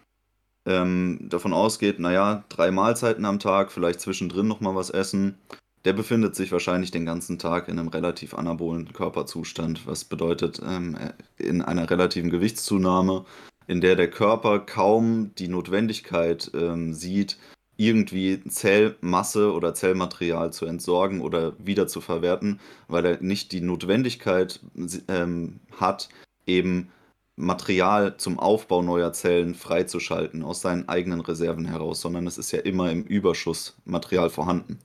ähm, 0.66 1.18
davon 1.22 1.52
ausgeht, 1.52 1.98
naja, 1.98 2.44
drei 2.48 2.70
Mahlzeiten 2.70 3.24
am 3.24 3.38
Tag, 3.38 3.72
vielleicht 3.72 4.00
zwischendrin 4.00 4.48
nochmal 4.48 4.74
was 4.74 4.90
essen, 4.90 5.38
der 5.84 5.92
befindet 5.92 6.34
sich 6.34 6.50
wahrscheinlich 6.50 6.90
den 6.90 7.04
ganzen 7.04 7.38
Tag 7.38 7.68
in 7.68 7.78
einem 7.78 7.88
relativ 7.88 8.34
anabolen 8.34 8.92
Körperzustand, 8.92 9.86
was 9.86 10.04
bedeutet 10.04 10.60
ähm, 10.66 10.96
in 11.36 11.60
einer 11.62 11.90
relativen 11.90 12.30
Gewichtszunahme, 12.30 13.24
in 13.66 13.80
der 13.80 13.96
der 13.96 14.10
Körper 14.10 14.60
kaum 14.60 15.34
die 15.36 15.48
Notwendigkeit 15.48 16.50
ähm, 16.54 16.94
sieht, 16.94 17.38
irgendwie 17.76 18.42
Zellmasse 18.44 19.52
oder 19.52 19.74
Zellmaterial 19.74 20.52
zu 20.52 20.64
entsorgen 20.66 21.20
oder 21.20 21.54
wieder 21.58 21.86
zu 21.86 22.00
verwerten, 22.00 22.60
weil 22.88 23.04
er 23.04 23.20
nicht 23.20 23.52
die 23.52 23.60
Notwendigkeit 23.60 24.60
ähm, 25.08 25.60
hat, 25.78 26.08
eben 26.46 26.90
Material 27.36 28.16
zum 28.16 28.38
Aufbau 28.38 28.82
neuer 28.82 29.12
Zellen 29.12 29.54
freizuschalten 29.56 30.44
aus 30.44 30.60
seinen 30.60 30.88
eigenen 30.88 31.20
Reserven 31.20 31.64
heraus, 31.64 32.00
sondern 32.00 32.28
es 32.28 32.38
ist 32.38 32.52
ja 32.52 32.60
immer 32.60 32.92
im 32.92 33.02
Überschuss 33.02 33.76
Material 33.84 34.30
vorhanden. 34.30 34.78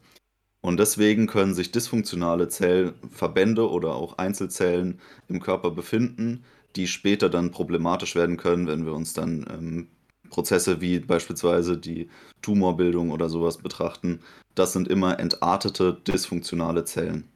Und 0.61 0.77
deswegen 0.77 1.27
können 1.27 1.53
sich 1.53 1.71
dysfunktionale 1.71 2.49
Zellverbände 2.49 3.69
oder 3.69 3.95
auch 3.95 4.17
Einzelzellen 4.17 4.99
im 5.27 5.39
Körper 5.39 5.71
befinden, 5.71 6.43
die 6.75 6.87
später 6.87 7.29
dann 7.29 7.51
problematisch 7.51 8.15
werden 8.15 8.37
können, 8.37 8.67
wenn 8.67 8.85
wir 8.85 8.93
uns 8.93 9.13
dann 9.13 9.45
ähm, 9.49 9.87
Prozesse 10.29 10.81
wie 10.81 10.99
beispielsweise 10.99 11.77
die 11.77 12.09
Tumorbildung 12.41 13.11
oder 13.11 13.29
sowas 13.29 13.57
betrachten. 13.57 14.21
Das 14.55 14.73
sind 14.73 14.87
immer 14.87 15.19
entartete, 15.19 16.01
dysfunktionale 16.07 16.85
Zellen. 16.85 17.29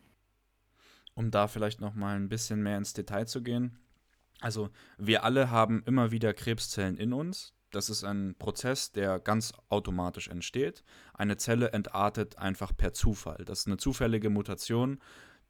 Um 1.16 1.32
da 1.32 1.48
vielleicht 1.48 1.80
noch 1.80 1.96
mal 1.96 2.16
ein 2.16 2.30
bisschen 2.30 2.62
mehr 2.62 2.78
ins 2.78 2.94
Detail 2.94 3.26
zu 3.26 3.42
gehen. 3.42 3.78
Also 4.42 4.70
wir 4.98 5.24
alle 5.24 5.52
haben 5.52 5.84
immer 5.86 6.12
wieder 6.12 6.34
Krebszellen 6.34 6.98
in 6.98 7.14
uns. 7.14 7.53
Das 7.74 7.90
ist 7.90 8.04
ein 8.04 8.36
Prozess, 8.38 8.92
der 8.92 9.20
ganz 9.20 9.52
automatisch 9.70 10.28
entsteht. 10.28 10.84
Eine 11.14 11.38
Zelle 11.38 11.72
entartet 11.72 12.38
einfach 12.38 12.72
per 12.76 12.94
Zufall. 12.94 13.44
Das 13.46 13.62
ist 13.62 13.68
eine 13.68 13.78
zufällige 13.78 14.30
Mutation, 14.30 15.00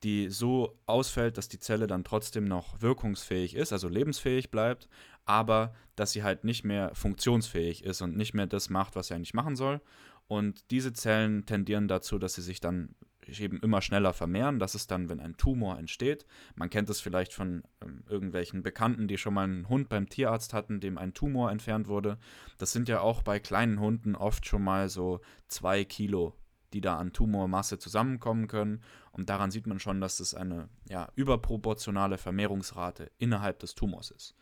die 0.04 0.30
so 0.30 0.80
ausfällt, 0.86 1.38
dass 1.38 1.50
die 1.50 1.60
Zelle 1.60 1.86
dann 1.86 2.04
trotzdem 2.04 2.46
noch 2.46 2.82
wirkungsfähig 2.82 3.56
ist, 3.56 3.74
also 3.74 3.90
lebensfähig 3.90 4.52
bleibt, 4.52 4.88
aber 5.26 5.74
dass 5.96 6.12
sie 6.12 6.24
halt 6.24 6.44
nicht 6.46 6.64
mehr 6.64 6.96
funktionsfähig 6.96 7.84
ist 7.84 8.02
und 8.02 8.16
nicht 8.16 8.34
mehr 8.34 8.48
das 8.48 8.70
macht, 8.70 8.96
was 8.96 9.08
sie 9.08 9.16
eigentlich 9.16 9.34
machen 9.34 9.56
soll. 9.56 9.82
Und 10.28 10.72
diese 10.72 10.94
Zellen 10.94 11.46
tendieren 11.46 11.88
dazu, 11.90 12.20
dass 12.20 12.36
sie 12.36 12.42
sich 12.42 12.62
dann 12.62 12.96
eben 13.28 13.60
immer 13.60 13.82
schneller 13.82 14.14
vermehren. 14.14 14.60
Das 14.60 14.76
ist 14.76 14.92
dann, 14.92 15.10
wenn 15.10 15.20
ein 15.20 15.38
Tumor 15.38 15.78
entsteht. 15.78 16.26
Man 16.56 16.70
kennt 16.70 16.90
es 16.90 17.02
vielleicht 17.02 17.34
von 17.34 17.64
ähm, 17.82 18.04
irgendwelchen 18.08 18.64
Bekannten, 18.64 19.08
die 19.08 19.18
schon 19.18 19.34
mal 19.34 19.44
einen 19.44 19.70
Hund 19.70 19.90
beim 19.90 20.10
Tierarzt 20.10 20.54
hatten, 20.54 20.80
dem 20.80 20.98
ein 20.98 21.14
Tumor 21.14 21.52
entfernt 21.52 21.88
wurde. 21.88 22.18
Das 22.58 22.72
sind 22.72 22.90
ja 22.90 23.02
auch 23.02 23.22
bei 23.22 23.40
kleinen 23.40 23.80
Hunden 23.80 24.16
oft 24.16 24.46
schon 24.46 24.64
mal 24.64 24.90
so 24.90 25.22
zwei 25.48 25.84
Kilo, 25.84 26.36
die 26.74 26.82
da 26.82 26.98
an 26.98 27.14
Tumormasse 27.14 27.80
zusammenkommen 27.80 28.48
können. 28.48 28.82
Und 29.12 29.30
daran 29.30 29.52
sieht 29.52 29.68
man 29.68 29.80
schon, 29.80 30.02
dass 30.02 30.20
es 30.20 30.34
eine 30.34 30.70
ja, 30.90 31.08
überproportionale 31.16 32.18
Vermehrungsrate 32.18 33.12
innerhalb 33.18 33.60
des 33.60 33.76
Tumors 33.76 34.12
ist. 34.12 34.36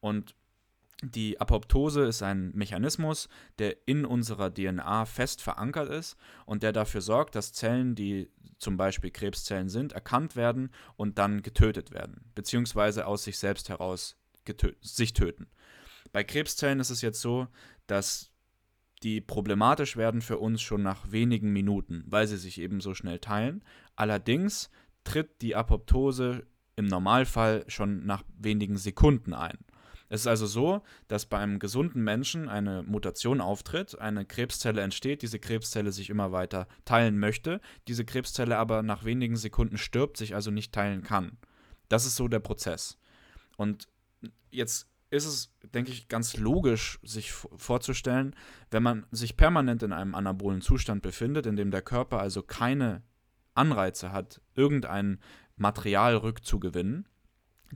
Und 0.00 0.34
die 1.02 1.40
Apoptose 1.40 2.04
ist 2.04 2.22
ein 2.22 2.50
Mechanismus, 2.54 3.28
der 3.58 3.76
in 3.86 4.04
unserer 4.04 4.52
DNA 4.52 5.04
fest 5.04 5.40
verankert 5.42 5.88
ist 5.90 6.16
und 6.44 6.62
der 6.62 6.72
dafür 6.72 7.00
sorgt, 7.00 7.36
dass 7.36 7.52
Zellen, 7.52 7.94
die 7.94 8.30
zum 8.58 8.76
Beispiel 8.76 9.10
Krebszellen 9.10 9.68
sind, 9.68 9.92
erkannt 9.92 10.34
werden 10.34 10.70
und 10.96 11.18
dann 11.18 11.42
getötet 11.42 11.92
werden, 11.92 12.30
beziehungsweise 12.34 13.06
aus 13.06 13.24
sich 13.24 13.38
selbst 13.38 13.68
heraus 13.68 14.16
sich 14.80 15.12
töten. 15.12 15.46
Bei 16.10 16.24
Krebszellen 16.24 16.80
ist 16.80 16.90
es 16.90 17.02
jetzt 17.02 17.20
so, 17.20 17.46
dass 17.86 18.32
die 19.02 19.20
problematisch 19.20 19.96
werden 19.96 20.22
für 20.22 20.38
uns 20.38 20.62
schon 20.62 20.82
nach 20.82 21.12
wenigen 21.12 21.52
Minuten, 21.52 22.02
weil 22.06 22.26
sie 22.26 22.38
sich 22.38 22.60
eben 22.60 22.80
so 22.80 22.94
schnell 22.94 23.20
teilen. 23.20 23.62
Allerdings 23.94 24.70
tritt 25.04 25.42
die 25.42 25.54
Apoptose 25.54 26.46
im 26.74 26.86
Normalfall 26.86 27.64
schon 27.68 28.06
nach 28.06 28.24
wenigen 28.38 28.76
Sekunden 28.76 29.34
ein. 29.34 29.58
Es 30.08 30.22
ist 30.22 30.26
also 30.26 30.46
so, 30.46 30.82
dass 31.06 31.26
bei 31.26 31.38
einem 31.38 31.58
gesunden 31.58 32.02
Menschen 32.02 32.48
eine 32.48 32.82
Mutation 32.82 33.40
auftritt, 33.40 33.98
eine 33.98 34.24
Krebszelle 34.24 34.80
entsteht, 34.80 35.22
diese 35.22 35.38
Krebszelle 35.38 35.92
sich 35.92 36.08
immer 36.08 36.32
weiter 36.32 36.66
teilen 36.84 37.18
möchte, 37.18 37.60
diese 37.88 38.04
Krebszelle 38.04 38.56
aber 38.56 38.82
nach 38.82 39.04
wenigen 39.04 39.36
Sekunden 39.36 39.76
stirbt, 39.76 40.16
sich 40.16 40.34
also 40.34 40.50
nicht 40.50 40.72
teilen 40.72 41.02
kann. 41.02 41.36
Das 41.88 42.06
ist 42.06 42.16
so 42.16 42.28
der 42.28 42.40
Prozess. 42.40 42.98
Und 43.56 43.88
jetzt 44.50 44.88
ist 45.10 45.26
es, 45.26 45.52
denke 45.74 45.90
ich, 45.90 46.08
ganz 46.08 46.36
logisch, 46.36 46.98
sich 47.02 47.32
vorzustellen, 47.32 48.34
wenn 48.70 48.82
man 48.82 49.06
sich 49.10 49.36
permanent 49.36 49.82
in 49.82 49.92
einem 49.92 50.14
anabolen 50.14 50.60
Zustand 50.60 51.02
befindet, 51.02 51.46
in 51.46 51.56
dem 51.56 51.70
der 51.70 51.82
Körper 51.82 52.20
also 52.20 52.42
keine 52.42 53.02
Anreize 53.54 54.12
hat, 54.12 54.40
irgendein 54.54 55.18
Material 55.56 56.16
rückzugewinnen, 56.16 57.08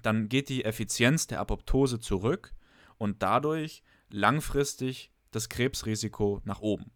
dann 0.00 0.28
geht 0.28 0.48
die 0.48 0.64
Effizienz 0.64 1.26
der 1.26 1.40
Apoptose 1.40 2.00
zurück 2.00 2.52
und 2.98 3.22
dadurch 3.22 3.82
langfristig 4.10 5.10
das 5.30 5.48
Krebsrisiko 5.48 6.40
nach 6.44 6.60
oben. 6.60 6.90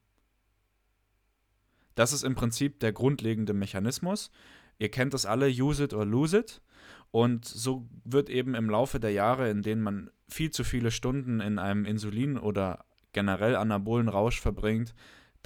Das 1.95 2.13
ist 2.13 2.23
im 2.23 2.35
Prinzip 2.35 2.79
der 2.81 2.93
grundlegende 2.93 3.55
Mechanismus. 3.55 4.31
Ihr 4.79 4.91
kennt 4.91 5.15
das 5.15 5.27
alle, 5.27 5.49
use 5.49 5.83
it 5.83 5.95
or 5.95 6.05
lose 6.05 6.39
it. 6.39 6.61
Und 7.11 7.47
so 7.47 7.89
wird 8.05 8.29
eben 8.29 8.55
im 8.55 8.69
Laufe 8.69 9.01
der 9.01 9.13
Jahre, 9.13 9.51
in 9.51 9.63
denen 9.63 9.83
man 9.83 10.11
viel 10.29 10.51
zu 10.51 10.65
viele 10.65 10.91
Stunden 10.91 11.41
in 11.41 11.59
einem 11.59 11.87
Insulin- 11.87 12.39
oder 12.39 12.85
generell 13.13 13.57
anabolen 13.57 14.09
Rausch 14.09 14.41
verbringt, 14.41 14.95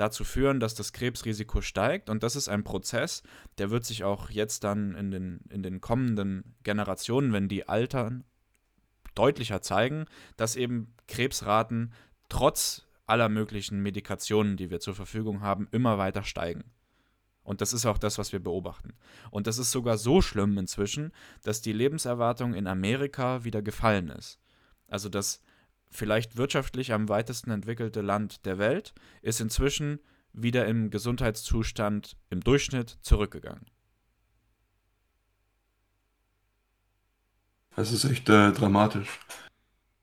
dazu 0.00 0.24
führen, 0.24 0.60
dass 0.60 0.74
das 0.74 0.92
Krebsrisiko 0.92 1.60
steigt. 1.60 2.08
Und 2.08 2.22
das 2.22 2.34
ist 2.34 2.48
ein 2.48 2.64
Prozess, 2.64 3.22
der 3.58 3.70
wird 3.70 3.84
sich 3.84 4.02
auch 4.02 4.30
jetzt 4.30 4.64
dann 4.64 4.94
in 4.94 5.10
den, 5.10 5.40
in 5.50 5.62
den 5.62 5.80
kommenden 5.80 6.56
Generationen, 6.62 7.32
wenn 7.32 7.48
die 7.48 7.68
altern, 7.68 8.24
deutlicher 9.14 9.60
zeigen, 9.60 10.06
dass 10.36 10.56
eben 10.56 10.94
Krebsraten 11.06 11.92
trotz 12.28 12.86
aller 13.06 13.28
möglichen 13.28 13.80
Medikationen, 13.80 14.56
die 14.56 14.70
wir 14.70 14.80
zur 14.80 14.94
Verfügung 14.94 15.42
haben, 15.42 15.68
immer 15.70 15.98
weiter 15.98 16.22
steigen. 16.22 16.64
Und 17.42 17.60
das 17.60 17.72
ist 17.72 17.84
auch 17.84 17.98
das, 17.98 18.16
was 18.16 18.32
wir 18.32 18.40
beobachten. 18.40 18.94
Und 19.30 19.46
das 19.46 19.58
ist 19.58 19.72
sogar 19.72 19.98
so 19.98 20.22
schlimm 20.22 20.56
inzwischen, 20.56 21.12
dass 21.42 21.60
die 21.60 21.72
Lebenserwartung 21.72 22.54
in 22.54 22.66
Amerika 22.66 23.44
wieder 23.44 23.60
gefallen 23.60 24.08
ist. 24.08 24.38
Also 24.86 25.08
dass 25.08 25.42
vielleicht 25.90 26.36
wirtschaftlich 26.36 26.92
am 26.92 27.08
weitesten 27.08 27.50
entwickelte 27.50 28.00
Land 28.00 28.46
der 28.46 28.58
Welt, 28.58 28.94
ist 29.22 29.40
inzwischen 29.40 30.00
wieder 30.32 30.66
im 30.66 30.90
Gesundheitszustand 30.90 32.16
im 32.30 32.40
Durchschnitt 32.40 32.98
zurückgegangen. 33.02 33.66
Das 37.76 37.92
ist 37.92 38.04
echt 38.04 38.28
äh, 38.28 38.52
dramatisch. 38.52 39.20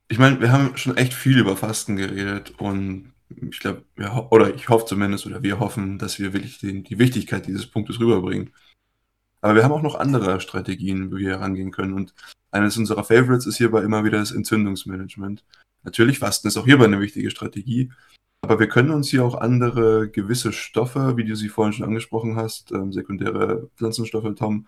Ich 0.10 0.20
meine, 0.20 0.40
wir 0.40 0.52
haben 0.52 0.76
schon 0.78 0.98
echt 0.98 1.14
viel 1.14 1.38
über 1.38 1.58
Fasten 1.58 1.96
geredet 1.96 2.54
und 2.60 3.14
ich 3.30 3.60
glaube, 3.60 3.84
oder 4.30 4.54
ich 4.56 4.70
hoffe 4.70 4.86
zumindest, 4.86 5.26
oder 5.26 5.44
wir 5.44 5.60
hoffen, 5.60 5.98
dass 5.98 6.18
wir 6.18 6.34
wirklich 6.34 6.60
den, 6.60 6.84
die 6.84 6.98
Wichtigkeit 6.98 7.46
dieses 7.46 7.68
Punktes 7.68 8.00
rüberbringen. 8.00 8.54
Aber 9.42 9.56
wir 9.56 9.64
haben 9.64 9.74
auch 9.74 9.82
noch 9.82 9.96
andere 9.96 10.40
Strategien, 10.40 11.12
wie 11.12 11.18
wir 11.20 11.32
herangehen 11.32 11.72
können. 11.72 11.94
Und 11.94 12.14
eines 12.52 12.78
unserer 12.78 13.04
Favorites 13.04 13.46
ist 13.46 13.58
hierbei 13.58 13.84
immer 13.84 14.04
wieder 14.04 14.18
das 14.18 14.32
Entzündungsmanagement. 14.32 15.44
Natürlich, 15.88 16.20
Fasten 16.20 16.50
ist 16.50 16.58
auch 16.58 16.66
hierbei 16.66 16.84
eine 16.84 17.00
wichtige 17.00 17.32
Strategie. 17.32 17.94
Aber 18.42 18.60
wir 18.60 18.68
können 18.68 18.92
uns 18.92 19.10
hier 19.10 19.24
auch 19.24 19.36
andere 19.36 20.10
gewisse 20.10 20.52
Stoffe, 20.52 21.16
wie 21.16 21.24
du 21.24 21.34
sie 21.34 21.48
vorhin 21.48 21.72
schon 21.72 21.86
angesprochen 21.86 22.36
hast, 22.36 22.74
ähm, 22.74 22.92
sekundäre 22.92 23.70
Pflanzenstoffe, 23.78 24.36
Tom, 24.36 24.68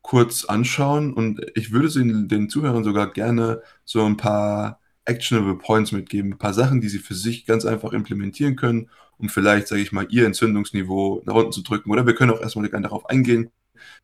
kurz 0.00 0.46
anschauen. 0.46 1.12
Und 1.12 1.44
ich 1.54 1.70
würde 1.70 1.90
den, 1.90 2.28
den 2.28 2.48
Zuhörern 2.48 2.82
sogar 2.82 3.12
gerne 3.12 3.60
so 3.84 4.06
ein 4.06 4.16
paar 4.16 4.80
actionable 5.04 5.56
Points 5.56 5.92
mitgeben, 5.92 6.32
ein 6.32 6.38
paar 6.38 6.54
Sachen, 6.54 6.80
die 6.80 6.88
sie 6.88 6.98
für 6.98 7.14
sich 7.14 7.44
ganz 7.44 7.66
einfach 7.66 7.92
implementieren 7.92 8.56
können, 8.56 8.88
um 9.18 9.28
vielleicht, 9.28 9.68
sage 9.68 9.82
ich 9.82 9.92
mal, 9.92 10.06
ihr 10.08 10.24
Entzündungsniveau 10.24 11.20
nach 11.26 11.34
unten 11.34 11.52
zu 11.52 11.60
drücken. 11.62 11.90
Oder 11.90 12.06
wir 12.06 12.14
können 12.14 12.32
auch 12.32 12.40
erstmal 12.40 12.70
darauf 12.70 13.04
eingehen, 13.10 13.50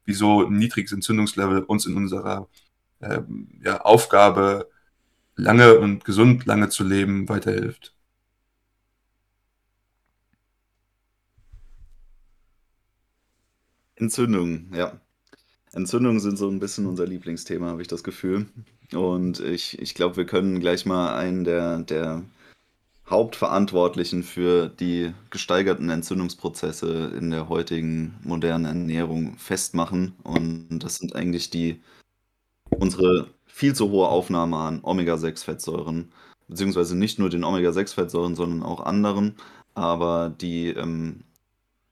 wieso 0.04 0.44
ein 0.44 0.58
niedriges 0.58 0.92
Entzündungslevel 0.92 1.62
uns 1.62 1.86
in 1.86 1.96
unserer 1.96 2.48
ähm, 3.00 3.48
ja, 3.64 3.80
Aufgabe 3.80 4.68
lange 5.36 5.78
und 5.78 6.04
gesund 6.04 6.46
lange 6.46 6.68
zu 6.68 6.84
leben 6.84 7.28
weiterhilft. 7.28 7.94
Entzündungen, 13.96 14.72
ja. 14.74 15.00
Entzündungen 15.72 16.20
sind 16.20 16.36
so 16.36 16.48
ein 16.48 16.60
bisschen 16.60 16.86
unser 16.86 17.06
Lieblingsthema, 17.06 17.68
habe 17.68 17.82
ich 17.82 17.88
das 17.88 18.04
Gefühl. 18.04 18.46
Und 18.92 19.40
ich, 19.40 19.78
ich 19.80 19.94
glaube, 19.94 20.16
wir 20.16 20.26
können 20.26 20.60
gleich 20.60 20.86
mal 20.86 21.16
einen 21.16 21.44
der, 21.44 21.78
der 21.80 22.22
Hauptverantwortlichen 23.08 24.22
für 24.22 24.68
die 24.68 25.12
gesteigerten 25.30 25.90
Entzündungsprozesse 25.90 27.12
in 27.18 27.30
der 27.30 27.48
heutigen 27.48 28.14
modernen 28.22 28.64
Ernährung 28.66 29.36
festmachen. 29.36 30.14
Und 30.22 30.78
das 30.80 30.96
sind 30.96 31.14
eigentlich 31.16 31.50
die 31.50 31.82
unsere 32.70 33.33
viel 33.54 33.72
zu 33.72 33.90
hohe 33.90 34.08
Aufnahme 34.08 34.56
an 34.56 34.80
Omega-6-Fettsäuren, 34.82 36.10
beziehungsweise 36.48 36.96
nicht 36.96 37.20
nur 37.20 37.30
den 37.30 37.44
Omega-6-Fettsäuren, 37.44 38.34
sondern 38.34 38.64
auch 38.64 38.84
anderen. 38.84 39.36
Aber 39.74 40.28
die 40.28 40.70
ähm, 40.70 41.22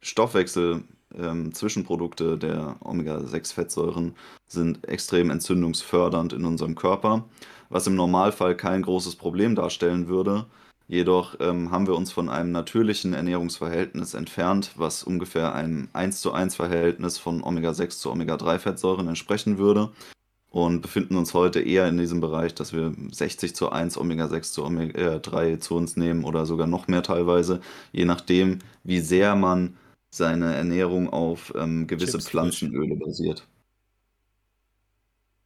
Stoffwechsel-Zwischenprodukte 0.01 2.33
ähm, 2.33 2.40
der 2.40 2.75
Omega-6-Fettsäuren 2.81 4.16
sind 4.48 4.88
extrem 4.88 5.31
entzündungsfördernd 5.31 6.33
in 6.33 6.46
unserem 6.46 6.75
Körper, 6.75 7.27
was 7.68 7.87
im 7.87 7.94
Normalfall 7.94 8.57
kein 8.57 8.83
großes 8.83 9.14
Problem 9.14 9.55
darstellen 9.55 10.09
würde. 10.09 10.46
Jedoch 10.88 11.37
ähm, 11.38 11.70
haben 11.70 11.87
wir 11.87 11.94
uns 11.94 12.11
von 12.11 12.29
einem 12.29 12.51
natürlichen 12.51 13.14
Ernährungsverhältnis 13.14 14.14
entfernt, 14.14 14.72
was 14.75 15.05
ungefähr 15.05 15.55
einem 15.55 15.87
1 15.92 16.22
zu 16.22 16.33
1 16.33 16.57
Verhältnis 16.57 17.18
von 17.18 17.44
Omega-6 17.44 18.01
zu 18.01 18.11
Omega-3-Fettsäuren 18.11 19.07
entsprechen 19.07 19.59
würde. 19.59 19.92
Und 20.52 20.82
befinden 20.82 21.16
uns 21.16 21.32
heute 21.32 21.60
eher 21.60 21.88
in 21.88 21.96
diesem 21.96 22.20
Bereich, 22.20 22.54
dass 22.54 22.74
wir 22.74 22.94
60 23.10 23.56
zu 23.56 23.72
1 23.72 23.96
Omega-6 23.96 24.52
zu 24.52 24.64
Omega-3 24.64 25.58
zu 25.58 25.74
uns 25.74 25.96
nehmen 25.96 26.24
oder 26.24 26.44
sogar 26.44 26.66
noch 26.66 26.88
mehr 26.88 27.02
teilweise, 27.02 27.62
je 27.90 28.04
nachdem, 28.04 28.58
wie 28.84 29.00
sehr 29.00 29.34
man 29.34 29.76
seine 30.10 30.54
Ernährung 30.54 31.08
auf 31.08 31.54
ähm, 31.56 31.86
gewisse 31.86 32.12
Chips 32.12 32.24
frisch. 32.24 32.30
Pflanzenöle 32.30 32.96
basiert. 32.96 33.48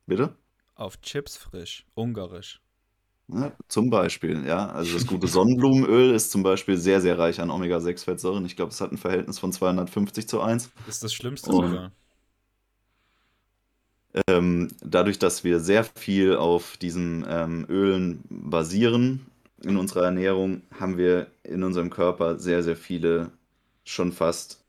Bitte? 0.06 0.34
Auf 0.74 1.00
Chips 1.00 1.36
frisch, 1.36 1.86
ungarisch. 1.94 2.60
Ja, 3.28 3.52
zum 3.68 3.90
Beispiel, 3.90 4.44
ja. 4.44 4.68
Also 4.70 4.94
das 4.94 5.06
gute 5.06 5.28
Sonnenblumenöl 5.28 6.14
ist 6.14 6.32
zum 6.32 6.42
Beispiel 6.42 6.76
sehr, 6.76 7.00
sehr 7.00 7.16
reich 7.16 7.40
an 7.40 7.50
Omega-6-Fettsäuren. 7.50 8.44
Ich 8.44 8.56
glaube, 8.56 8.72
es 8.72 8.80
hat 8.80 8.90
ein 8.90 8.98
Verhältnis 8.98 9.38
von 9.38 9.52
250 9.52 10.28
zu 10.28 10.40
1. 10.40 10.70
Ist 10.88 11.04
das 11.04 11.14
Schlimmste 11.14 11.50
Und 11.50 11.68
sogar. 11.68 11.92
Ähm, 14.28 14.68
dadurch, 14.82 15.18
dass 15.18 15.44
wir 15.44 15.60
sehr 15.60 15.84
viel 15.84 16.36
auf 16.36 16.76
diesen 16.76 17.24
ähm, 17.28 17.66
Ölen 17.68 18.24
basieren 18.28 19.26
in 19.62 19.76
unserer 19.76 20.04
Ernährung, 20.04 20.62
haben 20.78 20.98
wir 20.98 21.26
in 21.44 21.62
unserem 21.62 21.90
Körper 21.90 22.38
sehr, 22.38 22.62
sehr 22.62 22.76
viele 22.76 23.30
schon 23.84 24.12
fast 24.12 24.60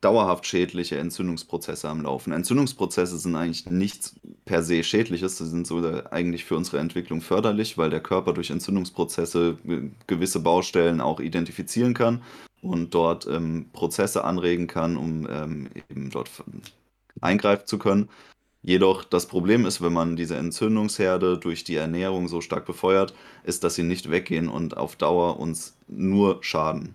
dauerhaft 0.00 0.46
schädliche 0.46 0.96
Entzündungsprozesse 0.96 1.88
am 1.88 2.02
Laufen. 2.02 2.32
Entzündungsprozesse 2.32 3.18
sind 3.18 3.34
eigentlich 3.34 3.66
nichts 3.68 4.14
per 4.44 4.62
se 4.62 4.84
Schädliches, 4.84 5.38
sie 5.38 5.48
sind 5.48 5.66
sogar 5.66 6.12
eigentlich 6.12 6.44
für 6.44 6.56
unsere 6.56 6.78
Entwicklung 6.78 7.20
förderlich, 7.20 7.76
weil 7.78 7.90
der 7.90 8.00
Körper 8.00 8.32
durch 8.32 8.50
Entzündungsprozesse 8.50 9.58
ge- 9.64 9.90
gewisse 10.06 10.38
Baustellen 10.38 11.00
auch 11.00 11.18
identifizieren 11.18 11.94
kann 11.94 12.22
und 12.62 12.94
dort 12.94 13.26
ähm, 13.26 13.66
Prozesse 13.72 14.22
anregen 14.22 14.68
kann, 14.68 14.96
um 14.96 15.26
ähm, 15.28 15.68
eben 15.90 16.10
dort 16.10 16.30
eingreifen 17.20 17.66
zu 17.66 17.78
können. 17.78 18.08
Jedoch 18.62 19.04
das 19.04 19.26
Problem 19.26 19.66
ist, 19.66 19.80
wenn 19.80 19.92
man 19.92 20.16
diese 20.16 20.36
Entzündungsherde 20.36 21.38
durch 21.38 21.64
die 21.64 21.76
Ernährung 21.76 22.28
so 22.28 22.40
stark 22.40 22.66
befeuert, 22.66 23.14
ist, 23.44 23.62
dass 23.64 23.76
sie 23.76 23.84
nicht 23.84 24.10
weggehen 24.10 24.48
und 24.48 24.76
auf 24.76 24.96
Dauer 24.96 25.38
uns 25.38 25.76
nur 25.86 26.42
schaden. 26.42 26.94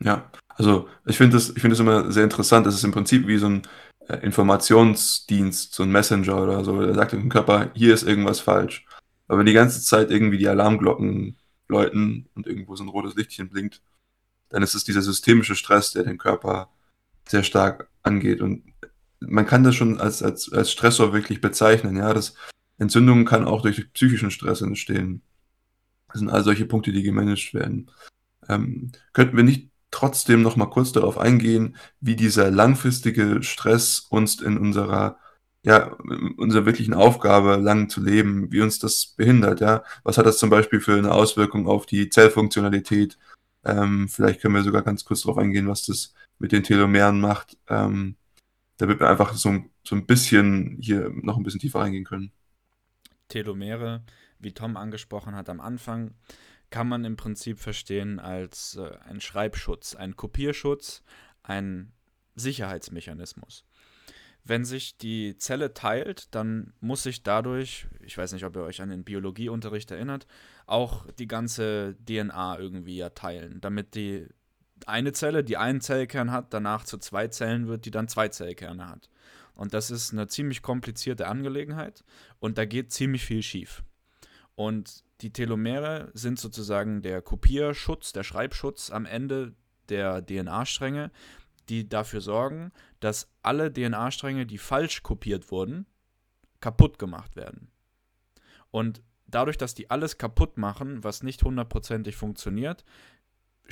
Ja, 0.00 0.30
also 0.48 0.88
ich 1.06 1.16
finde 1.16 1.36
das, 1.36 1.50
ich 1.50 1.60
finde 1.60 1.70
das 1.70 1.80
immer 1.80 2.10
sehr 2.10 2.24
interessant. 2.24 2.66
Das 2.66 2.74
ist 2.74 2.84
im 2.84 2.92
Prinzip 2.92 3.26
wie 3.26 3.38
so 3.38 3.46
ein 3.46 3.62
äh, 4.08 4.16
Informationsdienst, 4.18 5.74
so 5.74 5.82
ein 5.82 5.92
Messenger 5.92 6.42
oder 6.42 6.64
so. 6.64 6.80
Der 6.80 6.94
sagt 6.94 7.12
dem 7.12 7.28
Körper, 7.28 7.70
hier 7.74 7.94
ist 7.94 8.02
irgendwas 8.02 8.40
falsch. 8.40 8.86
Aber 9.28 9.38
wenn 9.38 9.46
die 9.46 9.52
ganze 9.52 9.82
Zeit 9.82 10.10
irgendwie 10.10 10.38
die 10.38 10.48
Alarmglocken 10.48 11.36
läuten 11.68 12.28
und 12.34 12.46
irgendwo 12.46 12.74
so 12.76 12.84
ein 12.84 12.88
rotes 12.88 13.14
Lichtchen 13.14 13.48
blinkt, 13.48 13.80
dann 14.48 14.62
ist 14.62 14.74
es 14.74 14.84
dieser 14.84 15.02
systemische 15.02 15.54
Stress, 15.56 15.92
der 15.92 16.04
den 16.04 16.18
Körper 16.18 16.68
sehr 17.28 17.44
stark 17.44 17.88
angeht. 18.02 18.40
Und 18.40 18.64
man 19.20 19.46
kann 19.46 19.64
das 19.64 19.74
schon 19.74 20.00
als, 20.00 20.22
als, 20.22 20.52
als 20.52 20.72
Stressor 20.72 21.12
wirklich 21.12 21.40
bezeichnen. 21.40 21.96
Ja, 21.96 22.12
das 22.12 22.34
Entzündungen 22.78 23.24
kann 23.24 23.46
auch 23.46 23.62
durch 23.62 23.92
psychischen 23.92 24.30
Stress 24.30 24.60
entstehen. 24.60 25.22
Das 26.08 26.18
sind 26.18 26.30
all 26.30 26.44
solche 26.44 26.66
Punkte, 26.66 26.92
die 26.92 27.02
gemanagt 27.02 27.54
werden. 27.54 27.90
Ähm, 28.48 28.92
könnten 29.12 29.36
wir 29.36 29.44
nicht 29.44 29.70
trotzdem 29.90 30.42
noch 30.42 30.56
mal 30.56 30.66
kurz 30.66 30.92
darauf 30.92 31.18
eingehen, 31.18 31.76
wie 32.00 32.16
dieser 32.16 32.50
langfristige 32.50 33.42
Stress 33.42 34.00
uns 34.10 34.40
in 34.40 34.58
unserer 34.58 35.18
ja, 35.64 35.96
unserer 36.38 36.66
wirklichen 36.66 36.94
Aufgabe, 36.94 37.56
lang 37.56 37.88
zu 37.88 38.02
leben, 38.02 38.50
wie 38.50 38.62
uns 38.62 38.80
das 38.80 39.14
behindert, 39.16 39.60
ja? 39.60 39.84
Was 40.02 40.18
hat 40.18 40.26
das 40.26 40.38
zum 40.38 40.50
Beispiel 40.50 40.80
für 40.80 40.96
eine 40.96 41.12
Auswirkung 41.12 41.68
auf 41.68 41.86
die 41.86 42.08
Zellfunktionalität? 42.08 43.16
Ähm, 43.64 44.08
vielleicht 44.08 44.40
können 44.40 44.54
wir 44.56 44.64
sogar 44.64 44.82
ganz 44.82 45.04
kurz 45.04 45.22
darauf 45.22 45.38
eingehen, 45.38 45.68
was 45.68 45.86
das 45.86 46.14
mit 46.38 46.52
den 46.52 46.62
Telomeren 46.64 47.20
macht, 47.20 47.58
ähm, 47.68 48.16
damit 48.78 49.00
wir 49.00 49.10
einfach 49.10 49.34
so, 49.34 49.50
ein- 49.50 49.70
so 49.84 49.96
ein 49.96 50.06
bisschen 50.06 50.78
hier 50.80 51.10
noch 51.10 51.36
ein 51.38 51.42
bisschen 51.44 51.60
tiefer 51.60 51.80
reingehen 51.80 52.04
können. 52.04 52.32
Telomere, 53.28 54.02
wie 54.38 54.52
Tom 54.52 54.76
angesprochen 54.76 55.34
hat 55.34 55.48
am 55.48 55.60
Anfang, 55.60 56.14
kann 56.70 56.88
man 56.88 57.04
im 57.04 57.16
Prinzip 57.16 57.58
verstehen 57.58 58.18
als 58.18 58.76
äh, 58.76 58.96
ein 59.06 59.20
Schreibschutz, 59.20 59.94
ein 59.94 60.16
Kopierschutz, 60.16 61.02
ein 61.42 61.92
Sicherheitsmechanismus. 62.34 63.64
Wenn 64.44 64.64
sich 64.64 64.98
die 64.98 65.36
Zelle 65.38 65.74
teilt, 65.74 66.34
dann 66.34 66.74
muss 66.80 67.04
sich 67.04 67.22
dadurch, 67.22 67.86
ich 68.00 68.18
weiß 68.18 68.32
nicht, 68.32 68.44
ob 68.44 68.56
ihr 68.56 68.64
euch 68.64 68.82
an 68.82 68.90
den 68.90 69.04
Biologieunterricht 69.04 69.90
erinnert, 69.92 70.26
auch 70.66 71.06
die 71.18 71.28
ganze 71.28 71.96
DNA 72.00 72.58
irgendwie 72.58 72.96
ja 72.96 73.10
teilen, 73.10 73.60
damit 73.60 73.94
die 73.94 74.26
eine 74.88 75.12
Zelle, 75.12 75.44
die 75.44 75.56
einen 75.56 75.80
Zellkern 75.80 76.30
hat, 76.30 76.52
danach 76.52 76.84
zu 76.84 76.98
zwei 76.98 77.28
Zellen 77.28 77.68
wird, 77.68 77.84
die 77.84 77.90
dann 77.90 78.08
zwei 78.08 78.28
Zellkerne 78.28 78.88
hat. 78.88 79.08
Und 79.54 79.74
das 79.74 79.90
ist 79.90 80.12
eine 80.12 80.28
ziemlich 80.28 80.62
komplizierte 80.62 81.28
Angelegenheit 81.28 82.04
und 82.40 82.58
da 82.58 82.64
geht 82.64 82.92
ziemlich 82.92 83.24
viel 83.24 83.42
schief. 83.42 83.82
Und 84.54 85.04
die 85.20 85.32
Telomere 85.32 86.10
sind 86.14 86.38
sozusagen 86.38 87.02
der 87.02 87.22
Kopierschutz, 87.22 88.12
der 88.12 88.22
Schreibschutz 88.22 88.90
am 88.90 89.06
Ende 89.06 89.54
der 89.88 90.24
DNA-Stränge, 90.24 91.10
die 91.68 91.88
dafür 91.88 92.20
sorgen, 92.20 92.72
dass 93.00 93.30
alle 93.42 93.72
DNA-Stränge, 93.72 94.46
die 94.46 94.58
falsch 94.58 95.02
kopiert 95.02 95.50
wurden, 95.50 95.86
kaputt 96.60 96.98
gemacht 96.98 97.36
werden. 97.36 97.70
Und 98.70 99.02
dadurch, 99.26 99.58
dass 99.58 99.74
die 99.74 99.90
alles 99.90 100.18
kaputt 100.18 100.58
machen, 100.58 101.04
was 101.04 101.22
nicht 101.22 101.42
hundertprozentig 101.42 102.16
funktioniert, 102.16 102.84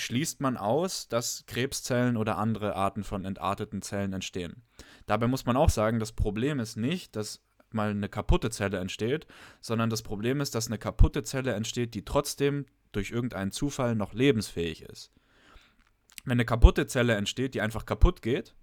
schließt 0.00 0.40
man 0.40 0.56
aus, 0.56 1.08
dass 1.08 1.44
Krebszellen 1.46 2.16
oder 2.16 2.38
andere 2.38 2.74
Arten 2.74 3.04
von 3.04 3.24
entarteten 3.24 3.82
Zellen 3.82 4.12
entstehen. 4.12 4.62
Dabei 5.06 5.26
muss 5.26 5.46
man 5.46 5.56
auch 5.56 5.70
sagen, 5.70 6.00
das 6.00 6.12
Problem 6.12 6.58
ist 6.60 6.76
nicht, 6.76 7.16
dass 7.16 7.42
mal 7.72 7.90
eine 7.90 8.08
kaputte 8.08 8.50
Zelle 8.50 8.78
entsteht, 8.78 9.26
sondern 9.60 9.90
das 9.90 10.02
Problem 10.02 10.40
ist, 10.40 10.54
dass 10.54 10.66
eine 10.66 10.78
kaputte 10.78 11.22
Zelle 11.22 11.54
entsteht, 11.54 11.94
die 11.94 12.04
trotzdem 12.04 12.66
durch 12.92 13.10
irgendeinen 13.10 13.52
Zufall 13.52 13.94
noch 13.94 14.12
lebensfähig 14.12 14.82
ist. 14.82 15.12
Wenn 16.24 16.32
eine 16.32 16.44
kaputte 16.44 16.86
Zelle 16.86 17.14
entsteht, 17.14 17.54
die 17.54 17.60
einfach 17.60 17.86
kaputt 17.86 18.22
geht, 18.22 18.54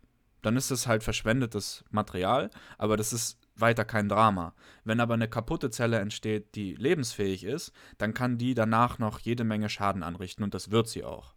dann 0.42 0.58
ist 0.58 0.72
es 0.72 0.88
halt 0.88 1.04
verschwendetes 1.04 1.84
Material, 1.90 2.52
aber 2.78 2.98
das 2.98 3.14
ist 3.14 3.40
weiter 3.60 3.86
kein 3.86 4.10
Drama. 4.10 4.54
Wenn 4.84 5.00
aber 5.00 5.14
eine 5.14 5.28
kaputte 5.28 5.70
Zelle 5.70 6.00
entsteht, 6.00 6.56
die 6.56 6.76
lebensfähig 6.76 7.44
ist, 7.44 7.72
dann 7.98 8.14
kann 8.14 8.38
die 8.38 8.54
danach 8.54 9.00
noch 9.00 9.20
jede 9.20 9.44
Menge 9.44 9.70
Schaden 9.70 10.04
anrichten 10.04 10.44
und 10.44 10.54
das 10.54 10.72
wird 10.72 10.88
sie 10.88 11.04
auch. 11.04 11.36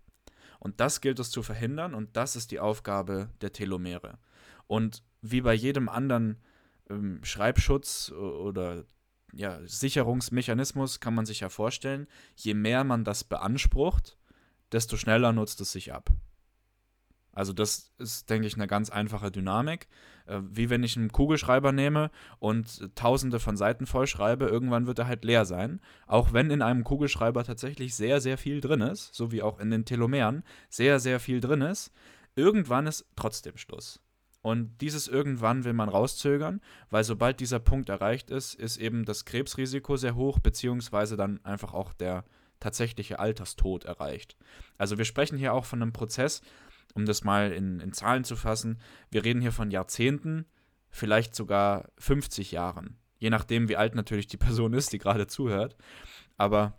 Und 0.59 0.80
das 0.80 1.00
gilt 1.00 1.18
es 1.18 1.30
zu 1.30 1.42
verhindern 1.42 1.94
und 1.94 2.16
das 2.16 2.37
ist 2.37 2.50
die 2.50 2.61
Aufgabe 2.61 3.30
der 3.40 3.52
Telomere. 3.52 4.18
Und 4.66 5.02
wie 5.22 5.40
bei 5.40 5.54
jedem 5.54 5.88
anderen 5.88 6.38
ähm, 6.88 7.20
Schreibschutz 7.24 8.11
oder 8.12 8.85
ja, 9.33 9.61
Sicherungsmechanismus 9.64 11.00
kann 11.00 11.14
man 11.14 11.26
sich 11.26 11.40
ja 11.40 11.48
vorstellen, 11.48 12.06
je 12.37 12.54
mehr 12.54 12.85
man 12.85 13.04
das 13.04 13.24
beansprucht, 13.24 14.18
desto 14.72 14.96
schneller 14.96 15.33
nutzt 15.33 15.61
es 15.61 15.72
sich 15.72 15.92
ab. 15.92 16.11
Also 17.32 17.52
das 17.52 17.92
ist, 17.98 18.28
denke 18.28 18.46
ich, 18.46 18.54
eine 18.54 18.66
ganz 18.66 18.90
einfache 18.90 19.30
Dynamik. 19.30 19.88
Äh, 20.26 20.40
wie 20.50 20.70
wenn 20.70 20.82
ich 20.82 20.96
einen 20.96 21.12
Kugelschreiber 21.12 21.72
nehme 21.72 22.10
und 22.38 22.94
tausende 22.94 23.40
von 23.40 23.56
Seiten 23.56 23.86
vollschreibe, 23.86 24.46
irgendwann 24.46 24.86
wird 24.86 24.98
er 24.98 25.06
halt 25.06 25.24
leer 25.24 25.44
sein. 25.44 25.80
Auch 26.06 26.32
wenn 26.32 26.50
in 26.50 26.62
einem 26.62 26.84
Kugelschreiber 26.84 27.44
tatsächlich 27.44 27.94
sehr, 27.94 28.20
sehr 28.20 28.38
viel 28.38 28.60
drin 28.60 28.80
ist, 28.80 29.14
so 29.14 29.32
wie 29.32 29.42
auch 29.42 29.58
in 29.58 29.70
den 29.70 29.84
Telomeren 29.84 30.44
sehr, 30.68 31.00
sehr 31.00 31.20
viel 31.20 31.40
drin 31.40 31.62
ist, 31.62 31.92
irgendwann 32.36 32.86
ist 32.86 33.06
trotzdem 33.16 33.56
Schluss. 33.56 34.00
Und 34.42 34.78
dieses 34.80 35.06
irgendwann 35.06 35.64
will 35.64 35.74
man 35.74 35.90
rauszögern, 35.90 36.62
weil 36.88 37.04
sobald 37.04 37.40
dieser 37.40 37.58
Punkt 37.58 37.90
erreicht 37.90 38.30
ist, 38.30 38.54
ist 38.54 38.78
eben 38.78 39.04
das 39.04 39.26
Krebsrisiko 39.26 39.96
sehr 39.96 40.14
hoch, 40.14 40.38
beziehungsweise 40.38 41.16
dann 41.16 41.44
einfach 41.44 41.74
auch 41.74 41.92
der 41.92 42.24
tatsächliche 42.58 43.18
Alterstod 43.18 43.84
erreicht. 43.84 44.36
Also 44.78 44.96
wir 44.96 45.04
sprechen 45.04 45.36
hier 45.36 45.52
auch 45.52 45.64
von 45.64 45.82
einem 45.82 45.92
Prozess, 45.92 46.40
um 46.94 47.07
das 47.07 47.24
mal 47.24 47.53
in, 47.53 47.81
in 47.81 47.92
Zahlen 47.92 48.24
zu 48.24 48.37
fassen, 48.37 48.81
wir 49.11 49.24
reden 49.24 49.40
hier 49.40 49.53
von 49.53 49.70
Jahrzehnten, 49.70 50.46
vielleicht 50.90 51.35
sogar 51.35 51.90
50 51.98 52.53
Jahren. 52.53 52.98
Je 53.18 53.31
nachdem, 53.31 53.68
wie 53.68 53.76
alt 53.76 53.94
natürlich 53.94 54.26
die 54.26 54.37
Person 54.38 54.72
ist, 54.72 54.92
die 54.92 54.98
gerade 54.98 55.26
zuhört. 55.26 55.76
Aber 56.37 56.79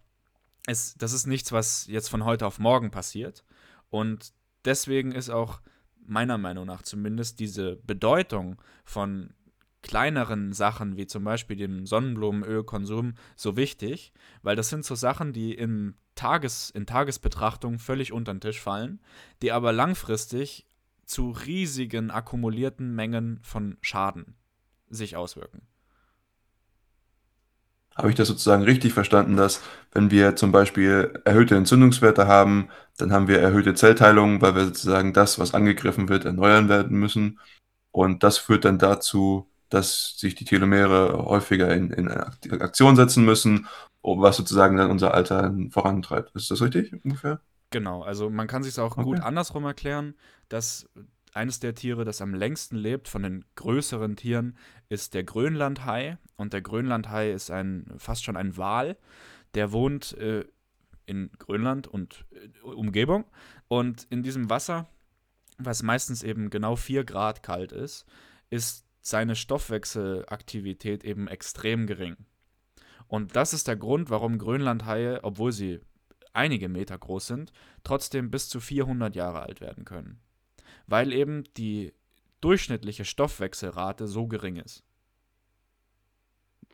es, 0.68 0.96
das 0.96 1.14
ist 1.14 1.28
nichts, 1.28 1.52
was 1.52 1.88
jetzt 1.88 2.10
von 2.10 2.26
heute 2.26 2.46
auf 2.46 2.60
morgen 2.60 2.92
passiert. 2.92 3.44
Und 3.90 4.34
deswegen 4.66 5.12
ist 5.12 5.30
auch 5.30 5.62
meiner 6.06 6.38
Meinung 6.38 6.66
nach 6.66 6.82
zumindest 6.82 7.40
diese 7.40 7.78
Bedeutung 7.78 8.62
von 8.84 9.34
kleineren 9.82 10.54
Sachen, 10.54 10.98
wie 10.98 11.08
zum 11.08 11.24
Beispiel 11.24 11.56
dem 11.56 11.86
Sonnenblumenölkonsum, 11.86 13.16
so 13.36 13.58
wichtig, 13.58 14.14
weil 14.44 14.56
das 14.56 14.70
sind 14.70 14.86
so 14.86 14.96
Sachen, 14.96 15.34
die 15.34 15.54
im 15.54 15.96
Tages, 16.16 16.70
in 16.70 16.86
Tagesbetrachtung 16.86 17.80
völlig 17.80 18.12
unter 18.12 18.34
den 18.34 18.42
Tisch 18.42 18.60
fallen, 18.60 19.00
die 19.42 19.52
aber 19.52 19.74
langfristig 19.74 20.68
zu 21.06 21.32
riesigen 21.32 22.12
akkumulierten 22.12 22.94
Mengen 22.96 23.40
von 23.42 23.78
Schaden 23.82 24.36
sich 24.90 25.16
auswirken. 25.16 25.62
Habe 27.96 28.10
ich 28.10 28.16
das 28.16 28.30
sozusagen 28.30 28.64
richtig 28.64 28.94
verstanden, 28.94 29.36
dass 29.36 29.62
wenn 29.92 30.12
wir 30.12 30.38
zum 30.38 30.52
Beispiel 30.54 31.22
erhöhte 31.26 31.56
Entzündungswerte 31.56 32.26
haben, 32.26 32.70
dann 32.98 33.12
haben 33.12 33.28
wir 33.28 33.40
erhöhte 33.40 33.74
Zellteilung, 33.74 34.42
weil 34.42 34.56
wir 34.56 34.66
sozusagen 34.66 35.12
das, 35.12 35.40
was 35.40 35.54
angegriffen 35.54 36.08
wird, 36.08 36.24
erneuern 36.24 36.70
werden 36.70 36.98
müssen. 36.98 37.40
Und 37.92 38.24
das 38.24 38.38
führt 38.38 38.64
dann 38.64 38.80
dazu, 38.80 39.51
dass 39.72 40.16
sich 40.18 40.36
die 40.36 40.46
Telomere 40.46 41.26
häufiger 41.26 41.74
in, 41.74 41.90
in 41.92 42.10
Aktion 42.10 42.96
setzen 42.96 43.26
müssen, 43.26 43.68
was 44.04 44.38
sozusagen 44.38 44.78
dann 44.78 44.92
unser 44.92 45.14
Alter 45.14 45.56
vorantreibt. 45.70 46.36
Ist 46.36 46.52
das 46.52 46.62
richtig 46.62 46.94
ungefähr? 47.04 47.42
Genau, 47.72 48.04
also 48.04 48.30
man 48.30 48.48
kann 48.48 48.64
sich 48.64 48.74
es 48.74 48.80
auch 48.80 48.98
okay. 48.98 49.04
gut 49.04 49.20
andersrum 49.22 49.64
erklären, 49.64 50.16
dass 50.50 50.90
eines 51.34 51.62
der 51.62 51.74
Tiere, 51.74 52.04
das 52.04 52.22
am 52.22 52.34
längsten 52.34 52.76
lebt 52.76 53.08
von 53.08 53.24
den 53.24 53.46
größeren 53.56 54.18
Tieren, 54.18 54.58
ist 54.90 55.14
der 55.14 55.24
Grönlandhai. 55.24 56.18
Und 56.36 56.52
der 56.52 56.62
Grönlandhai 56.62 57.32
ist 57.32 57.50
ein 57.50 57.86
fast 57.98 58.26
schon 58.26 58.36
ein 58.36 58.58
Wal. 58.58 58.98
Der 59.54 59.72
wohnt 59.72 60.14
äh, 60.18 60.44
in 61.06 61.32
Grönland 61.40 61.88
und 61.88 62.26
äh, 62.32 62.60
Umgebung. 62.62 63.24
Und 63.70 64.06
in 64.10 64.24
diesem 64.24 64.50
Wasser, 64.50 64.88
was 65.58 65.82
meistens 65.82 66.24
eben 66.24 66.50
genau 66.50 66.76
4 66.76 67.06
Grad 67.06 67.42
kalt 67.42 67.72
ist, 67.72 68.06
ist 68.50 68.86
seine 69.02 69.36
Stoffwechselaktivität 69.36 71.04
eben 71.04 71.28
extrem 71.28 71.88
gering. 71.88 72.16
Und 73.08 73.36
das 73.36 73.54
ist 73.54 73.68
der 73.68 73.76
Grund, 73.76 74.10
warum 74.10 74.38
Grönlandhaie, 74.38 75.20
obwohl 75.24 75.52
sie 75.52 75.82
einige 76.34 76.70
Meter 76.70 76.98
groß 76.98 77.28
sind, 77.28 77.52
trotzdem 77.84 78.32
bis 78.32 78.48
zu 78.48 78.60
400 78.60 79.16
Jahre 79.16 79.42
alt 79.42 79.60
werden 79.60 79.84
können. 79.84 80.22
Weil 80.88 81.12
eben 81.12 81.44
die 81.58 81.94
durchschnittliche 82.40 83.06
Stoffwechselrate 83.06 84.08
so 84.08 84.28
gering 84.28 84.56
ist. 84.56 84.84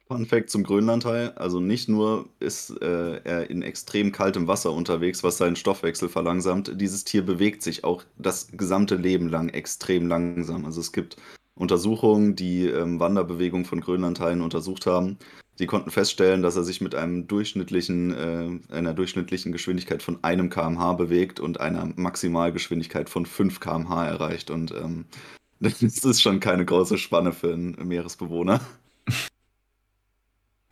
Fun 0.08 0.26
Fact 0.26 0.50
zum 0.50 0.64
Grönlandhai: 0.64 1.36
Also 1.36 1.60
nicht 1.60 1.90
nur 1.90 2.30
ist 2.40 2.70
äh, 2.82 3.18
er 3.24 3.50
in 3.50 3.62
extrem 3.62 4.14
kaltem 4.14 4.48
Wasser 4.48 4.72
unterwegs, 4.72 5.22
was 5.24 5.38
seinen 5.38 5.58
Stoffwechsel 5.58 6.08
verlangsamt, 6.08 6.80
dieses 6.80 7.04
Tier 7.04 7.26
bewegt 7.26 7.62
sich 7.62 7.84
auch 7.84 8.04
das 8.18 8.48
gesamte 8.54 8.96
Leben 8.96 9.28
lang 9.28 9.50
extrem 9.50 10.08
langsam. 10.08 10.66
Also 10.66 10.80
es 10.80 10.94
gibt 10.94 11.18
Untersuchungen, 11.58 12.36
die 12.36 12.68
ähm, 12.68 13.00
Wanderbewegung 13.00 13.66
von 13.66 13.82
Grönlandhaien 13.82 14.42
untersucht 14.42 14.86
haben. 14.86 15.18
Die 15.60 15.66
konnten 15.66 15.90
feststellen, 15.90 16.44
dass 16.44 16.56
er 16.56 16.64
sich 16.64 16.82
mit 16.82 16.94
einem 16.94 17.28
durchschnittlichen, 17.28 18.14
äh, 18.14 18.74
einer 18.74 18.94
durchschnittlichen 18.94 19.52
Geschwindigkeit 19.52 20.04
von 20.04 20.24
einem 20.24 20.50
km/h 20.50 20.94
bewegt 20.94 21.40
und 21.40 21.60
einer 21.60 21.92
Maximalgeschwindigkeit 21.96 23.10
von 23.10 23.26
5 23.26 23.60
km/h 23.60 24.06
erreicht. 24.06 24.52
Und 24.52 24.72
ähm, 24.72 25.06
das 25.60 25.82
ist 25.82 26.22
schon 26.22 26.40
keine 26.40 26.66
große 26.66 26.98
Spanne 26.98 27.34
für 27.34 27.54
einen 27.54 27.76
Meeresbewohner. 27.88 28.62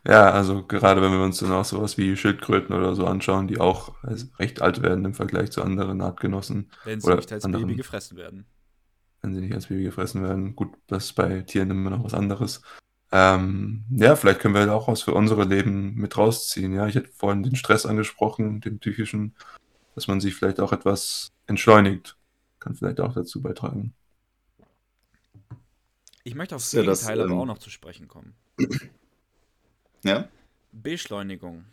Ja, 0.07 0.29
also 0.29 0.61
gerade 0.61 1.01
wenn 1.01 1.11
wir 1.11 1.23
uns 1.23 1.39
dann 1.39 1.51
auch 1.51 1.65
sowas 1.65 1.97
wie 1.97 2.15
Schildkröten 2.15 2.75
oder 2.75 2.93
so 2.93 3.07
anschauen, 3.07 3.47
die 3.47 3.59
auch 3.59 3.95
recht 4.37 4.61
alt 4.61 4.83
werden 4.83 5.03
im 5.03 5.15
Vergleich 5.15 5.51
zu 5.51 5.63
anderen 5.63 5.99
Artgenossen. 6.01 6.69
Wenn 6.83 7.01
sie 7.01 7.09
nicht 7.09 7.33
als 7.33 7.43
anderen, 7.43 7.65
Baby 7.65 7.77
gefressen 7.77 8.15
werden. 8.15 8.45
Wenn 9.25 9.33
sie 9.33 9.41
nicht 9.41 9.55
als 9.55 9.65
Baby 9.65 9.81
gefressen 9.81 10.21
werden. 10.21 10.55
Gut, 10.55 10.71
das 10.85 11.05
ist 11.05 11.13
bei 11.13 11.41
Tieren 11.41 11.71
immer 11.71 11.89
noch 11.89 12.03
was 12.03 12.13
anderes. 12.13 12.61
Ähm, 13.11 13.83
ja, 13.89 14.15
vielleicht 14.15 14.39
können 14.39 14.53
wir 14.53 14.67
da 14.67 14.73
auch 14.73 14.87
was 14.87 15.01
für 15.01 15.15
unsere 15.15 15.45
Leben 15.45 15.95
mit 15.95 16.15
rausziehen. 16.15 16.75
Ja, 16.75 16.85
ich 16.85 16.93
hätte 16.93 17.09
vorhin 17.11 17.41
den 17.41 17.55
Stress 17.55 17.87
angesprochen, 17.87 18.61
den 18.61 18.77
psychischen, 18.77 19.33
dass 19.95 20.07
man 20.07 20.21
sich 20.21 20.35
vielleicht 20.35 20.59
auch 20.59 20.73
etwas 20.73 21.31
entschleunigt. 21.47 22.17
Kann 22.59 22.75
vielleicht 22.75 22.99
auch 22.99 23.15
dazu 23.15 23.41
beitragen. 23.41 23.95
Ich 26.23 26.35
möchte 26.35 26.55
aufs 26.55 26.69
Gegenteil 26.69 27.17
ja, 27.17 27.23
aber 27.23 27.33
ähm, 27.33 27.39
auch 27.39 27.45
noch 27.45 27.57
zu 27.57 27.71
sprechen 27.71 28.07
kommen. 28.07 28.35
Ja? 30.03 30.29
Beschleunigung. 30.71 31.65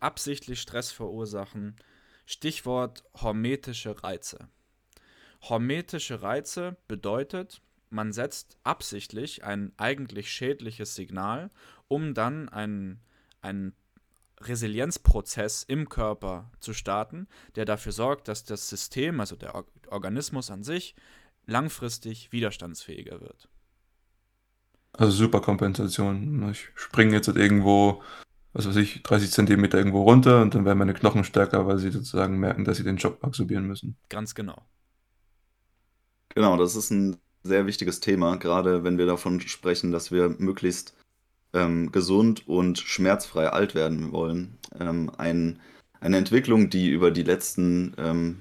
Absichtlich 0.00 0.62
Stress 0.62 0.90
verursachen. 0.90 1.76
Stichwort 2.24 3.04
hormetische 3.20 4.02
Reize. 4.02 4.48
Hormetische 5.42 6.22
Reize 6.22 6.76
bedeutet, 6.88 7.62
man 7.90 8.12
setzt 8.12 8.56
absichtlich 8.64 9.44
ein 9.44 9.72
eigentlich 9.76 10.30
schädliches 10.30 10.94
Signal, 10.94 11.50
um 11.86 12.14
dann 12.14 12.48
einen, 12.48 13.00
einen 13.40 13.72
Resilienzprozess 14.40 15.64
im 15.64 15.88
Körper 15.88 16.50
zu 16.60 16.74
starten, 16.74 17.28
der 17.56 17.64
dafür 17.64 17.92
sorgt, 17.92 18.28
dass 18.28 18.44
das 18.44 18.68
System, 18.68 19.20
also 19.20 19.36
der 19.36 19.64
Organismus 19.88 20.50
an 20.50 20.62
sich, 20.62 20.94
langfristig 21.46 22.30
widerstandsfähiger 22.30 23.20
wird. 23.20 23.48
Also 24.92 25.12
Superkompensation. 25.12 26.50
Ich 26.50 26.68
springe 26.74 27.14
jetzt 27.14 27.28
halt 27.28 27.36
irgendwo, 27.36 28.02
was 28.52 28.66
weiß 28.66 28.76
ich, 28.76 29.02
30 29.02 29.30
Zentimeter 29.30 29.78
irgendwo 29.78 30.02
runter 30.02 30.42
und 30.42 30.54
dann 30.54 30.64
werden 30.64 30.78
meine 30.78 30.94
Knochen 30.94 31.24
stärker, 31.24 31.66
weil 31.66 31.78
sie 31.78 31.90
sozusagen 31.90 32.38
merken, 32.38 32.64
dass 32.64 32.76
sie 32.76 32.84
den 32.84 32.96
Job 32.96 33.18
absorbieren 33.22 33.66
müssen. 33.66 33.96
Ganz 34.08 34.34
genau. 34.34 34.66
Genau, 36.38 36.56
das 36.56 36.76
ist 36.76 36.92
ein 36.92 37.16
sehr 37.42 37.66
wichtiges 37.66 37.98
Thema, 37.98 38.36
gerade 38.36 38.84
wenn 38.84 38.96
wir 38.96 39.06
davon 39.06 39.40
sprechen, 39.40 39.90
dass 39.90 40.12
wir 40.12 40.36
möglichst 40.38 40.94
ähm, 41.52 41.90
gesund 41.90 42.46
und 42.46 42.78
schmerzfrei 42.78 43.48
alt 43.48 43.74
werden 43.74 44.12
wollen. 44.12 44.56
Ähm, 44.78 45.10
ein, 45.18 45.58
eine 45.98 46.16
Entwicklung, 46.16 46.70
die 46.70 46.90
über 46.90 47.10
die 47.10 47.24
letzten 47.24 47.92
ähm, 47.98 48.38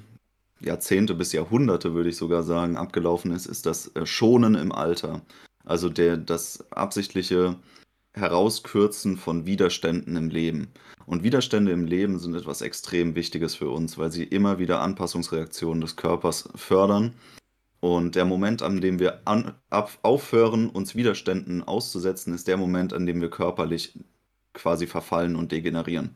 Jahrzehnte 0.60 1.16
bis 1.16 1.32
Jahrhunderte, 1.32 1.96
würde 1.96 2.10
ich 2.10 2.18
sogar 2.18 2.44
sagen, 2.44 2.78
abgelaufen 2.78 3.32
ist, 3.32 3.48
ist 3.48 3.66
das 3.66 3.96
äh, 3.96 4.06
Schonen 4.06 4.54
im 4.54 4.72
Alter. 4.72 5.24
Also 5.66 5.90
der, 5.90 6.18
das 6.18 6.72
absichtliche 6.72 7.56
Herauskürzen 8.14 9.18
von 9.18 9.48
Widerständen 9.48 10.16
im 10.16 10.30
Leben. 10.30 10.68
Und 11.08 11.24
Widerstände 11.24 11.72
im 11.72 11.86
Leben 11.86 12.20
sind 12.20 12.36
etwas 12.36 12.62
extrem 12.62 13.16
Wichtiges 13.16 13.56
für 13.56 13.72
uns, 13.72 13.98
weil 13.98 14.12
sie 14.12 14.24
immer 14.24 14.60
wieder 14.60 14.82
Anpassungsreaktionen 14.82 15.82
des 15.82 15.96
Körpers 15.96 16.48
fördern. 16.54 17.16
Und 17.80 18.16
der 18.16 18.26
Moment, 18.26 18.62
an 18.62 18.82
dem 18.82 19.00
wir 19.00 19.22
an, 19.26 19.54
ab, 19.70 19.98
aufhören, 20.02 20.70
uns 20.70 20.96
Widerständen 20.96 21.64
auszusetzen, 21.64 22.34
ist 22.34 22.48
der 22.48 22.58
Moment, 22.58 22.94
an 22.94 23.06
dem 23.06 23.22
wir 23.22 23.30
körperlich 23.30 23.98
quasi 24.54 24.88
verfallen 24.88 25.36
und 25.36 25.52
degenerieren. 25.52 26.16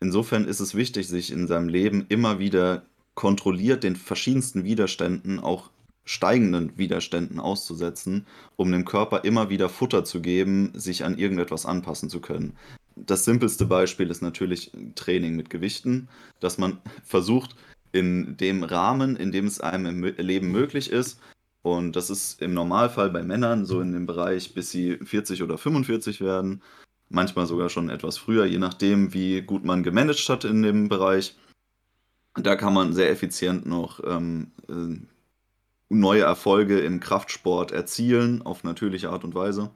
Insofern 0.00 0.46
ist 0.46 0.60
es 0.60 0.74
wichtig, 0.74 1.08
sich 1.08 1.30
in 1.30 1.46
seinem 1.46 1.68
Leben 1.68 2.06
immer 2.08 2.38
wieder 2.38 2.86
kontrolliert 3.14 3.84
den 3.84 3.96
verschiedensten 3.96 4.64
Widerständen 4.64 5.40
auch 5.40 5.70
steigenden 6.04 6.76
Widerständen 6.78 7.38
auszusetzen, 7.38 8.26
um 8.56 8.72
dem 8.72 8.84
Körper 8.84 9.24
immer 9.24 9.50
wieder 9.50 9.68
Futter 9.68 10.04
zu 10.04 10.20
geben, 10.20 10.72
sich 10.74 11.04
an 11.04 11.18
irgendetwas 11.18 11.66
anpassen 11.66 12.08
zu 12.08 12.20
können. 12.20 12.56
Das 12.96 13.24
simpelste 13.24 13.66
Beispiel 13.66 14.10
ist 14.10 14.22
natürlich 14.22 14.72
Training 14.94 15.36
mit 15.36 15.50
Gewichten, 15.50 16.08
dass 16.40 16.58
man 16.58 16.78
versucht, 17.04 17.54
in 17.92 18.36
dem 18.36 18.62
Rahmen, 18.62 19.16
in 19.16 19.32
dem 19.32 19.46
es 19.46 19.60
einem 19.60 20.04
im 20.04 20.16
Leben 20.16 20.50
möglich 20.50 20.90
ist, 20.90 21.20
und 21.62 21.94
das 21.94 22.08
ist 22.08 22.40
im 22.40 22.54
Normalfall 22.54 23.10
bei 23.10 23.22
Männern 23.22 23.66
so 23.66 23.80
in 23.80 23.92
dem 23.92 24.06
Bereich, 24.06 24.54
bis 24.54 24.70
sie 24.70 24.96
40 24.96 25.42
oder 25.42 25.58
45 25.58 26.20
werden, 26.20 26.62
manchmal 27.10 27.46
sogar 27.46 27.68
schon 27.68 27.90
etwas 27.90 28.16
früher, 28.16 28.46
je 28.46 28.58
nachdem, 28.58 29.12
wie 29.12 29.42
gut 29.42 29.64
man 29.64 29.82
gemanagt 29.82 30.28
hat 30.28 30.44
in 30.44 30.62
dem 30.62 30.88
Bereich. 30.88 31.36
Da 32.34 32.56
kann 32.56 32.72
man 32.72 32.94
sehr 32.94 33.10
effizient 33.10 33.66
noch 33.66 34.00
ähm, 34.04 34.52
äh, 34.68 34.96
neue 35.90 36.22
Erfolge 36.22 36.80
im 36.80 37.00
Kraftsport 37.00 37.72
erzielen, 37.72 38.42
auf 38.42 38.64
natürliche 38.64 39.10
Art 39.10 39.24
und 39.24 39.34
Weise. 39.34 39.70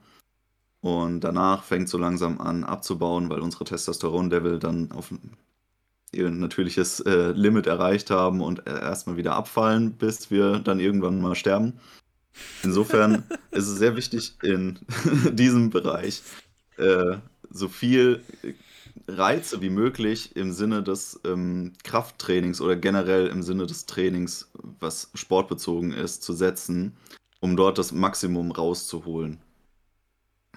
Und 0.81 1.21
danach 1.21 1.63
fängt 1.63 1.89
so 1.89 1.97
langsam 1.97 2.39
an 2.39 2.63
abzubauen, 2.63 3.29
weil 3.29 3.41
unsere 3.41 3.65
Testosteron-Level 3.65 4.59
dann 4.59 4.91
auf 4.91 5.11
ihr 6.15 6.29
natürliches 6.29 6.99
äh, 7.01 7.31
Limit 7.31 7.67
erreicht 7.67 8.09
haben 8.09 8.41
und 8.41 8.67
erstmal 8.67 9.17
wieder 9.17 9.35
abfallen, 9.35 9.93
bis 9.93 10.31
wir 10.31 10.59
dann 10.59 10.79
irgendwann 10.79 11.21
mal 11.21 11.35
sterben. 11.35 11.73
Insofern 12.63 13.23
ist 13.51 13.67
es 13.67 13.77
sehr 13.77 13.95
wichtig, 13.95 14.35
in 14.43 14.79
diesem 15.31 15.69
Bereich 15.69 16.21
äh, 16.77 17.17
so 17.49 17.67
viel 17.67 18.21
Reize 19.07 19.61
wie 19.61 19.69
möglich 19.69 20.35
im 20.35 20.51
Sinne 20.51 20.81
des 20.81 21.19
ähm, 21.25 21.73
Krafttrainings 21.83 22.61
oder 22.61 22.75
generell 22.75 23.27
im 23.27 23.43
Sinne 23.43 23.65
des 23.65 23.85
Trainings, 23.85 24.49
was 24.79 25.09
sportbezogen 25.13 25.93
ist, 25.93 26.23
zu 26.23 26.33
setzen, 26.33 26.97
um 27.39 27.55
dort 27.55 27.77
das 27.77 27.91
Maximum 27.91 28.51
rauszuholen. 28.51 29.39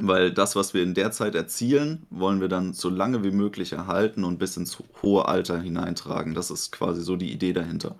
Weil 0.00 0.32
das, 0.32 0.54
was 0.54 0.74
wir 0.74 0.82
in 0.82 0.94
der 0.94 1.10
Zeit 1.10 1.34
erzielen, 1.34 2.06
wollen 2.10 2.40
wir 2.40 2.48
dann 2.48 2.72
so 2.72 2.88
lange 2.88 3.24
wie 3.24 3.30
möglich 3.30 3.72
erhalten 3.72 4.24
und 4.24 4.38
bis 4.38 4.56
ins 4.56 4.78
hohe 5.02 5.26
Alter 5.26 5.60
hineintragen. 5.60 6.34
Das 6.34 6.50
ist 6.50 6.70
quasi 6.70 7.02
so 7.02 7.16
die 7.16 7.32
Idee 7.32 7.52
dahinter. 7.52 7.96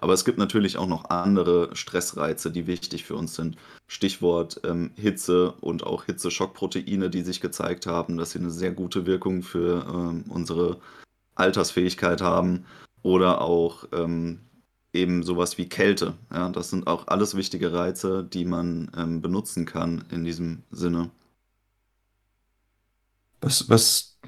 Aber 0.00 0.12
es 0.12 0.24
gibt 0.24 0.38
natürlich 0.38 0.76
auch 0.76 0.86
noch 0.86 1.10
andere 1.10 1.74
Stressreize, 1.74 2.50
die 2.50 2.66
wichtig 2.66 3.04
für 3.04 3.16
uns 3.16 3.34
sind. 3.34 3.56
Stichwort 3.86 4.60
ähm, 4.64 4.92
Hitze 4.94 5.52
und 5.60 5.84
auch 5.84 6.04
Hitzeschockproteine, 6.04 7.10
die 7.10 7.22
sich 7.22 7.40
gezeigt 7.40 7.86
haben, 7.86 8.16
dass 8.16 8.30
sie 8.30 8.38
eine 8.38 8.50
sehr 8.50 8.70
gute 8.70 9.06
Wirkung 9.06 9.42
für 9.42 9.84
ähm, 9.92 10.24
unsere 10.28 10.78
Altersfähigkeit 11.34 12.22
haben. 12.22 12.64
Oder 13.02 13.40
auch 13.40 13.84
ähm, 13.92 14.40
eben 14.92 15.22
sowas 15.22 15.58
wie 15.58 15.68
Kälte. 15.68 16.14
Ja, 16.32 16.48
das 16.48 16.70
sind 16.70 16.86
auch 16.86 17.08
alles 17.08 17.34
wichtige 17.36 17.72
Reize, 17.72 18.24
die 18.24 18.44
man 18.44 18.90
ähm, 18.96 19.20
benutzen 19.20 19.64
kann 19.64 20.04
in 20.10 20.24
diesem 20.24 20.62
Sinne. 20.70 21.10
Was, 23.40 23.68
was 23.68 24.18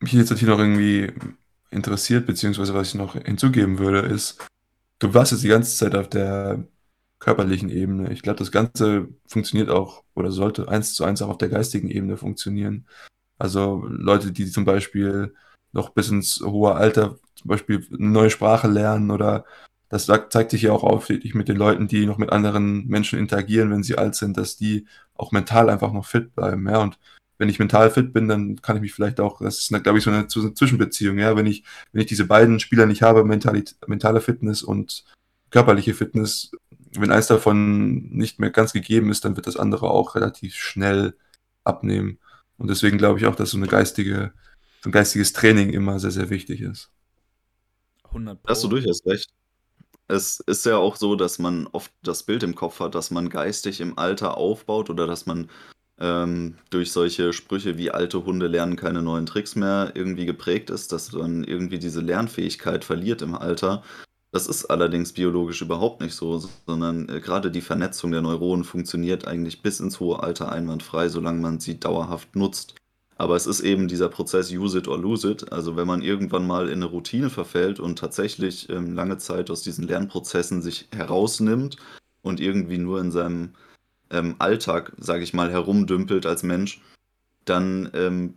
mich 0.00 0.12
jetzt 0.12 0.36
hier 0.38 0.48
noch 0.48 0.58
irgendwie 0.58 1.12
interessiert, 1.70 2.26
beziehungsweise 2.26 2.74
was 2.74 2.88
ich 2.88 2.94
noch 2.94 3.14
hinzugeben 3.14 3.78
würde, 3.78 4.00
ist, 4.00 4.46
du 4.98 5.14
warst 5.14 5.32
jetzt 5.32 5.44
die 5.44 5.48
ganze 5.48 5.76
Zeit 5.76 5.94
auf 5.94 6.08
der 6.08 6.64
körperlichen 7.18 7.70
Ebene. 7.70 8.12
Ich 8.12 8.22
glaube, 8.22 8.38
das 8.38 8.52
Ganze 8.52 9.08
funktioniert 9.26 9.70
auch 9.70 10.02
oder 10.14 10.32
sollte 10.32 10.68
eins 10.68 10.94
zu 10.94 11.04
eins 11.04 11.22
auch 11.22 11.28
auf 11.28 11.38
der 11.38 11.48
geistigen 11.48 11.88
Ebene 11.88 12.16
funktionieren. 12.16 12.86
Also 13.38 13.86
Leute, 13.88 14.32
die 14.32 14.50
zum 14.50 14.64
Beispiel 14.64 15.34
noch 15.72 15.90
bis 15.90 16.08
ins 16.10 16.40
hohe 16.40 16.74
Alter 16.74 17.16
zum 17.34 17.48
Beispiel 17.48 17.86
eine 17.92 18.08
neue 18.08 18.30
Sprache 18.30 18.68
lernen 18.68 19.10
oder 19.10 19.44
das 19.88 20.06
zeigt 20.06 20.50
sich 20.50 20.62
ja 20.62 20.72
auch 20.72 20.84
aufrichtig 20.84 21.34
mit 21.34 21.48
den 21.48 21.56
Leuten, 21.56 21.86
die 21.86 22.06
noch 22.06 22.18
mit 22.18 22.30
anderen 22.30 22.86
Menschen 22.86 23.18
interagieren, 23.18 23.70
wenn 23.70 23.82
sie 23.82 23.98
alt 23.98 24.14
sind, 24.14 24.36
dass 24.36 24.56
die 24.56 24.86
auch 25.14 25.32
mental 25.32 25.68
einfach 25.68 25.92
noch 25.92 26.06
fit 26.06 26.34
bleiben. 26.34 26.66
Ja, 26.68 26.78
und 26.78 26.98
wenn 27.38 27.48
ich 27.48 27.58
mental 27.58 27.90
fit 27.90 28.12
bin, 28.12 28.28
dann 28.28 28.60
kann 28.62 28.76
ich 28.76 28.82
mich 28.82 28.94
vielleicht 28.94 29.20
auch, 29.20 29.40
das 29.40 29.58
ist, 29.58 29.82
glaube 29.82 29.98
ich, 29.98 30.04
so 30.04 30.10
eine 30.10 30.28
Zwischenbeziehung, 30.28 31.18
ja, 31.18 31.36
wenn 31.36 31.46
ich, 31.46 31.64
wenn 31.92 32.00
ich 32.00 32.06
diese 32.06 32.26
beiden 32.26 32.60
Spieler 32.60 32.86
nicht 32.86 33.02
habe, 33.02 33.24
mentale, 33.24 33.64
mentale 33.86 34.20
Fitness 34.20 34.62
und 34.62 35.04
körperliche 35.50 35.94
Fitness, 35.94 36.52
wenn 36.94 37.10
eins 37.10 37.26
davon 37.26 38.08
nicht 38.10 38.38
mehr 38.38 38.50
ganz 38.50 38.72
gegeben 38.72 39.10
ist, 39.10 39.24
dann 39.24 39.36
wird 39.36 39.46
das 39.46 39.56
andere 39.56 39.90
auch 39.90 40.14
relativ 40.14 40.54
schnell 40.54 41.16
abnehmen. 41.64 42.18
Und 42.58 42.68
deswegen 42.68 42.98
glaube 42.98 43.18
ich 43.18 43.26
auch, 43.26 43.34
dass 43.34 43.50
so 43.50 43.56
eine 43.56 43.66
geistige, 43.66 44.32
so 44.82 44.90
ein 44.90 44.92
geistiges 44.92 45.32
Training 45.32 45.70
immer 45.70 45.98
sehr, 45.98 46.10
sehr 46.10 46.30
wichtig 46.30 46.60
ist. 46.60 46.90
100 48.04 48.42
Pro. 48.42 48.50
Hast 48.50 48.64
du 48.64 48.68
durchaus 48.68 49.04
recht. 49.06 49.30
Es 50.08 50.40
ist 50.40 50.66
ja 50.66 50.76
auch 50.76 50.96
so, 50.96 51.16
dass 51.16 51.38
man 51.38 51.66
oft 51.68 51.90
das 52.02 52.24
Bild 52.24 52.42
im 52.42 52.54
Kopf 52.54 52.80
hat, 52.80 52.94
dass 52.94 53.10
man 53.10 53.30
geistig 53.30 53.80
im 53.80 53.98
Alter 53.98 54.36
aufbaut 54.36 54.90
oder 54.90 55.06
dass 55.06 55.26
man 55.26 55.48
ähm, 56.02 56.56
durch 56.70 56.90
solche 56.90 57.32
Sprüche 57.32 57.78
wie 57.78 57.92
alte 57.92 58.24
Hunde 58.24 58.48
lernen 58.48 58.74
keine 58.74 59.02
neuen 59.02 59.24
Tricks 59.24 59.54
mehr 59.54 59.92
irgendwie 59.94 60.26
geprägt 60.26 60.68
ist, 60.68 60.90
dass 60.90 61.12
man 61.12 61.44
irgendwie 61.44 61.78
diese 61.78 62.00
Lernfähigkeit 62.00 62.84
verliert 62.84 63.22
im 63.22 63.36
Alter. 63.36 63.84
Das 64.32 64.48
ist 64.48 64.64
allerdings 64.64 65.12
biologisch 65.12 65.62
überhaupt 65.62 66.00
nicht 66.00 66.14
so, 66.14 66.42
sondern 66.66 67.08
äh, 67.08 67.20
gerade 67.20 67.52
die 67.52 67.60
Vernetzung 67.60 68.10
der 68.10 68.22
Neuronen 68.22 68.64
funktioniert 68.64 69.28
eigentlich 69.28 69.62
bis 69.62 69.78
ins 69.78 70.00
hohe 70.00 70.20
Alter 70.22 70.50
einwandfrei, 70.50 71.08
solange 71.08 71.40
man 71.40 71.60
sie 71.60 71.78
dauerhaft 71.78 72.34
nutzt. 72.34 72.74
Aber 73.16 73.36
es 73.36 73.46
ist 73.46 73.60
eben 73.60 73.86
dieser 73.86 74.08
Prozess 74.08 74.50
use 74.50 74.76
it 74.78 74.88
or 74.88 74.98
lose 74.98 75.30
it. 75.30 75.52
Also 75.52 75.76
wenn 75.76 75.86
man 75.86 76.02
irgendwann 76.02 76.46
mal 76.46 76.66
in 76.66 76.82
eine 76.82 76.86
Routine 76.86 77.30
verfällt 77.30 77.78
und 77.78 77.98
tatsächlich 77.98 78.68
ähm, 78.70 78.94
lange 78.94 79.18
Zeit 79.18 79.50
aus 79.50 79.62
diesen 79.62 79.86
Lernprozessen 79.86 80.62
sich 80.62 80.88
herausnimmt 80.92 81.76
und 82.22 82.40
irgendwie 82.40 82.78
nur 82.78 83.00
in 83.00 83.12
seinem 83.12 83.50
ähm, 84.12 84.36
Alltag, 84.38 84.92
sage 84.98 85.24
ich 85.24 85.34
mal, 85.34 85.50
herumdümpelt 85.50 86.26
als 86.26 86.42
Mensch, 86.42 86.80
dann 87.44 87.90
ähm, 87.94 88.34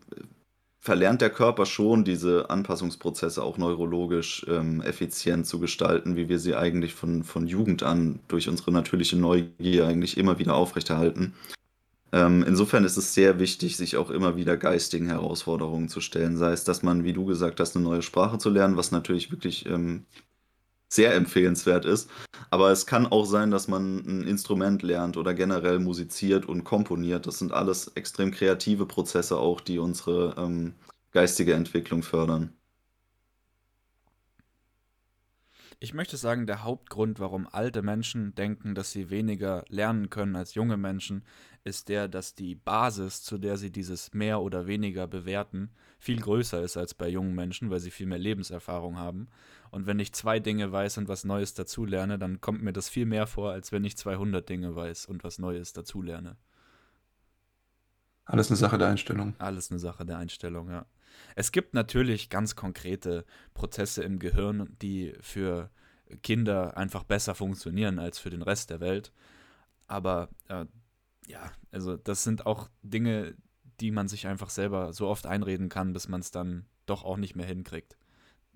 verlernt 0.79 1.21
der 1.21 1.31
Körper 1.31 1.65
schon, 1.65 2.03
diese 2.05 2.49
Anpassungsprozesse 2.49 3.41
auch 3.41 3.57
neurologisch 3.57 4.45
ähm, 4.47 4.81
effizient 4.81 5.47
zu 5.47 5.59
gestalten, 5.59 6.15
wie 6.15 6.29
wir 6.29 6.39
sie 6.39 6.55
eigentlich 6.55 6.93
von, 6.93 7.23
von 7.23 7.47
Jugend 7.47 7.81
an 7.83 8.19
durch 8.27 8.47
unsere 8.47 8.71
natürliche 8.71 9.17
Neugier 9.17 9.87
eigentlich 9.87 10.17
immer 10.17 10.37
wieder 10.37 10.55
aufrechterhalten. 10.55 11.33
Ähm, 12.11 12.45
insofern 12.47 12.85
ist 12.85 12.97
es 12.97 13.15
sehr 13.15 13.39
wichtig, 13.39 13.77
sich 13.77 13.97
auch 13.97 14.11
immer 14.11 14.37
wieder 14.37 14.57
geistigen 14.57 15.07
Herausforderungen 15.07 15.89
zu 15.89 16.01
stellen. 16.01 16.37
Sei 16.37 16.51
es, 16.51 16.63
dass 16.63 16.83
man, 16.83 17.03
wie 17.03 17.13
du 17.13 17.25
gesagt 17.25 17.59
hast, 17.59 17.75
eine 17.75 17.83
neue 17.83 18.03
Sprache 18.03 18.37
zu 18.37 18.51
lernen, 18.51 18.77
was 18.77 18.91
natürlich 18.91 19.31
wirklich 19.31 19.65
ähm, 19.65 20.05
sehr 20.87 21.13
empfehlenswert 21.15 21.85
ist. 21.85 22.09
Aber 22.49 22.71
es 22.71 22.85
kann 22.85 23.07
auch 23.07 23.25
sein, 23.25 23.51
dass 23.51 23.67
man 23.67 23.97
ein 24.05 24.23
Instrument 24.27 24.81
lernt 24.83 25.17
oder 25.17 25.33
generell 25.33 25.79
musiziert 25.79 26.45
und 26.45 26.63
komponiert. 26.63 27.27
Das 27.27 27.39
sind 27.39 27.51
alles 27.51 27.87
extrem 27.95 28.31
kreative 28.31 28.85
Prozesse 28.85 29.37
auch, 29.37 29.61
die 29.61 29.79
unsere 29.79 30.35
ähm, 30.37 30.75
geistige 31.11 31.53
Entwicklung 31.53 32.03
fördern. 32.03 32.53
Ich 35.85 35.93
möchte 35.93 36.17
sagen, 36.17 36.47
der 36.47 36.63
Hauptgrund, 36.63 37.19
warum 37.19 37.47
alte 37.51 37.83
Menschen 37.83 38.33
denken, 38.33 38.73
dass 38.73 38.91
sie 38.91 39.11
weniger 39.11 39.63
lernen 39.69 40.09
können 40.09 40.35
als 40.35 40.55
junge 40.55 40.77
Menschen, 40.77 41.23
ist 41.63 41.89
der, 41.89 42.07
dass 42.07 42.33
die 42.33 42.55
Basis, 42.55 43.21
zu 43.21 43.37
der 43.37 43.57
sie 43.57 43.69
dieses 43.69 44.11
mehr 44.11 44.41
oder 44.41 44.65
weniger 44.65 45.05
bewerten, 45.05 45.69
viel 45.99 46.19
größer 46.19 46.59
ist 46.63 46.75
als 46.75 46.95
bei 46.95 47.07
jungen 47.07 47.35
Menschen, 47.35 47.69
weil 47.69 47.81
sie 47.81 47.91
viel 47.91 48.07
mehr 48.07 48.17
Lebenserfahrung 48.17 48.97
haben. 48.97 49.27
Und 49.69 49.85
wenn 49.85 49.99
ich 49.99 50.11
zwei 50.11 50.39
Dinge 50.39 50.71
weiß 50.71 50.97
und 50.97 51.07
was 51.07 51.23
Neues 51.23 51.53
dazulerne, 51.53 52.17
dann 52.17 52.41
kommt 52.41 52.63
mir 52.63 52.73
das 52.73 52.89
viel 52.89 53.05
mehr 53.05 53.27
vor, 53.27 53.51
als 53.51 53.71
wenn 53.71 53.83
ich 53.83 53.95
200 53.95 54.49
Dinge 54.49 54.75
weiß 54.75 55.05
und 55.05 55.23
was 55.23 55.37
Neues 55.37 55.73
dazulerne. 55.73 56.35
Alles 58.25 58.49
eine 58.49 58.57
Sache 58.57 58.79
der 58.79 58.87
Einstellung. 58.87 59.35
Alles 59.37 59.69
eine 59.69 59.79
Sache 59.79 60.03
der 60.03 60.17
Einstellung, 60.17 60.71
ja. 60.71 60.87
Es 61.35 61.51
gibt 61.51 61.73
natürlich 61.73 62.29
ganz 62.29 62.55
konkrete 62.55 63.25
Prozesse 63.53 64.03
im 64.03 64.19
Gehirn, 64.19 64.75
die 64.81 65.13
für 65.21 65.69
Kinder 66.23 66.77
einfach 66.77 67.03
besser 67.03 67.35
funktionieren 67.35 67.99
als 67.99 68.19
für 68.19 68.29
den 68.29 68.41
Rest 68.41 68.69
der 68.69 68.79
Welt. 68.79 69.11
Aber 69.87 70.29
äh, 70.47 70.65
ja, 71.27 71.51
also 71.71 71.97
das 71.97 72.23
sind 72.23 72.45
auch 72.45 72.69
Dinge, 72.83 73.35
die 73.79 73.91
man 73.91 74.07
sich 74.07 74.27
einfach 74.27 74.49
selber 74.49 74.93
so 74.93 75.07
oft 75.07 75.25
einreden 75.25 75.69
kann, 75.69 75.93
bis 75.93 76.07
man 76.07 76.21
es 76.21 76.31
dann 76.31 76.65
doch 76.85 77.03
auch 77.03 77.17
nicht 77.17 77.35
mehr 77.35 77.47
hinkriegt. 77.47 77.97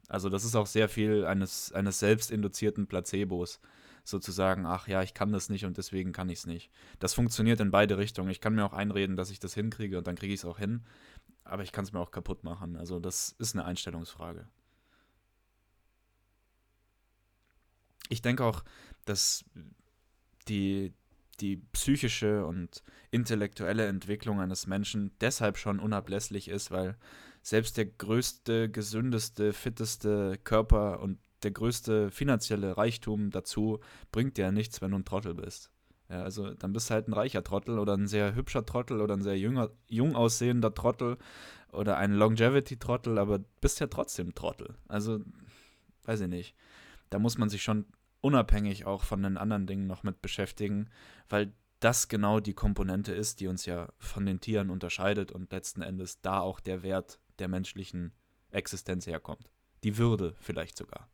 Also 0.08 0.30
das 0.30 0.44
ist 0.44 0.56
auch 0.56 0.68
sehr 0.68 0.90
viel 0.90 1.26
eines, 1.26 1.72
eines 1.72 2.00
selbstinduzierten 2.00 2.88
Placebos, 2.88 3.60
sozusagen, 4.04 4.66
ach 4.66 4.88
ja, 4.88 5.04
ich 5.04 5.14
kann 5.14 5.32
das 5.32 5.50
nicht 5.50 5.66
und 5.66 5.78
deswegen 5.78 6.14
kann 6.14 6.30
ich 6.30 6.40
es 6.40 6.48
nicht. 6.48 6.72
Das 7.00 7.14
funktioniert 7.14 7.60
in 7.60 7.70
beide 7.70 7.98
Richtungen. 7.98 8.30
Ich 8.30 8.42
kann 8.42 8.56
mir 8.56 8.66
auch 8.66 8.74
einreden, 8.74 9.18
dass 9.18 9.30
ich 9.30 9.40
das 9.40 9.54
hinkriege 9.54 9.98
und 9.98 10.08
dann 10.08 10.16
kriege 10.16 10.34
ich 10.34 10.40
es 10.40 10.46
auch 10.46 10.58
hin, 10.58 10.84
aber 11.50 11.64
ich 11.64 11.72
kann 11.72 11.84
es 11.84 11.92
mir 11.92 12.00
auch 12.00 12.12
kaputt 12.12 12.44
machen. 12.44 12.76
Also 12.76 13.00
das 13.00 13.36
ist 13.40 13.56
eine 13.56 13.66
Einstellungsfrage. 13.66 14.48
Ich 18.10 18.22
denke 18.22 18.44
auch, 18.44 18.64
dass 19.06 19.46
die, 20.48 20.94
die 21.40 21.58
psychische 21.58 22.46
und 22.46 22.84
intellektuelle 23.12 23.86
Entwicklung 23.88 24.40
eines 24.40 24.68
Menschen 24.68 25.12
deshalb 25.22 25.58
schon 25.58 25.80
unablässlich 25.80 26.48
ist, 26.48 26.72
weil 26.72 26.98
selbst 27.42 27.78
der 27.78 27.86
größte, 27.86 28.70
gesündeste, 28.70 29.54
fitteste 29.54 30.38
Körper 30.44 31.00
und 31.00 31.20
der 31.44 31.52
größte 31.52 32.12
finanzielle 32.12 32.78
Reichtum 32.78 33.30
dazu 33.30 33.80
bringt 34.12 34.38
dir 34.38 34.52
nichts, 34.52 34.82
wenn 34.82 34.92
du 34.92 34.98
ein 34.98 35.06
Trottel 35.06 35.36
bist. 35.36 35.72
Ja, 36.10 36.24
also 36.24 36.54
dann 36.54 36.74
bist 36.74 36.90
du 36.90 36.96
halt 36.96 37.08
ein 37.08 37.14
reicher 37.14 37.44
Trottel 37.44 37.78
oder 37.78 37.96
ein 37.96 38.08
sehr 38.08 38.34
hübscher 38.34 38.66
Trottel 38.66 39.02
oder 39.02 39.16
ein 39.16 39.22
sehr 39.22 39.38
jünger, 39.38 39.70
jung 39.88 40.16
aussehender 40.16 40.74
Trottel 40.74 41.18
oder 41.72 41.98
ein 41.98 42.14
Longevity-Trottel, 42.14 43.20
aber 43.20 43.40
bist 43.62 43.80
ja 43.80 43.88
trotzdem 43.88 44.34
Trottel. 44.34 44.76
Also, 44.88 45.20
weiß 46.06 46.22
ich 46.22 46.28
nicht. 46.28 46.56
Da 47.12 47.20
muss 47.20 47.38
man 47.38 47.50
sich 47.50 47.62
schon 47.62 47.86
unabhängig 48.22 48.86
auch 48.86 49.04
von 49.04 49.22
den 49.22 49.38
anderen 49.38 49.68
Dingen 49.68 49.86
noch 49.86 50.04
mit 50.04 50.22
beschäftigen, 50.22 50.90
weil 51.30 51.54
das 51.80 52.08
genau 52.08 52.40
die 52.40 52.54
Komponente 52.54 53.14
ist, 53.14 53.40
die 53.40 53.48
uns 53.48 53.66
ja 53.66 53.88
von 54.00 54.26
den 54.26 54.42
Tieren 54.42 54.70
unterscheidet 54.70 55.32
und 55.32 55.52
letzten 55.52 55.82
Endes 55.82 56.22
da 56.22 56.40
auch 56.40 56.60
der 56.60 56.84
Wert 56.84 57.20
der 57.38 57.48
menschlichen 57.48 58.12
Existenz 58.52 59.08
herkommt. 59.08 59.50
Die 59.84 59.98
Würde 59.98 60.36
vielleicht 60.40 60.78
sogar. 60.78 61.08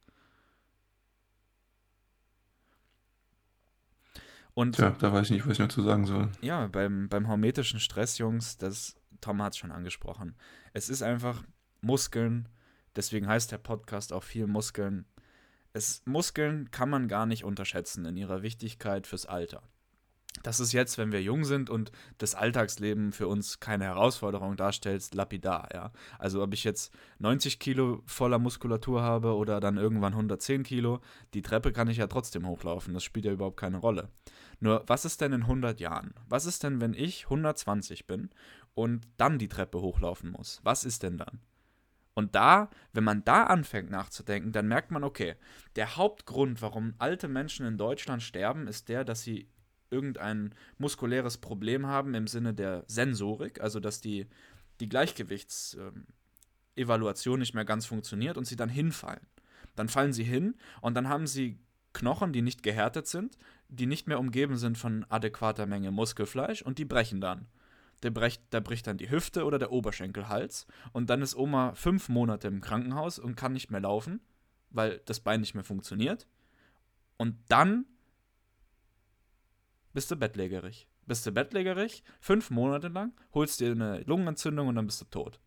Und 4.55 4.77
ja, 4.77 4.91
da 4.91 5.11
weiß 5.11 5.25
ich 5.25 5.31
nicht, 5.31 5.45
was 5.45 5.53
ich 5.53 5.59
noch 5.59 5.67
zu 5.67 5.81
sagen 5.81 6.05
soll. 6.05 6.31
Ja, 6.41 6.67
beim, 6.67 7.09
beim 7.09 7.27
hormetischen 7.27 7.79
Stress, 7.79 8.17
Jungs, 8.17 8.57
das 8.57 8.95
Tom 9.19 9.41
hat 9.41 9.53
es 9.53 9.57
schon 9.57 9.71
angesprochen. 9.71 10.35
Es 10.73 10.89
ist 10.89 11.01
einfach 11.01 11.43
Muskeln, 11.81 12.47
deswegen 12.95 13.27
heißt 13.27 13.51
der 13.51 13.57
Podcast 13.57 14.13
auch 14.13 14.23
viel 14.23 14.47
Muskeln. 14.47 15.05
Es, 15.73 16.01
Muskeln 16.05 16.71
kann 16.71 16.89
man 16.89 17.09
gar 17.09 17.25
nicht 17.25 17.43
unterschätzen 17.43 18.05
in 18.05 18.15
ihrer 18.15 18.43
Wichtigkeit 18.43 19.07
fürs 19.07 19.25
Alter. 19.25 19.61
Das 20.43 20.59
ist 20.59 20.73
jetzt, 20.73 20.97
wenn 20.97 21.11
wir 21.11 21.21
jung 21.21 21.43
sind 21.45 21.69
und 21.69 21.91
das 22.17 22.35
Alltagsleben 22.35 23.11
für 23.11 23.27
uns 23.27 23.59
keine 23.59 23.85
Herausforderung 23.85 24.57
darstellt, 24.57 25.13
lapidar, 25.13 25.69
ja. 25.73 25.91
Also 26.19 26.43
ob 26.43 26.53
ich 26.53 26.63
jetzt 26.63 26.93
90 27.19 27.59
Kilo 27.59 28.03
voller 28.05 28.39
Muskulatur 28.39 29.01
habe 29.01 29.35
oder 29.35 29.59
dann 29.59 29.77
irgendwann 29.77 30.13
110 30.13 30.63
Kilo, 30.63 30.99
die 31.33 31.41
Treppe 31.41 31.71
kann 31.71 31.87
ich 31.87 31.97
ja 31.97 32.07
trotzdem 32.07 32.47
hochlaufen, 32.47 32.93
das 32.93 33.03
spielt 33.03 33.25
ja 33.25 33.31
überhaupt 33.31 33.57
keine 33.57 33.77
Rolle. 33.77 34.09
Nur, 34.59 34.83
was 34.87 35.05
ist 35.05 35.21
denn 35.21 35.33
in 35.33 35.41
100 35.41 35.79
Jahren? 35.79 36.13
Was 36.27 36.45
ist 36.45 36.63
denn, 36.63 36.81
wenn 36.81 36.93
ich 36.93 37.23
120 37.25 38.07
bin 38.07 38.29
und 38.73 39.07
dann 39.17 39.39
die 39.39 39.49
Treppe 39.49 39.81
hochlaufen 39.81 40.31
muss? 40.31 40.61
Was 40.63 40.85
ist 40.85 41.03
denn 41.03 41.17
dann? 41.17 41.41
Und 42.13 42.33
da, 42.33 42.69
wenn 42.93 43.03
man 43.03 43.25
da 43.25 43.43
anfängt 43.43 43.91
nachzudenken, 43.91 44.53
dann 44.53 44.69
merkt 44.69 44.89
man, 44.89 45.03
okay, 45.03 45.35
der 45.75 45.97
Hauptgrund, 45.97 46.61
warum 46.61 46.93
alte 46.97 47.27
Menschen 47.27 47.65
in 47.65 47.77
Deutschland 47.77 48.23
sterben, 48.23 48.67
ist 48.67 48.87
der, 48.87 49.03
dass 49.03 49.21
sie 49.21 49.49
irgendein 49.91 50.55
muskuläres 50.77 51.37
Problem 51.37 51.87
haben 51.87 52.13
im 52.13 52.27
Sinne 52.27 52.53
der 52.53 52.85
Sensorik, 52.87 53.59
also 53.61 53.81
dass 53.81 53.99
die, 53.99 54.27
die 54.79 54.87
Gleichgewichtsevaluation 54.87 57.35
ähm, 57.35 57.39
nicht 57.39 57.53
mehr 57.53 57.65
ganz 57.65 57.85
funktioniert 57.85 58.37
und 58.37 58.45
sie 58.45 58.55
dann 58.55 58.69
hinfallen. 58.69 59.27
Dann 59.75 59.89
fallen 59.89 60.13
sie 60.13 60.23
hin 60.23 60.55
und 60.81 60.95
dann 60.95 61.09
haben 61.09 61.27
sie 61.27 61.59
Knochen, 61.91 62.31
die 62.33 62.41
nicht 62.41 62.63
gehärtet 62.63 63.07
sind, 63.07 63.37
die 63.69 63.85
nicht 63.85 64.07
mehr 64.07 64.19
umgeben 64.19 64.57
sind 64.57 64.77
von 64.77 65.05
adäquater 65.09 65.65
Menge 65.65 65.91
Muskelfleisch 65.91 66.61
und 66.61 66.77
die 66.77 66.85
brechen 66.85 67.21
dann 67.21 67.47
der 68.03 68.11
bricht, 68.11 68.53
der 68.53 68.61
bricht 68.61 68.87
dann 68.87 68.97
die 68.97 69.09
Hüfte 69.09 69.45
oder 69.45 69.57
der 69.59 69.71
Oberschenkelhals. 69.71 70.67
Und 70.93 71.09
dann 71.09 71.23
ist 71.23 71.35
Oma 71.35 71.73
fünf 71.73 72.09
Monate 72.09 72.47
im 72.47 72.61
Krankenhaus 72.61 73.19
und 73.19 73.35
kann 73.35 73.53
nicht 73.53 73.71
mehr 73.71 73.81
laufen, 73.81 74.21
weil 74.69 75.01
das 75.05 75.19
Bein 75.19 75.39
nicht 75.39 75.55
mehr 75.55 75.63
funktioniert. 75.63 76.27
Und 77.17 77.37
dann 77.47 77.85
bist 79.93 80.11
du 80.11 80.15
bettlägerig. 80.15 80.87
Bist 81.07 81.25
du 81.25 81.31
bettlägerig, 81.31 82.03
fünf 82.19 82.49
Monate 82.49 82.89
lang, 82.89 83.13
holst 83.33 83.59
dir 83.59 83.71
eine 83.71 84.01
Lungenentzündung 84.01 84.67
und 84.67 84.75
dann 84.75 84.87
bist 84.87 85.01
du 85.01 85.05
tot. 85.05 85.39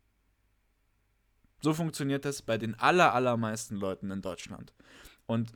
So 1.61 1.73
funktioniert 1.73 2.23
das 2.23 2.41
bei 2.41 2.57
den 2.57 2.75
aller, 2.75 3.13
allermeisten 3.13 3.75
Leuten 3.75 4.11
in 4.11 4.21
Deutschland. 4.21 4.73
Und 5.25 5.51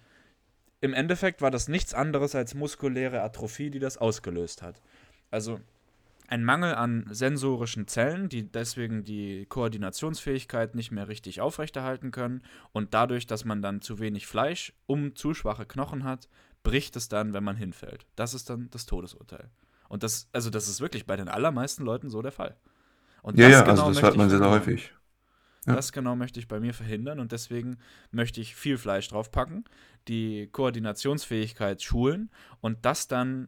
im 0.83 0.93
Endeffekt 0.93 1.41
war 1.41 1.49
das 1.49 1.69
nichts 1.69 1.93
anderes 1.93 2.35
als 2.35 2.55
muskuläre 2.55 3.21
Atrophie, 3.21 3.69
die 3.69 3.79
das 3.79 3.97
ausgelöst 3.97 4.61
hat. 4.61 4.81
Also 5.31 5.61
ein 6.27 6.43
Mangel 6.43 6.75
an 6.75 7.07
sensorischen 7.09 7.87
Zellen, 7.87 8.27
die 8.27 8.51
deswegen 8.51 9.05
die 9.05 9.45
Koordinationsfähigkeit 9.45 10.75
nicht 10.75 10.91
mehr 10.91 11.07
richtig 11.07 11.39
aufrechterhalten 11.39 12.11
können. 12.11 12.43
Und 12.73 12.93
dadurch, 12.93 13.27
dass 13.27 13.45
man 13.45 13.61
dann 13.61 13.79
zu 13.79 13.99
wenig 13.99 14.27
Fleisch 14.27 14.73
um 14.85 15.15
zu 15.15 15.33
schwache 15.33 15.65
Knochen 15.65 16.03
hat, 16.03 16.27
bricht 16.63 16.97
es 16.97 17.07
dann, 17.07 17.33
wenn 17.33 17.45
man 17.45 17.55
hinfällt. 17.55 18.05
Das 18.17 18.33
ist 18.33 18.49
dann 18.49 18.67
das 18.71 18.85
Todesurteil. 18.85 19.49
Und 19.87 20.03
das, 20.03 20.27
also 20.33 20.49
das 20.49 20.67
ist 20.67 20.81
wirklich 20.81 21.05
bei 21.05 21.15
den 21.15 21.29
allermeisten 21.29 21.85
Leuten 21.85 22.09
so 22.09 22.21
der 22.21 22.33
Fall. 22.33 22.57
Und 23.21 23.39
ja, 23.39 23.47
ja, 23.47 23.61
genau 23.61 23.85
also 23.85 23.93
das 23.93 24.01
hört 24.01 24.17
man 24.17 24.29
sehr, 24.29 24.39
sehr 24.39 24.49
häufig. 24.49 24.91
Ja. 25.65 25.75
Das 25.75 25.91
genau 25.91 26.15
möchte 26.15 26.39
ich 26.39 26.47
bei 26.47 26.59
mir 26.59 26.73
verhindern 26.73 27.19
und 27.19 27.31
deswegen 27.31 27.77
möchte 28.11 28.41
ich 28.41 28.55
viel 28.55 28.77
Fleisch 28.77 29.07
draufpacken, 29.07 29.63
die 30.07 30.49
Koordinationsfähigkeit 30.51 31.81
schulen 31.81 32.29
und 32.59 32.85
das 32.85 33.07
dann 33.07 33.47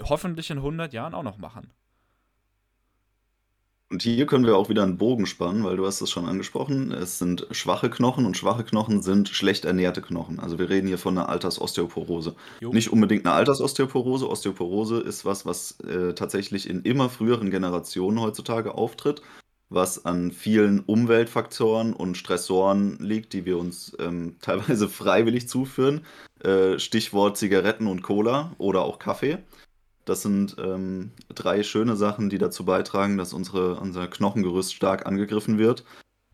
hoffentlich 0.00 0.50
in 0.50 0.58
100 0.58 0.92
Jahren 0.92 1.14
auch 1.14 1.22
noch 1.22 1.38
machen. 1.38 1.70
Und 3.90 4.02
hier 4.02 4.26
können 4.26 4.46
wir 4.46 4.56
auch 4.56 4.70
wieder 4.70 4.82
einen 4.82 4.96
Bogen 4.96 5.26
spannen, 5.26 5.62
weil 5.62 5.76
du 5.76 5.86
hast 5.86 6.00
es 6.00 6.10
schon 6.10 6.24
angesprochen. 6.24 6.90
Es 6.90 7.18
sind 7.18 7.46
schwache 7.52 7.90
Knochen 7.90 8.26
und 8.26 8.36
schwache 8.36 8.64
Knochen 8.64 9.02
sind 9.02 9.28
schlecht 9.28 9.66
ernährte 9.66 10.02
Knochen. 10.02 10.40
Also 10.40 10.58
wir 10.58 10.68
reden 10.68 10.88
hier 10.88 10.98
von 10.98 11.16
einer 11.16 11.28
Altersosteoporose. 11.28 12.34
Jo. 12.60 12.72
Nicht 12.72 12.92
unbedingt 12.92 13.26
eine 13.26 13.34
Altersosteoporose. 13.34 14.28
Osteoporose 14.28 15.00
ist 15.00 15.24
was, 15.24 15.46
was 15.46 15.78
äh, 15.82 16.14
tatsächlich 16.14 16.68
in 16.68 16.82
immer 16.82 17.08
früheren 17.08 17.50
Generationen 17.52 18.20
heutzutage 18.20 18.74
auftritt 18.74 19.22
was 19.70 20.04
an 20.04 20.30
vielen 20.30 20.80
Umweltfaktoren 20.80 21.92
und 21.92 22.16
Stressoren 22.16 22.98
liegt, 22.98 23.32
die 23.32 23.44
wir 23.44 23.58
uns 23.58 23.96
ähm, 23.98 24.36
teilweise 24.40 24.88
freiwillig 24.88 25.48
zuführen. 25.48 26.04
Äh, 26.42 26.78
Stichwort 26.78 27.36
Zigaretten 27.36 27.86
und 27.86 28.02
Cola 28.02 28.54
oder 28.58 28.82
auch 28.82 28.98
Kaffee. 28.98 29.38
Das 30.04 30.22
sind 30.22 30.56
ähm, 30.58 31.12
drei 31.34 31.62
schöne 31.62 31.96
Sachen, 31.96 32.28
die 32.28 32.38
dazu 32.38 32.64
beitragen, 32.64 33.16
dass 33.16 33.32
unsere, 33.32 33.76
unser 33.76 34.06
Knochengerüst 34.06 34.74
stark 34.74 35.06
angegriffen 35.06 35.58
wird. 35.58 35.84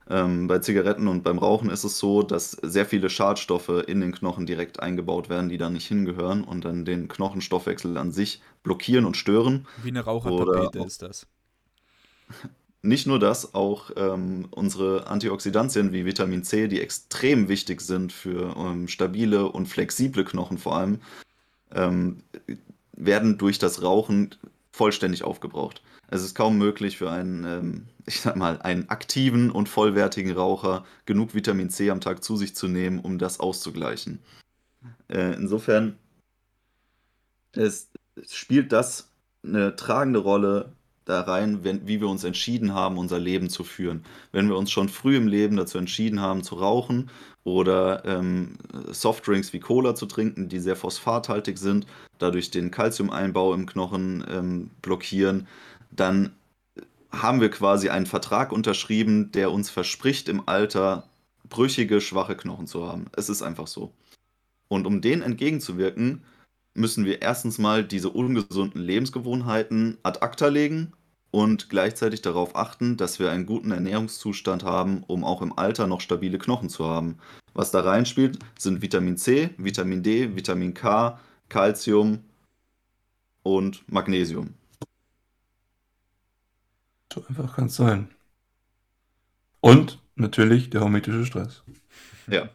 Ähm, 0.09 0.49
bei 0.49 0.59
Zigaretten 0.59 1.07
und 1.07 1.23
beim 1.23 1.39
Rauchen 1.39 1.71
ist 1.71 1.85
es 1.85 1.99
so, 1.99 2.25
dass 2.25 2.51
sehr 2.51 2.85
viele 2.85 3.09
Schadstoffe 3.09 3.85
in 3.87 4.01
den 4.01 4.11
Knochen 4.11 4.45
direkt 4.45 4.81
eingebaut 4.81 5.29
werden, 5.29 5.49
die 5.49 5.59
da 5.59 5.71
nicht 5.71 5.87
hingehören 5.87 6.43
und 6.43 6.65
dann 6.65 6.85
den 6.85 7.07
Knochenstoffwechsel 7.07 7.97
an 7.97 8.11
sich 8.11 8.43
blockieren 8.65 9.05
und 9.05 9.17
stören. 9.17 9.69
Wie 9.85 9.91
eine 9.91 10.01
Rauchertapete 10.01 10.81
ist 10.81 11.03
das. 11.03 11.29
Nicht 12.83 13.07
nur 13.07 13.19
das, 13.19 13.55
auch 13.55 13.91
ähm, 13.97 14.49
unsere 14.51 15.07
Antioxidantien 15.07 15.93
wie 15.93 16.07
Vitamin 16.07 16.45
C, 16.45 16.67
die 16.67 16.81
extrem 16.81 17.49
wichtig 17.49 17.83
sind 17.83 18.13
für 18.13 18.57
ähm, 18.57 18.89
stabile 18.89 19.49
und 19.49 19.67
flexible 19.67 20.25
Knochen 20.25 20.57
vor 20.57 20.77
allem, 20.77 21.01
ähm, 21.75 22.23
werden 22.93 23.37
durch 23.37 23.59
das 23.59 23.83
Rauchen 23.83 24.35
vollständig 24.73 25.25
aufgebraucht. 25.25 25.83
Es 26.09 26.23
ist 26.23 26.35
kaum 26.35 26.57
möglich 26.57 26.97
für 26.97 27.11
einen, 27.11 27.45
ähm, 27.45 27.87
ich 28.07 28.21
sag 28.21 28.37
mal, 28.37 28.61
einen 28.63 28.89
aktiven 28.89 29.51
und 29.51 29.69
vollwertigen 29.69 30.33
Raucher 30.33 30.85
genug 31.05 31.35
Vitamin 31.35 31.69
C 31.69 31.91
am 31.91 32.01
Tag 32.01 32.25
zu 32.25 32.37
sich 32.37 32.57
zu 32.57 32.67
nehmen, 32.67 32.99
um 32.99 33.19
das 33.19 33.41
auszugleichen. 33.41 34.21
Äh, 35.09 35.35
insofern 35.35 35.97
es 37.53 37.91
spielt 38.29 38.73
das 38.73 39.09
eine 39.45 39.77
tragende 39.77 40.21
Rolle 40.21 40.73
da 41.05 41.23
rein, 41.23 41.65
wenn, 41.65 41.87
wie 41.87 42.01
wir 42.01 42.09
uns 42.09 42.25
entschieden 42.25 42.75
haben, 42.75 42.99
unser 42.99 43.19
Leben 43.19 43.51
zu 43.51 43.65
führen. 43.65 44.05
Wenn 44.33 44.49
wir 44.49 44.57
uns 44.57 44.71
schon 44.71 44.89
früh 44.89 45.17
im 45.17 45.27
Leben 45.27 45.57
dazu 45.57 45.79
entschieden 45.79 46.21
haben, 46.21 46.43
zu 46.43 46.57
rauchen 46.57 47.11
oder 47.43 48.05
ähm, 48.05 48.57
Softdrinks 48.91 49.53
wie 49.53 49.61
Cola 49.61 49.95
zu 49.95 50.07
trinken, 50.07 50.49
die 50.49 50.61
sehr 50.61 50.77
phosphathaltig 50.77 51.59
sind, 51.59 51.87
dadurch 52.19 52.51
den 52.51 52.71
Kalziumeinbau 52.71 53.55
im 53.55 53.67
Knochen 53.67 54.25
ähm, 54.31 54.71
blockieren, 54.83 55.49
dann 55.91 56.33
haben 57.11 57.41
wir 57.41 57.51
quasi 57.51 57.89
einen 57.89 58.07
Vertrag 58.07 58.53
unterschrieben, 58.53 59.33
der 59.33 59.51
uns 59.51 59.69
verspricht, 59.71 60.29
im 60.29 60.49
Alter 60.49 61.05
brüchige, 61.49 62.01
schwache 62.01 62.37
Knochen 62.37 62.67
zu 62.67 62.87
haben. 62.87 63.07
Es 63.17 63.29
ist 63.29 63.43
einfach 63.43 63.67
so. 63.67 63.93
Und 64.69 64.87
um 64.87 65.01
denen 65.01 65.23
entgegenzuwirken, 65.23 66.23
müssen 66.75 67.05
wir 67.05 67.23
erstens 67.23 67.59
mal 67.59 67.85
diese 67.85 68.11
ungesunden 68.11 68.81
Lebensgewohnheiten 68.81 69.99
ad 70.03 70.21
acta 70.21 70.49
legen 70.49 70.93
und 71.31 71.69
gleichzeitig 71.69 72.23
darauf 72.23 72.57
achten, 72.57 72.97
dass 72.97 73.19
wir 73.19 73.31
einen 73.31 73.47
guten 73.47 73.71
Ernährungszustand 73.71 74.65
haben, 74.65 75.05
um 75.07 75.25
auch 75.25 75.43
im 75.43 75.57
Alter 75.57 75.87
noch 75.87 76.01
stabile 76.01 76.39
Knochen 76.39 76.69
zu 76.69 76.87
haben. 76.87 77.19
Was 77.55 77.71
da 77.71 77.81
reinspielt, 77.81 78.39
sind 78.59 78.83
Vitamin 78.83 79.17
C, 79.17 79.51
Vitamin 79.59 80.03
D, 80.03 80.37
Vitamin 80.37 80.75
K, 80.75 81.19
Calcium 81.49 82.25
und 83.43 83.91
Magnesium. 83.91 84.55
So 87.13 87.25
einfach 87.29 87.57
kann 87.57 87.67
es 87.67 87.77
sein. 87.77 88.09
Und 89.61 90.01
natürlich 90.15 90.71
der 90.71 90.81
hormetische 90.81 91.27
Stress. 91.27 91.63
Ja. 92.29 92.49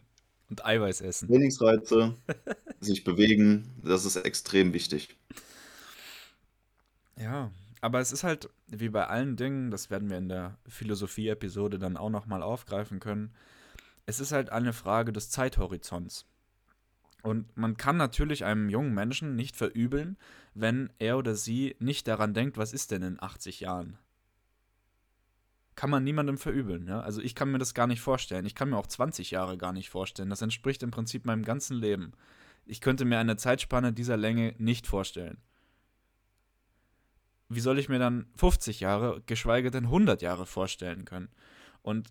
Und 0.49 0.65
Eiweiß 0.65 1.01
essen. 1.01 1.27
Trainingsreize, 1.27 2.15
sich 2.79 3.03
bewegen, 3.03 3.67
das 3.83 4.05
ist 4.05 4.15
extrem 4.15 4.73
wichtig. 4.73 5.15
Ja, 7.17 7.51
aber 7.81 7.99
es 7.99 8.11
ist 8.11 8.23
halt 8.23 8.49
wie 8.67 8.89
bei 8.89 9.07
allen 9.07 9.35
Dingen, 9.35 9.71
das 9.71 9.89
werden 9.89 10.09
wir 10.09 10.17
in 10.17 10.29
der 10.29 10.57
Philosophie-Episode 10.67 11.79
dann 11.79 11.97
auch 11.97 12.09
nochmal 12.09 12.41
aufgreifen 12.41 12.99
können. 12.99 13.33
Es 14.05 14.19
ist 14.19 14.31
halt 14.31 14.49
eine 14.51 14.73
Frage 14.73 15.11
des 15.11 15.29
Zeithorizonts. 15.29 16.25
Und 17.23 17.57
man 17.57 17.75
kann 17.77 17.97
natürlich 17.97 18.45
einem 18.45 18.69
jungen 18.69 18.93
Menschen 18.93 19.35
nicht 19.35 19.55
verübeln, 19.55 20.17
wenn 20.53 20.91
er 20.99 21.17
oder 21.17 21.35
sie 21.35 21.75
nicht 21.79 22.07
daran 22.07 22.35
denkt, 22.35 22.57
was 22.57 22.71
ist 22.71 22.91
denn 22.91 23.01
in 23.01 23.21
80 23.21 23.61
Jahren? 23.61 23.97
Kann 25.75 25.89
man 25.89 26.03
niemandem 26.03 26.37
verübeln. 26.37 26.87
Ja? 26.87 27.01
Also 27.01 27.21
ich 27.21 27.35
kann 27.35 27.51
mir 27.51 27.57
das 27.57 27.73
gar 27.73 27.87
nicht 27.87 28.01
vorstellen. 28.01 28.45
Ich 28.45 28.55
kann 28.55 28.69
mir 28.69 28.77
auch 28.77 28.87
20 28.87 29.31
Jahre 29.31 29.57
gar 29.57 29.73
nicht 29.73 29.89
vorstellen. 29.89 30.29
Das 30.29 30.41
entspricht 30.41 30.83
im 30.83 30.91
Prinzip 30.91 31.25
meinem 31.25 31.43
ganzen 31.43 31.77
Leben. 31.77 32.13
Ich 32.65 32.81
könnte 32.81 33.05
mir 33.05 33.19
eine 33.19 33.37
Zeitspanne 33.37 33.93
dieser 33.93 34.17
Länge 34.17 34.55
nicht 34.57 34.87
vorstellen. 34.87 35.37
Wie 37.49 37.59
soll 37.59 37.77
ich 37.77 37.89
mir 37.89 37.99
dann 37.99 38.25
50 38.37 38.79
Jahre, 38.79 39.21
geschweige 39.25 39.69
denn 39.69 39.85
100 39.85 40.21
Jahre 40.21 40.45
vorstellen 40.45 41.05
können? 41.05 41.29
Und 41.83 42.09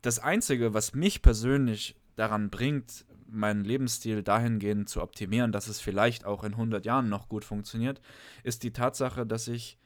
das 0.00 0.18
Einzige, 0.18 0.72
was 0.72 0.94
mich 0.94 1.20
persönlich 1.20 1.96
daran 2.16 2.48
bringt, 2.50 3.04
meinen 3.26 3.64
Lebensstil 3.64 4.22
dahingehend 4.22 4.88
zu 4.88 5.02
optimieren, 5.02 5.52
dass 5.52 5.66
es 5.66 5.80
vielleicht 5.80 6.24
auch 6.24 6.44
in 6.44 6.52
100 6.52 6.86
Jahren 6.86 7.08
noch 7.08 7.28
gut 7.28 7.44
funktioniert, 7.44 8.00
ist 8.44 8.62
die 8.62 8.72
Tatsache, 8.72 9.26
dass 9.26 9.48
ich 9.48 9.78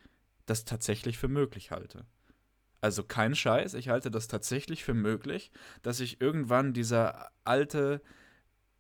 das 0.47 0.65
tatsächlich 0.65 1.19
für 1.19 1.29
möglich 1.29 1.71
halte. 1.71 2.05
Also 2.81 3.03
kein 3.03 3.35
Scheiß, 3.35 3.75
ich 3.75 3.89
halte 3.89 4.11
das 4.11 4.29
tatsächlich 4.29 4.85
für 4.85 4.95
möglich, 4.95 5.51
dass 5.83 6.01
ich 6.01 6.21
irgendwann 6.21 6.73
dieser 6.73 7.31
alte, 7.45 8.01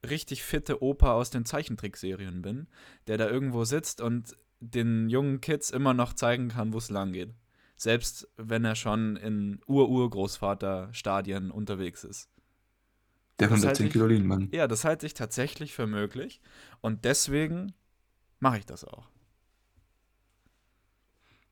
richtig 0.08 0.44
fitte 0.44 0.82
Opa 0.82 1.14
aus 1.14 1.30
den 1.30 1.44
Zeichentrickserien 1.44 2.42
bin, 2.42 2.68
der 3.08 3.18
da 3.18 3.28
irgendwo 3.28 3.64
sitzt 3.64 4.00
und 4.00 4.36
den 4.60 5.08
jungen 5.08 5.40
Kids 5.40 5.70
immer 5.70 5.94
noch 5.94 6.12
zeigen 6.14 6.48
kann, 6.48 6.72
wo 6.72 6.78
es 6.78 6.90
lang 6.90 7.12
geht. 7.12 7.34
Selbst 7.76 8.28
wenn 8.36 8.64
er 8.64 8.74
schon 8.74 9.16
in 9.16 9.60
Ur-Urgroßvater-Stadien 9.66 11.50
unterwegs 11.50 12.04
ist. 12.04 12.28
Der 13.38 13.48
110 13.48 13.90
Kilo 13.90 14.08
Mann. 14.20 14.48
Ja, 14.52 14.66
das 14.66 14.84
halte 14.84 15.06
ich 15.06 15.14
tatsächlich 15.14 15.74
für 15.74 15.86
möglich. 15.86 16.40
Und 16.80 17.04
deswegen 17.04 17.72
mache 18.40 18.58
ich 18.58 18.66
das 18.66 18.84
auch. 18.84 19.08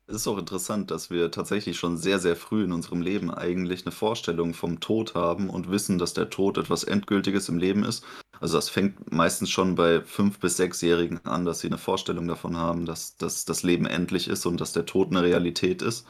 Es 0.09 0.15
ist 0.15 0.27
auch 0.27 0.37
interessant, 0.37 0.89
dass 0.89 1.09
wir 1.09 1.31
tatsächlich 1.31 1.77
schon 1.77 1.97
sehr, 1.97 2.19
sehr 2.19 2.37
früh 2.37 2.63
in 2.63 2.71
unserem 2.71 3.01
Leben 3.01 3.29
eigentlich 3.29 3.85
eine 3.85 3.91
Vorstellung 3.91 4.53
vom 4.53 4.79
Tod 4.79 5.15
haben 5.15 5.49
und 5.49 5.69
wissen, 5.69 5.97
dass 5.99 6.13
der 6.13 6.29
Tod 6.29 6.57
etwas 6.57 6.85
Endgültiges 6.85 7.49
im 7.49 7.57
Leben 7.57 7.83
ist. 7.83 8.05
Also 8.39 8.57
das 8.57 8.69
fängt 8.69 9.11
meistens 9.11 9.49
schon 9.49 9.75
bei 9.75 10.01
fünf 10.01 10.39
bis 10.39 10.55
sechsjährigen 10.55 11.19
an, 11.25 11.43
dass 11.43 11.59
sie 11.59 11.67
eine 11.67 11.77
Vorstellung 11.77 12.25
davon 12.25 12.55
haben, 12.55 12.85
dass, 12.85 13.17
dass 13.17 13.43
das 13.43 13.63
Leben 13.63 13.85
endlich 13.85 14.29
ist 14.29 14.45
und 14.45 14.61
dass 14.61 14.71
der 14.71 14.85
Tod 14.85 15.09
eine 15.09 15.23
Realität 15.23 15.81
ist. 15.81 16.07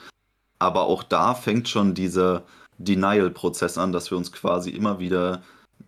Aber 0.59 0.83
auch 0.83 1.01
da 1.01 1.33
fängt 1.33 1.67
schon 1.67 1.95
dieser 1.95 2.43
Denial-Prozess 2.77 3.79
an, 3.79 3.93
dass 3.93 4.11
wir 4.11 4.17
uns 4.19 4.31
quasi 4.31 4.69
immer 4.69 4.99
wieder, 4.99 5.41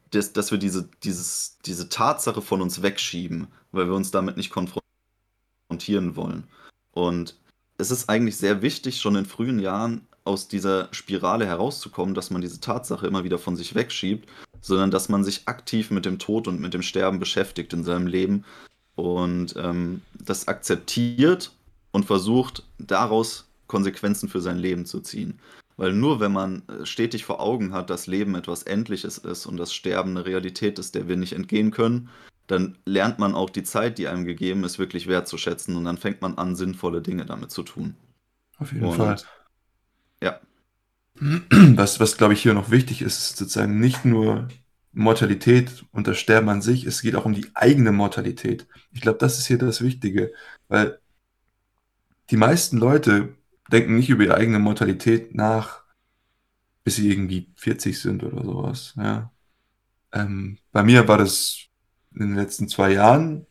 dass, 0.09 0.33
dass 0.33 0.49
wir 0.49 0.57
diese, 0.57 0.89
dieses, 1.03 1.59
diese 1.63 1.89
Tatsache 1.89 2.41
von 2.41 2.63
uns 2.63 2.81
wegschieben, 2.81 3.49
weil 3.71 3.85
wir 3.85 3.93
uns 3.93 4.09
damit 4.09 4.35
nicht 4.35 4.49
konfrontieren 4.49 6.15
wollen. 6.15 6.47
Und 6.91 7.35
es 7.79 7.91
ist 7.91 8.09
eigentlich 8.09 8.35
sehr 8.35 8.61
wichtig, 8.61 8.99
schon 8.99 9.15
in 9.15 9.25
frühen 9.25 9.57
Jahren 9.57 10.05
aus 10.25 10.47
dieser 10.47 10.89
Spirale 10.91 11.45
herauszukommen, 11.45 12.13
dass 12.13 12.29
man 12.29 12.41
diese 12.41 12.59
Tatsache 12.59 13.07
immer 13.07 13.23
wieder 13.23 13.39
von 13.39 13.55
sich 13.55 13.73
wegschiebt, 13.73 14.29
sondern 14.61 14.91
dass 14.91 15.09
man 15.09 15.23
sich 15.23 15.47
aktiv 15.47 15.89
mit 15.89 16.05
dem 16.05 16.19
Tod 16.19 16.47
und 16.47 16.59
mit 16.59 16.73
dem 16.73 16.81
Sterben 16.81 17.19
beschäftigt 17.19 17.73
in 17.73 17.85
seinem 17.85 18.05
Leben 18.05 18.43
und 18.95 19.55
ähm, 19.57 20.01
das 20.13 20.49
akzeptiert 20.49 21.51
und 21.91 22.05
versucht 22.05 22.63
daraus 22.77 23.47
Konsequenzen 23.67 24.27
für 24.27 24.41
sein 24.41 24.57
Leben 24.57 24.85
zu 24.85 24.99
ziehen. 24.99 25.39
Weil 25.77 25.93
nur 25.93 26.19
wenn 26.19 26.33
man 26.33 26.63
äh, 26.67 26.85
stetig 26.85 27.23
vor 27.23 27.39
Augen 27.39 27.71
hat, 27.71 27.89
dass 27.89 28.07
Leben 28.07 28.35
etwas 28.35 28.63
Endliches 28.63 29.17
ist 29.17 29.45
und 29.45 29.55
das 29.55 29.73
Sterben 29.73 30.11
eine 30.11 30.25
Realität 30.25 30.77
ist, 30.79 30.95
der 30.95 31.07
wir 31.07 31.15
nicht 31.15 31.33
entgehen 31.33 31.71
können, 31.71 32.09
dann 32.49 32.79
lernt 32.83 33.19
man 33.19 33.35
auch 33.35 33.51
die 33.51 33.61
Zeit, 33.61 33.99
die 33.99 34.07
einem 34.07 34.25
gegeben 34.25 34.63
ist, 34.63 34.79
wirklich 34.79 35.05
wertzuschätzen 35.05 35.75
und 35.75 35.85
dann 35.85 35.97
fängt 35.97 36.21
man 36.21 36.35
an, 36.39 36.55
sinnvolle 36.55 37.01
Dinge 37.01 37.25
damit 37.25 37.51
zu 37.51 37.61
tun. 37.61 37.95
Auf 38.57 38.73
jeden 38.73 38.85
und, 38.85 38.97
Fall. 38.97 39.17
Ja. 40.23 40.39
Was, 41.19 41.99
was 41.99 42.17
glaube 42.17 42.33
ich 42.33 42.41
hier 42.41 42.53
noch 42.53 42.71
wichtig 42.71 43.01
ist, 43.01 43.19
ist 43.19 43.37
sozusagen 43.37 43.79
nicht 43.79 44.03
nur 44.03 44.47
Mortalität 44.93 45.85
und 45.91 46.07
das 46.07 46.17
Sterben 46.17 46.49
an 46.49 46.61
sich, 46.61 46.85
es 46.85 47.01
geht 47.01 47.15
auch 47.15 47.25
um 47.25 47.33
die 47.33 47.51
eigene 47.53 47.91
Mortalität. 47.91 48.67
Ich 48.91 49.01
glaube, 49.01 49.19
das 49.19 49.37
ist 49.37 49.45
hier 49.45 49.59
das 49.59 49.81
Wichtige, 49.81 50.33
weil 50.69 50.99
die 52.31 52.37
meisten 52.37 52.77
Leute 52.77 53.35
denken 53.71 53.95
nicht 53.95 54.09
über 54.09 54.23
ihre 54.23 54.35
eigene 54.35 54.59
Mortalität 54.59 55.35
nach, 55.35 55.83
bis 56.83 56.95
sie 56.95 57.11
irgendwie 57.11 57.51
40 57.57 57.99
sind 57.99 58.23
oder 58.23 58.43
sowas. 58.43 58.95
Ja. 58.97 59.31
Ähm, 60.11 60.57
bei 60.71 60.81
mir 60.83 61.07
war 61.07 61.19
das 61.19 61.68
in 62.19 62.27
den 62.27 62.35
letzten 62.35 62.67
zwei 62.67 62.91
Jahren, 62.91 63.45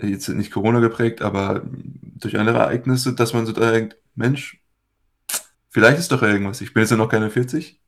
jetzt 0.00 0.28
nicht 0.28 0.50
Corona 0.50 0.80
geprägt, 0.80 1.22
aber 1.22 1.62
durch 1.64 2.38
andere 2.38 2.58
Ereignisse, 2.58 3.14
dass 3.14 3.34
man 3.34 3.46
so 3.46 3.52
denkt, 3.52 3.96
Mensch, 4.14 4.60
vielleicht 5.68 5.98
ist 5.98 6.12
doch 6.12 6.22
irgendwas. 6.22 6.60
Ich 6.60 6.72
bin 6.72 6.82
jetzt 6.82 6.90
ja 6.90 6.96
noch 6.96 7.08
keine 7.08 7.30
40. 7.30 7.80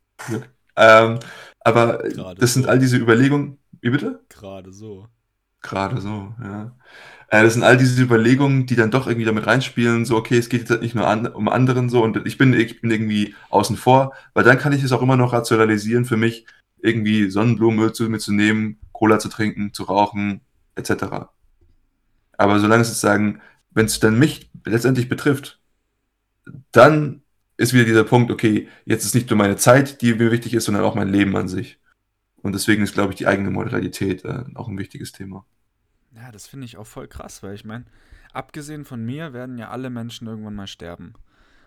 Ähm, 0.74 1.18
aber 1.60 1.98
Gerade 1.98 2.40
das 2.40 2.54
sind 2.54 2.66
all 2.66 2.78
diese 2.78 2.96
Überlegungen. 2.96 3.58
Wie 3.82 3.90
bitte? 3.90 4.20
Gerade 4.30 4.72
so. 4.72 5.06
Gerade 5.60 6.00
so, 6.00 6.34
ja. 6.42 6.74
Äh, 7.28 7.44
das 7.44 7.54
sind 7.54 7.62
all 7.62 7.76
diese 7.76 8.02
Überlegungen, 8.02 8.66
die 8.66 8.74
dann 8.74 8.90
doch 8.90 9.06
irgendwie 9.06 9.24
damit 9.24 9.46
reinspielen, 9.46 10.04
so, 10.04 10.16
okay, 10.16 10.36
es 10.36 10.48
geht 10.48 10.68
jetzt 10.68 10.82
nicht 10.82 10.94
nur 10.94 11.06
an, 11.06 11.26
um 11.26 11.48
anderen 11.48 11.88
so 11.88 12.02
und 12.02 12.26
ich 12.26 12.36
bin, 12.36 12.52
ich 12.52 12.80
bin 12.80 12.90
irgendwie 12.90 13.34
außen 13.50 13.76
vor, 13.76 14.12
weil 14.34 14.44
dann 14.44 14.58
kann 14.58 14.72
ich 14.72 14.82
es 14.82 14.92
auch 14.92 15.02
immer 15.02 15.16
noch 15.16 15.32
rationalisieren 15.32 16.04
für 16.04 16.16
mich, 16.16 16.46
irgendwie 16.80 17.30
Sonnenblumenöl 17.30 17.92
zu 17.92 18.08
mir 18.08 18.18
zu 18.18 18.32
nehmen, 18.32 18.78
Cola 18.92 19.18
zu 19.18 19.28
trinken, 19.28 19.72
zu 19.72 19.84
rauchen, 19.84 20.40
etc. 20.74 21.04
Aber 22.36 22.58
solange 22.58 22.82
es 22.82 22.88
sozusagen, 22.88 23.40
wenn 23.70 23.86
es 23.86 24.00
dann 24.00 24.18
mich 24.18 24.50
letztendlich 24.64 25.08
betrifft, 25.08 25.60
dann 26.72 27.22
ist 27.56 27.72
wieder 27.72 27.84
dieser 27.84 28.04
Punkt, 28.04 28.30
okay, 28.30 28.68
jetzt 28.84 29.04
ist 29.04 29.14
nicht 29.14 29.30
nur 29.30 29.36
meine 29.36 29.56
Zeit, 29.56 30.00
die 30.02 30.14
mir 30.14 30.32
wichtig 30.32 30.54
ist, 30.54 30.64
sondern 30.64 30.84
auch 30.84 30.94
mein 30.94 31.08
Leben 31.08 31.36
an 31.36 31.48
sich. 31.48 31.78
Und 32.36 32.52
deswegen 32.54 32.82
ist, 32.82 32.94
glaube 32.94 33.12
ich, 33.12 33.18
die 33.18 33.26
eigene 33.26 33.50
Moralität 33.50 34.24
äh, 34.24 34.44
auch 34.54 34.68
ein 34.68 34.78
wichtiges 34.78 35.12
Thema. 35.12 35.46
Ja, 36.14 36.32
das 36.32 36.46
finde 36.46 36.66
ich 36.66 36.76
auch 36.76 36.86
voll 36.86 37.08
krass, 37.08 37.42
weil 37.42 37.54
ich 37.54 37.64
meine, 37.64 37.84
abgesehen 38.32 38.84
von 38.84 39.04
mir 39.04 39.32
werden 39.32 39.58
ja 39.58 39.70
alle 39.70 39.90
Menschen 39.90 40.26
irgendwann 40.26 40.56
mal 40.56 40.66
sterben. 40.66 41.14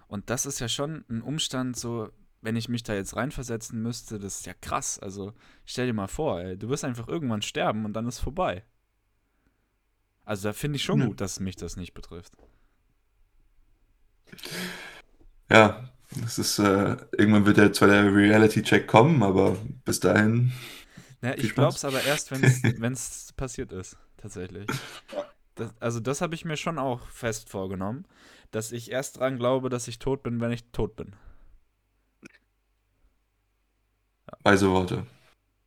Und 0.08 0.30
das 0.30 0.46
ist 0.46 0.60
ja 0.60 0.68
schon 0.68 1.06
ein 1.10 1.22
Umstand, 1.22 1.78
so, 1.78 2.10
wenn 2.46 2.56
ich 2.56 2.70
mich 2.70 2.84
da 2.84 2.94
jetzt 2.94 3.16
reinversetzen 3.16 3.82
müsste, 3.82 4.20
das 4.20 4.40
ist 4.40 4.46
ja 4.46 4.54
krass. 4.54 5.00
Also 5.00 5.34
stell 5.66 5.88
dir 5.88 5.94
mal 5.94 6.08
vor, 6.08 6.40
ey, 6.40 6.58
du 6.58 6.70
wirst 6.70 6.86
einfach 6.86 7.08
irgendwann 7.08 7.42
sterben 7.42 7.86
und 7.86 7.94
dann 7.94 8.08
ist 8.08 8.20
vorbei. 8.20 8.64
Also 10.24 10.50
da 10.50 10.54
finde 10.54 10.78
ich 10.78 10.84
schon 10.84 11.00
ja. 11.00 11.08
gut, 11.08 11.22
dass 11.22 11.40
mich 11.40 11.56
das 11.56 11.76
nicht 11.76 11.94
betrifft. 11.94 12.34
Ja, 15.50 15.90
das 16.22 16.40
ist, 16.40 16.60
äh, 16.60 16.98
irgendwann 17.18 17.46
wird 17.46 17.58
ja 17.58 17.72
zwar 17.72 17.88
der 17.88 18.14
Reality-Check 18.14 18.88
kommen, 18.88 19.24
aber 19.24 19.58
bis 19.84 20.00
dahin. 20.00 20.52
Ja, 21.22 21.34
ich 21.36 21.56
glaube 21.56 21.76
es 21.76 21.84
aber 21.84 22.04
erst, 22.04 22.32
wenn 22.32 22.94
es 22.94 23.34
passiert 23.38 23.74
ist, 23.74 23.98
tatsächlich. 24.18 24.68
Das, 25.56 25.74
also, 25.80 26.00
das 26.00 26.22
habe 26.22 26.36
ich 26.36 26.46
mir 26.46 26.58
schon 26.58 26.78
auch 26.78 27.08
fest 27.08 27.50
vorgenommen, 27.50 28.06
dass 28.52 28.72
ich 28.72 28.92
erst 28.92 29.20
dran 29.20 29.38
glaube, 29.38 29.70
dass 29.70 29.88
ich 29.88 30.00
tot 30.00 30.22
bin, 30.22 30.42
wenn 30.42 30.52
ich 30.52 30.72
tot 30.72 30.96
bin. 30.96 31.16
Weise 34.44 34.70
Worte. 34.70 35.06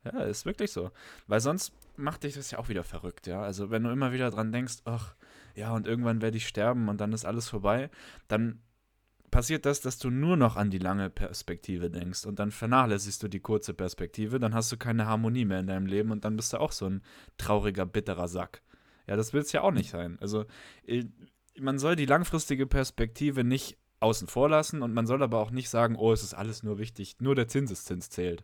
Ja, 0.03 0.21
ist 0.21 0.45
wirklich 0.45 0.71
so. 0.71 0.91
Weil 1.27 1.41
sonst 1.41 1.73
macht 1.97 2.23
dich 2.23 2.35
das 2.35 2.51
ja 2.51 2.59
auch 2.59 2.69
wieder 2.69 2.83
verrückt, 2.83 3.27
ja. 3.27 3.41
Also, 3.41 3.69
wenn 3.69 3.83
du 3.83 3.89
immer 3.89 4.13
wieder 4.13 4.31
dran 4.31 4.51
denkst, 4.51 4.77
ach, 4.85 5.15
ja, 5.55 5.73
und 5.73 5.87
irgendwann 5.87 6.21
werde 6.21 6.37
ich 6.37 6.47
sterben 6.47 6.87
und 6.87 7.01
dann 7.01 7.13
ist 7.13 7.25
alles 7.25 7.49
vorbei, 7.49 7.89
dann 8.27 8.61
passiert 9.29 9.65
das, 9.65 9.81
dass 9.81 9.97
du 9.99 10.09
nur 10.09 10.37
noch 10.37 10.55
an 10.55 10.71
die 10.71 10.77
lange 10.79 11.09
Perspektive 11.09 11.89
denkst 11.89 12.25
und 12.25 12.39
dann 12.39 12.51
vernachlässigst 12.51 13.21
du 13.21 13.27
die 13.27 13.39
kurze 13.39 13.73
Perspektive, 13.73 14.39
dann 14.39 14.55
hast 14.55 14.71
du 14.71 14.77
keine 14.77 15.05
Harmonie 15.05 15.45
mehr 15.45 15.59
in 15.59 15.67
deinem 15.67 15.85
Leben 15.85 16.11
und 16.11 16.25
dann 16.25 16.35
bist 16.35 16.53
du 16.53 16.57
auch 16.57 16.71
so 16.71 16.87
ein 16.87 17.03
trauriger, 17.37 17.85
bitterer 17.85 18.27
Sack. 18.27 18.61
Ja, 19.07 19.15
das 19.15 19.33
will 19.33 19.41
es 19.41 19.51
ja 19.51 19.61
auch 19.61 19.71
nicht 19.71 19.89
sein. 19.91 20.17
Also 20.21 20.45
äh, 20.85 21.05
man 21.59 21.79
soll 21.79 21.95
die 21.95 22.05
langfristige 22.05 22.67
Perspektive 22.67 23.43
nicht 23.43 23.77
außen 23.99 24.27
vor 24.27 24.49
lassen 24.49 24.81
und 24.81 24.93
man 24.93 25.07
soll 25.07 25.21
aber 25.23 25.39
auch 25.39 25.51
nicht 25.51 25.69
sagen, 25.69 25.95
oh, 25.95 26.11
es 26.11 26.23
ist 26.23 26.33
alles 26.33 26.63
nur 26.63 26.77
wichtig, 26.77 27.17
nur 27.19 27.35
der 27.35 27.47
Zinseszins 27.47 28.09
zählt. 28.09 28.43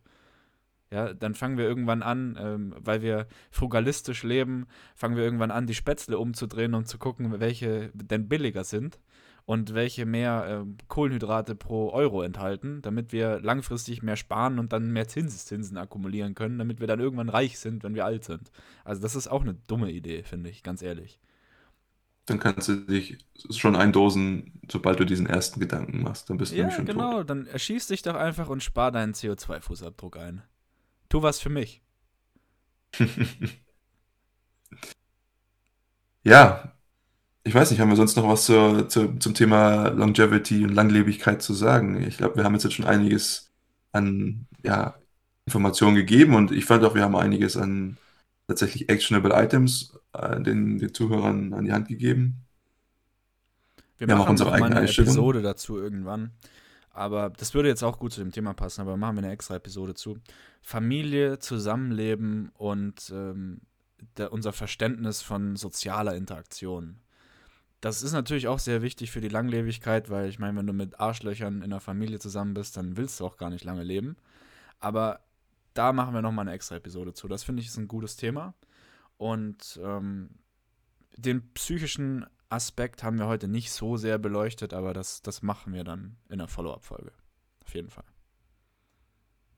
Ja, 0.92 1.14
dann 1.14 1.34
fangen 1.34 1.58
wir 1.58 1.66
irgendwann 1.66 2.04
an, 2.04 2.38
ähm, 2.40 2.76
weil 2.78 3.02
wir 3.02 3.28
frugalistisch 3.50 4.24
leben, 4.24 4.68
fangen 4.96 5.16
wir 5.16 5.24
irgendwann 5.24 5.52
an, 5.52 5.66
die 5.68 5.74
Spätzle 5.74 6.20
umzudrehen, 6.20 6.74
um 6.74 6.86
zu 6.86 6.98
gucken, 7.00 7.40
welche 7.40 7.90
denn 7.94 8.30
billiger 8.30 8.64
sind 8.64 9.00
und 9.46 9.74
welche 9.74 10.06
mehr 10.06 10.64
äh, 10.66 10.84
Kohlenhydrate 10.88 11.56
pro 11.56 11.90
Euro 11.92 12.22
enthalten, 12.22 12.82
damit 12.82 13.14
wir 13.14 13.40
langfristig 13.42 14.04
mehr 14.04 14.16
sparen 14.16 14.60
und 14.60 14.74
dann 14.74 14.92
mehr 14.92 15.08
Zinseszinsen 15.08 15.78
akkumulieren 15.78 16.36
können, 16.36 16.58
damit 16.60 16.80
wir 16.80 16.88
dann 16.88 17.00
irgendwann 17.00 17.30
reich 17.30 17.60
sind, 17.60 17.84
wenn 17.84 17.96
wir 17.96 18.06
alt 18.06 18.24
sind. 18.24 18.52
Also 18.84 19.02
das 19.02 19.16
ist 19.16 19.28
auch 19.28 19.42
eine 19.42 19.56
dumme 19.68 19.92
Idee, 19.92 20.24
finde 20.24 20.50
ich, 20.50 20.64
ganz 20.64 20.82
ehrlich. 20.82 21.20
Dann 22.26 22.40
kannst 22.40 22.68
du 22.68 22.76
dich 22.76 23.20
schon 23.52 23.76
eindosen, 23.76 24.60
sobald 24.72 25.00
du 25.00 25.06
diesen 25.06 25.28
ersten 25.28 25.60
Gedanken 25.60 26.02
machst. 26.02 26.30
Dann 26.30 26.38
bist 26.38 26.52
du 26.52 26.56
ja, 26.56 26.64
nämlich 26.64 26.76
schon 26.76 26.86
genau, 26.86 27.20
tot. 27.20 27.30
dann 27.30 27.46
erschieß 27.46 27.88
dich 27.88 28.02
doch 28.02 28.16
einfach 28.16 28.50
und 28.50 28.64
spar 28.64 28.92
deinen 28.92 29.14
CO2-Fußabdruck 29.14 30.18
ein. 30.18 30.42
Tu 31.10 31.22
was 31.22 31.40
für 31.40 31.50
mich. 31.50 31.84
ja, 36.24 36.72
ich 37.44 37.54
weiß 37.54 37.70
nicht, 37.70 37.80
haben 37.80 37.90
wir 37.90 37.96
sonst 37.96 38.16
noch 38.16 38.28
was 38.28 38.46
zur, 38.46 38.90
zur, 38.90 39.20
zum 39.20 39.36
Thema 39.36 39.90
Longevity 39.90 40.64
und 40.64 40.74
Langlebigkeit 40.74 41.44
zu 41.44 41.54
sagen? 41.54 42.02
Ich 42.02 42.18
glaube, 42.18 42.38
wir 42.38 42.44
haben 42.44 42.56
jetzt, 42.56 42.74
schon 42.74 42.86
einiges 42.86 43.52
an 43.92 44.48
ja, 44.64 44.96
Informationen 45.46 45.96
gegeben 45.96 46.34
und 46.34 46.52
ich 46.52 46.66
fand 46.66 46.84
auch, 46.84 46.96
wir 46.96 47.04
haben 47.04 47.16
einiges 47.16 47.56
an 47.56 47.98
tatsächlich 48.48 48.90
actionable 48.90 49.34
Items 49.34 49.98
äh, 50.14 50.42
den, 50.42 50.78
den 50.78 50.94
Zuhörern 50.94 51.54
an 51.54 51.66
die 51.66 51.72
Hand 51.72 51.88
gegeben. 51.88 52.46
Wir, 53.98 54.08
wir 54.08 54.16
machen 54.16 54.26
auch 54.26 54.30
unsere 54.32 54.52
eigene 54.52 54.76
eine 54.76 54.90
Episode 54.90 55.42
dazu 55.42 55.78
irgendwann. 55.78 56.32
Aber 56.92 57.30
das 57.30 57.54
würde 57.54 57.68
jetzt 57.68 57.84
auch 57.84 58.00
gut 58.00 58.14
zu 58.14 58.22
dem 58.22 58.32
Thema 58.32 58.54
passen, 58.54 58.82
aber 58.82 58.96
machen 58.96 59.18
wir 59.18 59.24
eine 59.24 59.34
extra 59.34 59.56
Episode 59.56 59.96
zu. 59.96 60.18
Familie, 60.62 61.40
Zusammenleben 61.40 62.52
und 62.54 63.12
ähm, 63.14 63.62
der, 64.18 64.32
unser 64.32 64.54
Verständnis 64.54 65.22
von 65.22 65.58
sozialer 65.58 66.16
Interaktion. 66.16 67.02
Das 67.82 68.02
ist 68.02 68.14
natürlich 68.14 68.48
auch 68.48 68.60
sehr 68.60 68.82
wichtig 68.82 69.12
für 69.12 69.22
die 69.22 69.30
Langlebigkeit, 69.30 70.10
weil 70.10 70.30
ich 70.30 70.40
meine, 70.40 70.58
wenn 70.58 70.68
du 70.68 70.74
mit 70.74 71.00
Arschlöchern 71.00 71.62
in 71.62 71.70
der 71.70 71.82
Familie 71.82 72.20
zusammen 72.20 72.54
bist, 72.54 72.78
dann 72.78 72.98
willst 72.98 73.20
du 73.20 73.26
auch 73.26 73.38
gar 73.38 73.50
nicht 73.50 73.66
lange 73.66 73.84
leben. 73.84 74.16
Aber 74.80 75.20
da 75.76 75.94
machen 75.94 76.14
wir 76.14 76.22
nochmal 76.22 76.48
eine 76.48 76.56
extra 76.56 76.76
Episode 76.76 77.14
zu. 77.14 77.28
Das 77.28 77.44
finde 77.44 77.62
ich 77.62 77.68
ist 77.68 77.78
ein 77.78 77.88
gutes 77.88 78.16
Thema. 78.16 78.56
Und 79.18 79.80
ähm, 79.84 80.30
den 81.16 81.54
psychischen 81.54 82.26
Aspekt 82.50 83.04
haben 83.04 83.20
wir 83.20 83.28
heute 83.28 83.48
nicht 83.48 83.72
so 83.72 83.98
sehr 83.98 84.18
beleuchtet, 84.18 84.74
aber 84.74 84.94
das, 84.94 85.22
das 85.22 85.42
machen 85.42 85.74
wir 85.74 85.84
dann 85.84 86.18
in 86.30 86.40
der 86.40 86.48
Follow-up-Folge. 86.48 87.12
Auf 87.64 87.76
jeden 87.76 87.90
Fall. 87.90 88.06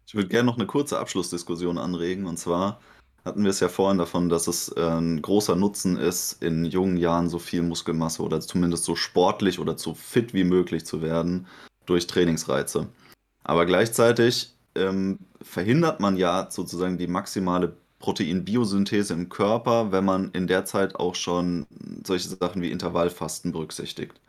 Ich 0.05 0.15
würde 0.15 0.29
gerne 0.29 0.45
noch 0.45 0.57
eine 0.57 0.67
kurze 0.67 0.99
Abschlussdiskussion 0.99 1.77
anregen. 1.77 2.25
Und 2.25 2.37
zwar, 2.37 2.79
hatten 3.25 3.43
wir 3.43 3.49
es 3.49 3.59
ja 3.59 3.69
vorhin 3.69 3.97
davon, 3.97 4.29
dass 4.29 4.47
es 4.47 4.69
äh, 4.69 4.81
ein 4.81 5.21
großer 5.21 5.55
Nutzen 5.55 5.97
ist, 5.97 6.41
in 6.41 6.65
jungen 6.65 6.97
Jahren 6.97 7.29
so 7.29 7.39
viel 7.39 7.61
Muskelmasse 7.61 8.23
oder 8.23 8.39
zumindest 8.39 8.85
so 8.85 8.95
sportlich 8.95 9.59
oder 9.59 9.77
so 9.77 9.93
fit 9.93 10.33
wie 10.33 10.45
möglich 10.45 10.85
zu 10.85 11.01
werden 11.01 11.45
durch 11.85 12.07
Trainingsreize. 12.07 12.87
Aber 13.43 13.65
gleichzeitig 13.65 14.56
ähm, 14.77 15.19
verhindert 15.41 15.99
man 15.99 16.17
ja 16.17 16.47
sozusagen 16.49 16.97
die 16.97 17.07
maximale 17.07 17.75
Proteinbiosynthese 17.99 19.13
im 19.13 19.29
Körper, 19.29 19.91
wenn 19.91 20.05
man 20.05 20.31
in 20.31 20.47
der 20.47 20.65
Zeit 20.65 20.95
auch 20.95 21.15
schon 21.15 21.65
solche 22.05 22.29
Sachen 22.29 22.61
wie 22.61 22.71
Intervallfasten 22.71 23.51
berücksichtigt. 23.51 24.19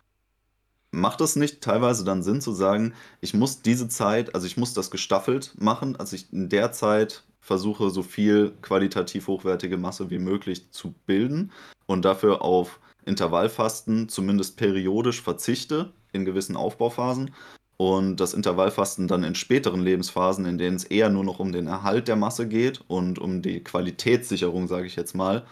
Macht 0.91 1.21
es 1.21 1.37
nicht 1.37 1.61
teilweise 1.61 2.03
dann 2.05 2.23
Sinn 2.23 2.41
zu 2.41 2.53
sagen, 2.53 2.95
ich 3.21 3.35
muss 3.35 3.61
diese 3.61 3.89
Zeit, 3.89 4.35
also 4.35 4.47
ich 4.47 4.57
muss 4.57 4.73
das 4.73 4.91
gestaffelt 4.91 5.53
machen, 5.59 5.97
also 5.97 6.17
ich 6.17 6.33
in 6.33 6.49
der 6.49 6.73
Zeit 6.73 7.25
versuche 7.41 7.91
so 7.91 8.03
viel 8.03 8.53
qualitativ 8.63 9.27
hochwertige 9.27 9.77
Masse 9.77 10.11
wie 10.11 10.19
möglich 10.19 10.71
zu 10.71 10.95
bilden 11.07 11.53
und 11.87 12.05
dafür 12.05 12.43
auf 12.43 12.81
Intervallfasten 13.05 14.09
zumindest 14.09 14.57
periodisch 14.57 15.21
verzichte 15.21 15.93
in 16.13 16.25
gewissen 16.25 16.57
Aufbauphasen 16.57 17.33
und 17.79 18.17
das 18.17 18.35
Intervallfasten 18.35 19.07
dann 19.07 19.23
in 19.23 19.37
späteren 19.37 19.81
Lebensphasen, 19.81 20.45
in 20.47 20.59
denen 20.59 20.77
es 20.77 20.85
eher 20.85 21.09
nur 21.11 21.25
noch 21.25 21.39
um 21.39 21.53
den 21.53 21.69
Erhalt 21.69 22.09
der 22.09 22.17
Masse 22.17 22.49
geht 22.49 22.83
und 22.89 23.21
um 23.21 23.41
die 23.41 23.63
Qualitätssicherung, 23.63 24.67
sage 24.67 24.89
ich 24.89 24.97
jetzt 24.97 25.15
mal, 25.15 25.47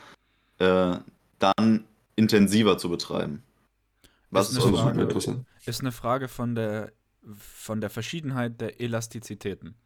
äh, 0.58 0.96
dann 1.38 1.84
intensiver 2.16 2.78
zu 2.78 2.90
betreiben. 2.90 3.44
Was 4.30 4.50
ist, 4.50 4.60
eine 4.60 4.76
Frage, 4.76 5.36
ist 5.66 5.80
eine 5.80 5.92
Frage 5.92 6.26
von 6.26 6.56
der, 6.56 6.92
von 7.38 7.80
der 7.80 7.90
Verschiedenheit 7.90 8.60
der 8.60 8.80
Elastizitäten. 8.80 9.76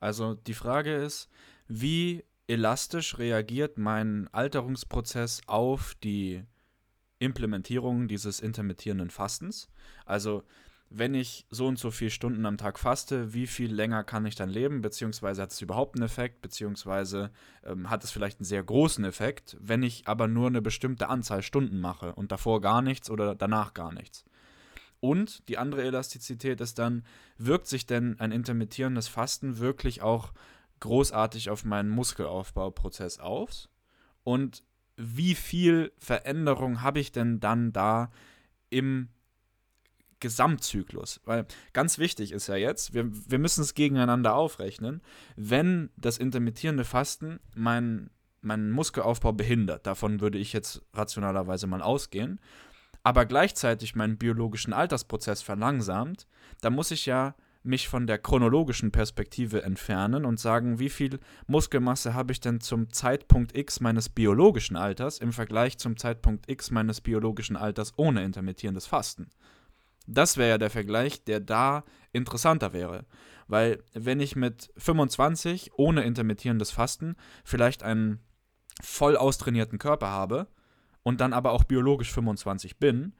Also 0.00 0.34
die 0.34 0.54
Frage 0.54 0.96
ist, 0.96 1.28
wie 1.68 2.24
elastisch 2.48 3.16
reagiert 3.18 3.78
mein 3.78 4.28
Alterungsprozess 4.32 5.42
auf 5.46 5.94
die 6.02 6.42
Implementierung 7.20 8.08
dieses 8.08 8.40
intermittierenden 8.40 9.10
Fastens? 9.10 9.68
Also 10.04 10.42
wenn 10.90 11.14
ich 11.14 11.46
so 11.50 11.68
und 11.68 11.78
so 11.78 11.92
viele 11.92 12.10
Stunden 12.10 12.44
am 12.46 12.58
Tag 12.58 12.78
faste, 12.78 13.32
wie 13.32 13.46
viel 13.46 13.72
länger 13.72 14.02
kann 14.02 14.26
ich 14.26 14.34
dann 14.34 14.48
leben, 14.48 14.82
beziehungsweise 14.82 15.42
hat 15.42 15.52
es 15.52 15.60
überhaupt 15.60 15.94
einen 15.94 16.04
Effekt, 16.04 16.42
beziehungsweise 16.42 17.30
ähm, 17.64 17.88
hat 17.88 18.02
es 18.02 18.10
vielleicht 18.10 18.40
einen 18.40 18.44
sehr 18.44 18.64
großen 18.64 19.04
Effekt, 19.04 19.56
wenn 19.60 19.84
ich 19.84 20.08
aber 20.08 20.26
nur 20.26 20.48
eine 20.48 20.60
bestimmte 20.60 21.08
Anzahl 21.08 21.42
Stunden 21.42 21.80
mache 21.80 22.12
und 22.16 22.32
davor 22.32 22.60
gar 22.60 22.82
nichts 22.82 23.08
oder 23.08 23.36
danach 23.36 23.72
gar 23.72 23.92
nichts. 23.92 24.24
Und 24.98 25.48
die 25.48 25.58
andere 25.58 25.84
Elastizität 25.84 26.60
ist 26.60 26.78
dann, 26.80 27.04
wirkt 27.38 27.68
sich 27.68 27.86
denn 27.86 28.18
ein 28.18 28.32
intermittierendes 28.32 29.06
Fasten 29.06 29.58
wirklich 29.58 30.02
auch 30.02 30.32
großartig 30.80 31.50
auf 31.50 31.64
meinen 31.64 31.88
Muskelaufbauprozess 31.88 33.20
aus? 33.20 33.68
Und 34.24 34.64
wie 34.96 35.36
viel 35.36 35.92
Veränderung 35.98 36.82
habe 36.82 36.98
ich 36.98 37.12
denn 37.12 37.38
dann 37.38 37.72
da 37.72 38.10
im 38.70 39.08
Gesamtzyklus. 40.20 41.20
Weil 41.24 41.46
ganz 41.72 41.98
wichtig 41.98 42.32
ist 42.32 42.46
ja 42.46 42.56
jetzt, 42.56 42.94
wir, 42.94 43.10
wir 43.10 43.38
müssen 43.38 43.62
es 43.62 43.74
gegeneinander 43.74 44.34
aufrechnen, 44.34 45.00
wenn 45.36 45.90
das 45.96 46.18
intermittierende 46.18 46.84
Fasten 46.84 47.40
meinen 47.54 48.10
mein 48.42 48.70
Muskelaufbau 48.70 49.32
behindert, 49.32 49.86
davon 49.86 50.20
würde 50.20 50.38
ich 50.38 50.54
jetzt 50.54 50.82
rationalerweise 50.94 51.66
mal 51.66 51.82
ausgehen, 51.82 52.40
aber 53.02 53.26
gleichzeitig 53.26 53.94
meinen 53.94 54.18
biologischen 54.18 54.72
Altersprozess 54.72 55.42
verlangsamt, 55.42 56.26
dann 56.60 56.74
muss 56.74 56.90
ich 56.90 57.06
ja 57.06 57.34
mich 57.62 57.88
von 57.88 58.06
der 58.06 58.18
chronologischen 58.18 58.90
Perspektive 58.90 59.62
entfernen 59.62 60.24
und 60.24 60.40
sagen, 60.40 60.78
wie 60.78 60.88
viel 60.88 61.18
Muskelmasse 61.46 62.14
habe 62.14 62.32
ich 62.32 62.40
denn 62.40 62.60
zum 62.60 62.90
Zeitpunkt 62.90 63.56
X 63.56 63.80
meines 63.80 64.08
biologischen 64.08 64.76
Alters 64.76 65.18
im 65.18 65.32
Vergleich 65.32 65.76
zum 65.78 65.96
Zeitpunkt 65.96 66.50
X 66.50 66.70
meines 66.70 67.00
biologischen 67.02 67.56
Alters 67.56 67.92
ohne 67.96 68.24
intermittierendes 68.24 68.86
Fasten. 68.86 69.28
Das 70.10 70.36
wäre 70.36 70.50
ja 70.50 70.58
der 70.58 70.70
Vergleich, 70.70 71.24
der 71.24 71.40
da 71.40 71.84
interessanter 72.12 72.72
wäre. 72.72 73.06
Weil 73.46 73.82
wenn 73.94 74.20
ich 74.20 74.36
mit 74.36 74.70
25 74.76 75.72
ohne 75.76 76.02
intermittierendes 76.02 76.70
Fasten 76.70 77.16
vielleicht 77.44 77.82
einen 77.82 78.20
voll 78.80 79.16
austrainierten 79.16 79.78
Körper 79.78 80.08
habe 80.08 80.48
und 81.02 81.20
dann 81.20 81.32
aber 81.32 81.52
auch 81.52 81.64
biologisch 81.64 82.12
25 82.12 82.78
bin, 82.78 83.14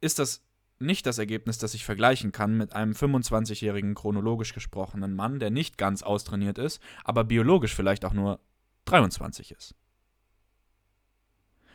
ist 0.00 0.18
das 0.18 0.44
nicht 0.78 1.06
das 1.06 1.18
Ergebnis, 1.18 1.58
das 1.58 1.74
ich 1.74 1.84
vergleichen 1.84 2.32
kann 2.32 2.56
mit 2.56 2.72
einem 2.74 2.92
25-jährigen 2.92 3.94
chronologisch 3.94 4.52
gesprochenen 4.52 5.14
Mann, 5.14 5.38
der 5.38 5.50
nicht 5.50 5.78
ganz 5.78 6.02
austrainiert 6.02 6.58
ist, 6.58 6.82
aber 7.04 7.24
biologisch 7.24 7.74
vielleicht 7.74 8.04
auch 8.04 8.12
nur 8.12 8.40
23 8.86 9.52
ist. 9.52 9.74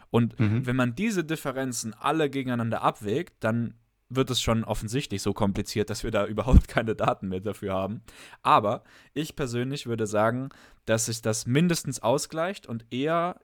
Und 0.09 0.39
mhm. 0.39 0.65
wenn 0.65 0.75
man 0.75 0.95
diese 0.95 1.23
Differenzen 1.23 1.93
alle 1.93 2.29
gegeneinander 2.29 2.81
abwägt, 2.81 3.35
dann 3.39 3.73
wird 4.09 4.29
es 4.29 4.41
schon 4.41 4.63
offensichtlich 4.63 5.21
so 5.21 5.33
kompliziert, 5.33 5.89
dass 5.89 6.03
wir 6.03 6.11
da 6.11 6.25
überhaupt 6.27 6.67
keine 6.67 6.95
Daten 6.95 7.29
mehr 7.29 7.41
dafür 7.41 7.73
haben. 7.73 8.01
Aber 8.41 8.83
ich 9.13 9.35
persönlich 9.35 9.87
würde 9.87 10.07
sagen, 10.07 10.49
dass 10.85 11.05
sich 11.05 11.21
das 11.21 11.45
mindestens 11.45 12.01
ausgleicht 12.01 12.67
und 12.67 12.85
eher 12.91 13.39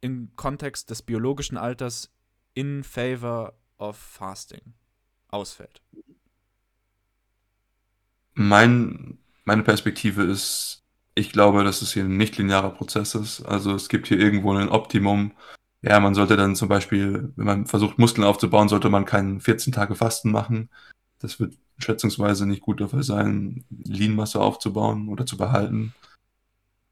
im 0.00 0.30
Kontext 0.36 0.90
des 0.90 1.02
biologischen 1.02 1.56
Alters 1.56 2.12
in 2.54 2.84
favor 2.84 3.54
of 3.78 3.96
fasting 3.96 4.74
ausfällt. 5.28 5.82
Mein, 8.34 9.18
meine 9.44 9.62
Perspektive 9.62 10.22
ist, 10.24 10.84
ich 11.14 11.32
glaube, 11.32 11.64
dass 11.64 11.82
es 11.82 11.92
hier 11.92 12.04
ein 12.04 12.16
nicht 12.16 12.36
linearer 12.36 12.70
Prozess 12.70 13.14
ist. 13.14 13.42
Also 13.42 13.74
es 13.74 13.88
gibt 13.88 14.08
hier 14.08 14.18
irgendwo 14.18 14.52
ein 14.52 14.68
Optimum, 14.68 15.32
ja, 15.86 16.00
man 16.00 16.14
sollte 16.14 16.36
dann 16.36 16.56
zum 16.56 16.68
Beispiel, 16.68 17.32
wenn 17.36 17.46
man 17.46 17.66
versucht, 17.66 17.98
Muskeln 17.98 18.26
aufzubauen, 18.26 18.68
sollte 18.68 18.88
man 18.88 19.04
keinen 19.04 19.40
14 19.40 19.72
Tage 19.72 19.94
Fasten 19.94 20.30
machen. 20.30 20.70
Das 21.18 21.38
wird 21.40 21.54
schätzungsweise 21.78 22.46
nicht 22.46 22.62
gut 22.62 22.80
dafür 22.80 23.02
sein, 23.02 23.64
Lean-Masse 23.70 24.40
aufzubauen 24.40 25.08
oder 25.08 25.26
zu 25.26 25.36
behalten. 25.36 25.94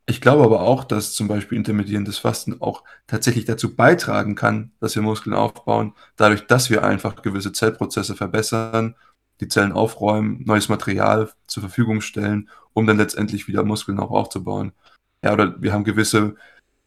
Ich 0.07 0.21
glaube 0.21 0.45
aber 0.45 0.63
auch, 0.63 0.85
dass 0.85 1.15
zum 1.15 1.29
Beispiel 1.29 1.57
intermittierendes 1.57 2.19
Fasten 2.19 2.61
auch 2.61 2.83
tatsächlich 3.07 3.45
dazu 3.45 3.77
beitragen 3.77 4.35
kann, 4.35 4.73
dass 4.81 4.95
wir 4.97 5.03
Muskeln 5.03 5.35
aufbauen, 5.35 5.95
dadurch, 6.17 6.47
dass 6.47 6.71
wir 6.71 6.85
einfach 6.85 7.23
gewisse 7.23 7.53
Zellprozesse 7.53 8.17
verbessern, 8.17 8.97
die 9.41 9.49
Zellen 9.49 9.73
aufräumen, 9.73 10.43
neues 10.45 10.69
Material 10.69 11.31
zur 11.47 11.63
Verfügung 11.63 12.01
stellen, 12.01 12.51
um 12.75 12.87
dann 12.87 12.99
letztendlich 12.99 13.49
wieder 13.49 13.65
Muskeln 13.65 14.01
auch 14.01 14.11
aufzubauen. 14.11 14.73
Ja, 15.23 15.33
oder 15.33 15.63
wir 15.63 15.73
haben 15.73 15.85
gewisse 15.85 16.35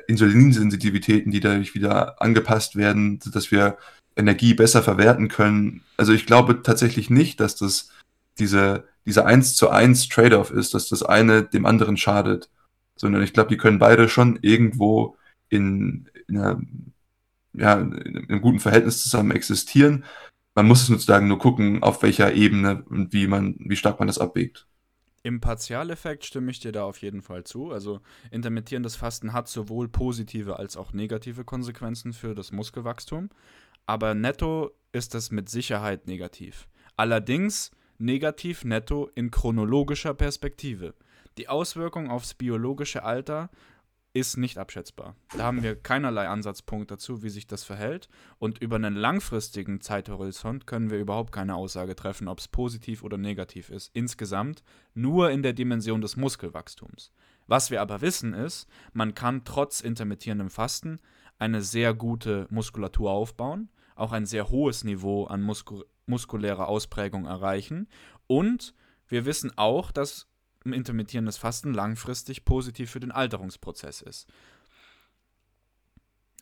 Insulinsensitivitäten, 0.07 1.31
die 1.31 1.39
dadurch 1.39 1.75
wieder 1.75 2.21
angepasst 2.21 2.75
werden, 2.75 3.19
dass 3.33 3.51
wir 3.51 3.77
Energie 4.15 4.53
besser 4.53 4.81
verwerten 4.81 5.27
können. 5.27 5.81
Also 5.97 6.13
ich 6.13 6.25
glaube 6.25 6.61
tatsächlich 6.61 7.09
nicht, 7.09 7.39
dass 7.39 7.55
das 7.55 7.89
diese, 8.37 8.85
dieser 9.05 9.25
1 9.25 9.55
zu 9.55 9.69
1 9.69 10.09
Trade-off 10.09 10.51
ist, 10.51 10.73
dass 10.73 10.89
das 10.89 11.03
eine 11.03 11.43
dem 11.43 11.65
anderen 11.65 11.97
schadet, 11.97 12.49
sondern 12.95 13.23
ich 13.23 13.33
glaube, 13.33 13.49
die 13.49 13.57
können 13.57 13.79
beide 13.79 14.09
schon 14.09 14.39
irgendwo 14.41 15.17
in, 15.49 16.09
in, 16.27 16.37
einer, 16.37 16.61
ja, 17.53 17.73
in 17.79 18.25
einem 18.29 18.41
guten 18.41 18.59
Verhältnis 18.59 19.03
zusammen 19.03 19.31
existieren. 19.31 20.05
Man 20.53 20.67
muss 20.67 20.81
es 20.81 20.87
sozusagen 20.87 21.27
nur 21.27 21.39
gucken, 21.39 21.83
auf 21.83 22.01
welcher 22.01 22.33
Ebene 22.33 22.83
und 22.89 23.11
wie 23.11 23.27
man, 23.27 23.55
wie 23.59 23.75
stark 23.75 23.99
man 23.99 24.07
das 24.07 24.19
abwägt. 24.19 24.67
Im 25.25 25.41
Partialeffekt 25.41 26.23
stimme 26.23 26.51
ich 26.51 26.59
dir 26.59 26.71
da 26.71 26.83
auf 26.83 27.01
jeden 27.01 27.23
Fall 27.23 27.45
zu. 27.45 27.71
Also 27.71 27.99
intermittierendes 28.29 28.95
Fasten 28.95 29.33
hat 29.33 29.47
sowohl 29.47 29.87
positive 29.87 30.59
als 30.59 30.77
auch 30.77 30.93
negative 30.93 31.43
Konsequenzen 31.43 32.13
für 32.13 32.35
das 32.35 32.51
Muskelwachstum. 32.51 33.31
Aber 33.87 34.13
netto 34.13 34.69
ist 34.91 35.15
das 35.15 35.31
mit 35.31 35.49
Sicherheit 35.49 36.05
negativ. 36.05 36.67
Allerdings 36.95 37.71
negativ 37.97 38.65
netto 38.65 39.09
in 39.15 39.31
chronologischer 39.31 40.13
Perspektive. 40.13 40.93
Die 41.39 41.49
Auswirkung 41.49 42.11
aufs 42.11 42.35
biologische 42.35 43.01
Alter 43.01 43.49
ist 44.15 44.37
nicht 44.37 44.57
abschätzbar. 44.57 45.17
Da 45.37 45.43
haben 45.43 45.61
wir 45.61 45.75
keinerlei 45.75 46.29
Ansatzpunkt 46.29 46.89
dazu, 46.89 47.21
wie 47.21 47.29
sich 47.29 47.47
das 47.47 47.65
verhält. 47.65 48.07
Und 48.39 48.59
über 48.59 48.77
einen 48.77 48.95
langfristigen 48.95 49.81
Zeithorizont 49.81 50.65
können 50.65 50.89
wir 50.89 50.99
überhaupt 50.99 51.33
keine 51.33 51.55
Aussage 51.55 51.97
treffen, 51.97 52.29
ob 52.29 52.39
es 52.39 52.47
positiv 52.47 53.03
oder 53.03 53.17
negativ 53.17 53.69
ist. 53.69 53.91
Insgesamt 53.93 54.63
nur 54.93 55.31
in 55.31 55.43
der 55.43 55.51
Dimension 55.51 55.99
des 55.99 56.15
Muskelwachstums. 56.15 57.11
Was 57.47 57.71
wir 57.71 57.81
aber 57.81 57.99
wissen 57.99 58.33
ist, 58.33 58.69
man 58.93 59.15
kann 59.15 59.43
trotz 59.43 59.81
intermittierendem 59.81 60.49
Fasten 60.49 60.99
eine 61.37 61.61
sehr 61.61 61.93
gute 61.93 62.47
Muskulatur 62.49 63.11
aufbauen, 63.11 63.69
auch 63.95 64.13
ein 64.13 64.25
sehr 64.25 64.49
hohes 64.49 64.85
Niveau 64.85 65.25
an 65.25 65.41
Muskul 65.41 65.85
muskulärer 66.07 66.67
Ausprägung 66.67 67.25
erreichen. 67.25 67.89
Und 68.27 68.75
wir 69.07 69.25
wissen 69.25 69.51
auch, 69.57 69.91
dass 69.91 70.29
intermittierendes 70.73 71.37
Fasten 71.37 71.73
langfristig 71.73 72.45
positiv 72.45 72.91
für 72.91 72.99
den 72.99 73.11
Alterungsprozess 73.11 74.01
ist. 74.01 74.27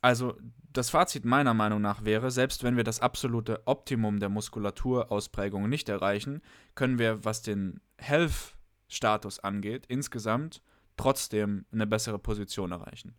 Also 0.01 0.37
das 0.73 0.89
Fazit 0.89 1.23
meiner 1.23 1.53
Meinung 1.53 1.81
nach 1.81 2.03
wäre, 2.03 2.29
selbst 2.29 2.63
wenn 2.63 2.75
wir 2.75 2.83
das 2.83 2.99
absolute 2.99 3.65
Optimum 3.65 4.19
der 4.19 4.27
Muskulaturausprägung 4.27 5.69
nicht 5.69 5.87
erreichen, 5.87 6.41
können 6.75 6.99
wir, 6.99 7.23
was 7.23 7.41
den 7.41 7.79
Health-Status 7.97 9.39
angeht, 9.39 9.85
insgesamt 9.87 10.61
trotzdem 10.97 11.65
eine 11.71 11.87
bessere 11.87 12.19
Position 12.19 12.73
erreichen. 12.73 13.15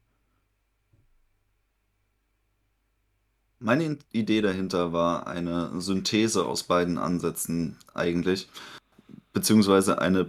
Meine 3.60 3.98
Idee 4.12 4.42
dahinter 4.42 4.92
war 4.92 5.26
eine 5.26 5.80
Synthese 5.80 6.44
aus 6.44 6.64
beiden 6.64 6.98
Ansätzen 6.98 7.78
eigentlich, 7.94 8.50
beziehungsweise 9.32 10.02
eine 10.02 10.28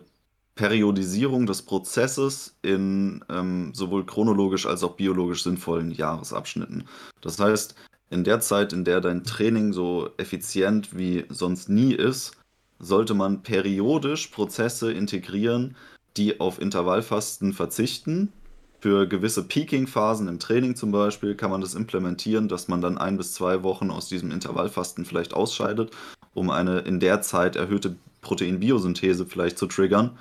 Periodisierung 0.55 1.45
des 1.45 1.61
Prozesses 1.61 2.55
in 2.61 3.23
ähm, 3.29 3.73
sowohl 3.73 4.05
chronologisch 4.05 4.65
als 4.65 4.83
auch 4.83 4.95
biologisch 4.95 5.43
sinnvollen 5.43 5.91
Jahresabschnitten. 5.91 6.85
Das 7.21 7.39
heißt, 7.39 7.75
in 8.09 8.23
der 8.23 8.39
Zeit, 8.39 8.71
in 8.71 8.85
der 8.85 9.01
dein 9.01 9.23
Training 9.23 9.73
so 9.73 10.09
effizient 10.17 10.95
wie 10.97 11.25
sonst 11.29 11.67
nie 11.67 11.93
ist, 11.93 12.37
sollte 12.79 13.13
man 13.13 13.43
periodisch 13.43 14.27
Prozesse 14.27 14.93
integrieren, 14.93 15.75
die 16.15 16.39
auf 16.39 16.61
Intervallfasten 16.61 17.51
verzichten. 17.51 18.31
Für 18.79 19.07
gewisse 19.07 19.43
Peaking-Phasen 19.43 20.27
im 20.27 20.39
Training 20.39 20.75
zum 20.75 20.91
Beispiel 20.91 21.35
kann 21.35 21.51
man 21.51 21.61
das 21.61 21.75
implementieren, 21.75 22.47
dass 22.47 22.67
man 22.69 22.79
dann 22.79 22.97
ein 22.97 23.17
bis 23.17 23.33
zwei 23.33 23.63
Wochen 23.63 23.89
aus 23.89 24.07
diesem 24.07 24.31
Intervallfasten 24.31 25.03
vielleicht 25.03 25.33
ausscheidet, 25.33 25.91
um 26.33 26.49
eine 26.49 26.79
in 26.79 26.99
der 26.99 27.21
Zeit 27.21 27.55
erhöhte 27.55 27.95
Proteinbiosynthese 28.21 29.25
vielleicht 29.25 29.57
zu 29.57 29.67
triggern 29.67 30.17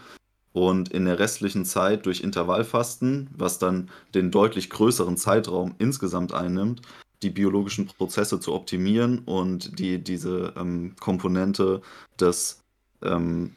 und 0.55 0.89
in 0.91 1.05
der 1.05 1.19
restlichen 1.19 1.65
Zeit 1.65 2.07
durch 2.07 2.21
Intervallfasten, 2.21 3.29
was 3.37 3.59
dann 3.59 3.91
den 4.15 4.31
deutlich 4.31 4.71
größeren 4.71 5.17
Zeitraum 5.17 5.75
insgesamt 5.79 6.33
einnimmt, 6.33 6.81
die 7.25 7.31
biologischen 7.31 7.89
Prozesse 7.89 8.39
zu 8.39 8.55
optimieren 8.55 9.19
und 9.27 9.81
die, 9.81 10.03
diese 10.03 10.55
ähm, 10.57 10.95
Komponente 11.01 11.83
des, 12.21 12.63
ähm, 13.03 13.57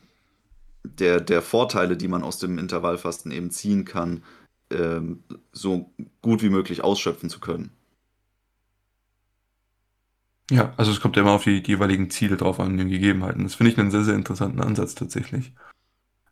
der, 0.84 1.22
der 1.22 1.44
Vorteile, 1.44 1.98
die 1.98 2.08
man 2.08 2.24
aus 2.24 2.40
dem 2.40 2.58
Intervallfasten 2.58 3.32
eben 3.32 3.52
ziehen 3.52 3.86
kann, 3.86 4.24
ähm, 4.72 5.24
so 5.52 5.92
gut 6.24 6.42
wie 6.42 6.50
möglich 6.50 6.84
ausschöpfen 6.84 7.30
zu 7.30 7.40
können. 7.40 7.70
Ja, 10.50 10.74
also 10.78 10.92
es 10.92 11.00
kommt 11.00 11.16
ja 11.16 11.22
immer 11.22 11.34
auf 11.34 11.44
die, 11.44 11.62
die 11.62 11.74
jeweiligen 11.74 12.10
Ziele 12.10 12.38
drauf 12.38 12.60
an, 12.60 12.78
den 12.78 12.90
Gegebenheiten. 12.90 13.44
Das 13.44 13.54
finde 13.54 13.72
ich 13.72 13.78
einen 13.78 13.92
sehr, 13.92 14.04
sehr 14.04 14.16
interessanten 14.16 14.62
Ansatz 14.62 14.96
tatsächlich. 14.96 15.54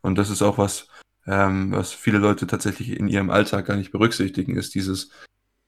Und 0.06 0.18
das 0.18 0.30
ist 0.30 0.42
auch 0.42 0.58
was, 0.58 0.88
ähm, 1.26 1.72
was 1.72 1.92
viele 1.92 2.20
Leute 2.20 2.46
tatsächlich 2.48 2.92
in 2.92 3.08
ihrem 3.08 3.30
Alltag 3.30 3.66
gar 3.66 3.76
nicht 3.76 3.92
berücksichtigen, 3.92 4.56
ist 4.56 4.76
dieses, 4.76 5.10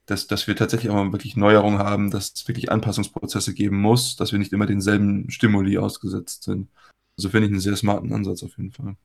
dass, 0.05 0.27
dass 0.27 0.47
wir 0.47 0.55
tatsächlich 0.55 0.91
auch 0.91 0.95
mal 0.95 1.11
wirklich 1.11 1.35
Neuerungen 1.35 1.79
haben, 1.79 2.11
dass 2.11 2.31
es 2.33 2.47
wirklich 2.47 2.71
Anpassungsprozesse 2.71 3.53
geben 3.53 3.81
muss, 3.81 4.15
dass 4.15 4.31
wir 4.31 4.39
nicht 4.39 4.53
immer 4.53 4.67
denselben 4.67 5.29
Stimuli 5.31 5.77
ausgesetzt 5.77 6.43
sind. 6.43 6.69
Also 7.17 7.29
finde 7.29 7.47
ich 7.47 7.51
einen 7.51 7.61
sehr 7.61 7.75
smarten 7.75 8.13
Ansatz 8.13 8.43
auf 8.43 8.57
jeden 8.57 8.71
Fall. 8.71 8.95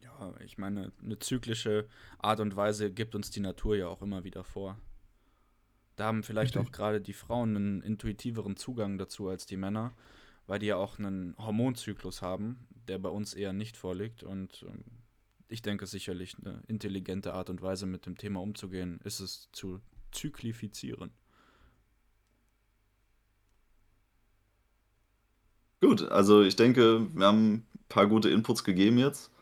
Ja, 0.00 0.34
ich 0.44 0.58
meine, 0.58 0.92
eine 1.02 1.18
zyklische 1.20 1.86
Art 2.18 2.40
und 2.40 2.56
Weise 2.56 2.90
gibt 2.90 3.14
uns 3.14 3.30
die 3.30 3.40
Natur 3.40 3.76
ja 3.76 3.86
auch 3.86 4.02
immer 4.02 4.24
wieder 4.24 4.42
vor. 4.42 4.76
Da 5.94 6.06
haben 6.06 6.24
vielleicht 6.24 6.56
Richtig. 6.56 6.68
auch 6.68 6.72
gerade 6.72 7.00
die 7.00 7.12
Frauen 7.12 7.56
einen 7.56 7.82
intuitiveren 7.82 8.56
Zugang 8.56 8.98
dazu 8.98 9.28
als 9.28 9.46
die 9.46 9.56
Männer, 9.56 9.92
weil 10.50 10.58
die 10.58 10.66
ja 10.66 10.74
auch 10.74 10.98
einen 10.98 11.36
Hormonzyklus 11.38 12.22
haben, 12.22 12.66
der 12.88 12.98
bei 12.98 13.08
uns 13.08 13.34
eher 13.34 13.52
nicht 13.52 13.76
vorliegt. 13.76 14.24
Und 14.24 14.64
ähm, 14.68 14.82
ich 15.46 15.62
denke 15.62 15.86
sicherlich 15.86 16.34
eine 16.44 16.60
intelligente 16.66 17.34
Art 17.34 17.50
und 17.50 17.62
Weise, 17.62 17.86
mit 17.86 18.04
dem 18.04 18.18
Thema 18.18 18.40
umzugehen, 18.40 18.98
ist 19.04 19.20
es 19.20 19.48
zu 19.52 19.80
zyklifizieren. 20.10 21.12
Gut, 25.80 26.02
also 26.10 26.42
ich 26.42 26.56
denke, 26.56 27.06
wir 27.14 27.26
haben 27.26 27.52
ein 27.52 27.68
paar 27.88 28.08
gute 28.08 28.28
Inputs 28.28 28.64
gegeben 28.64 28.98
jetzt. 28.98 29.30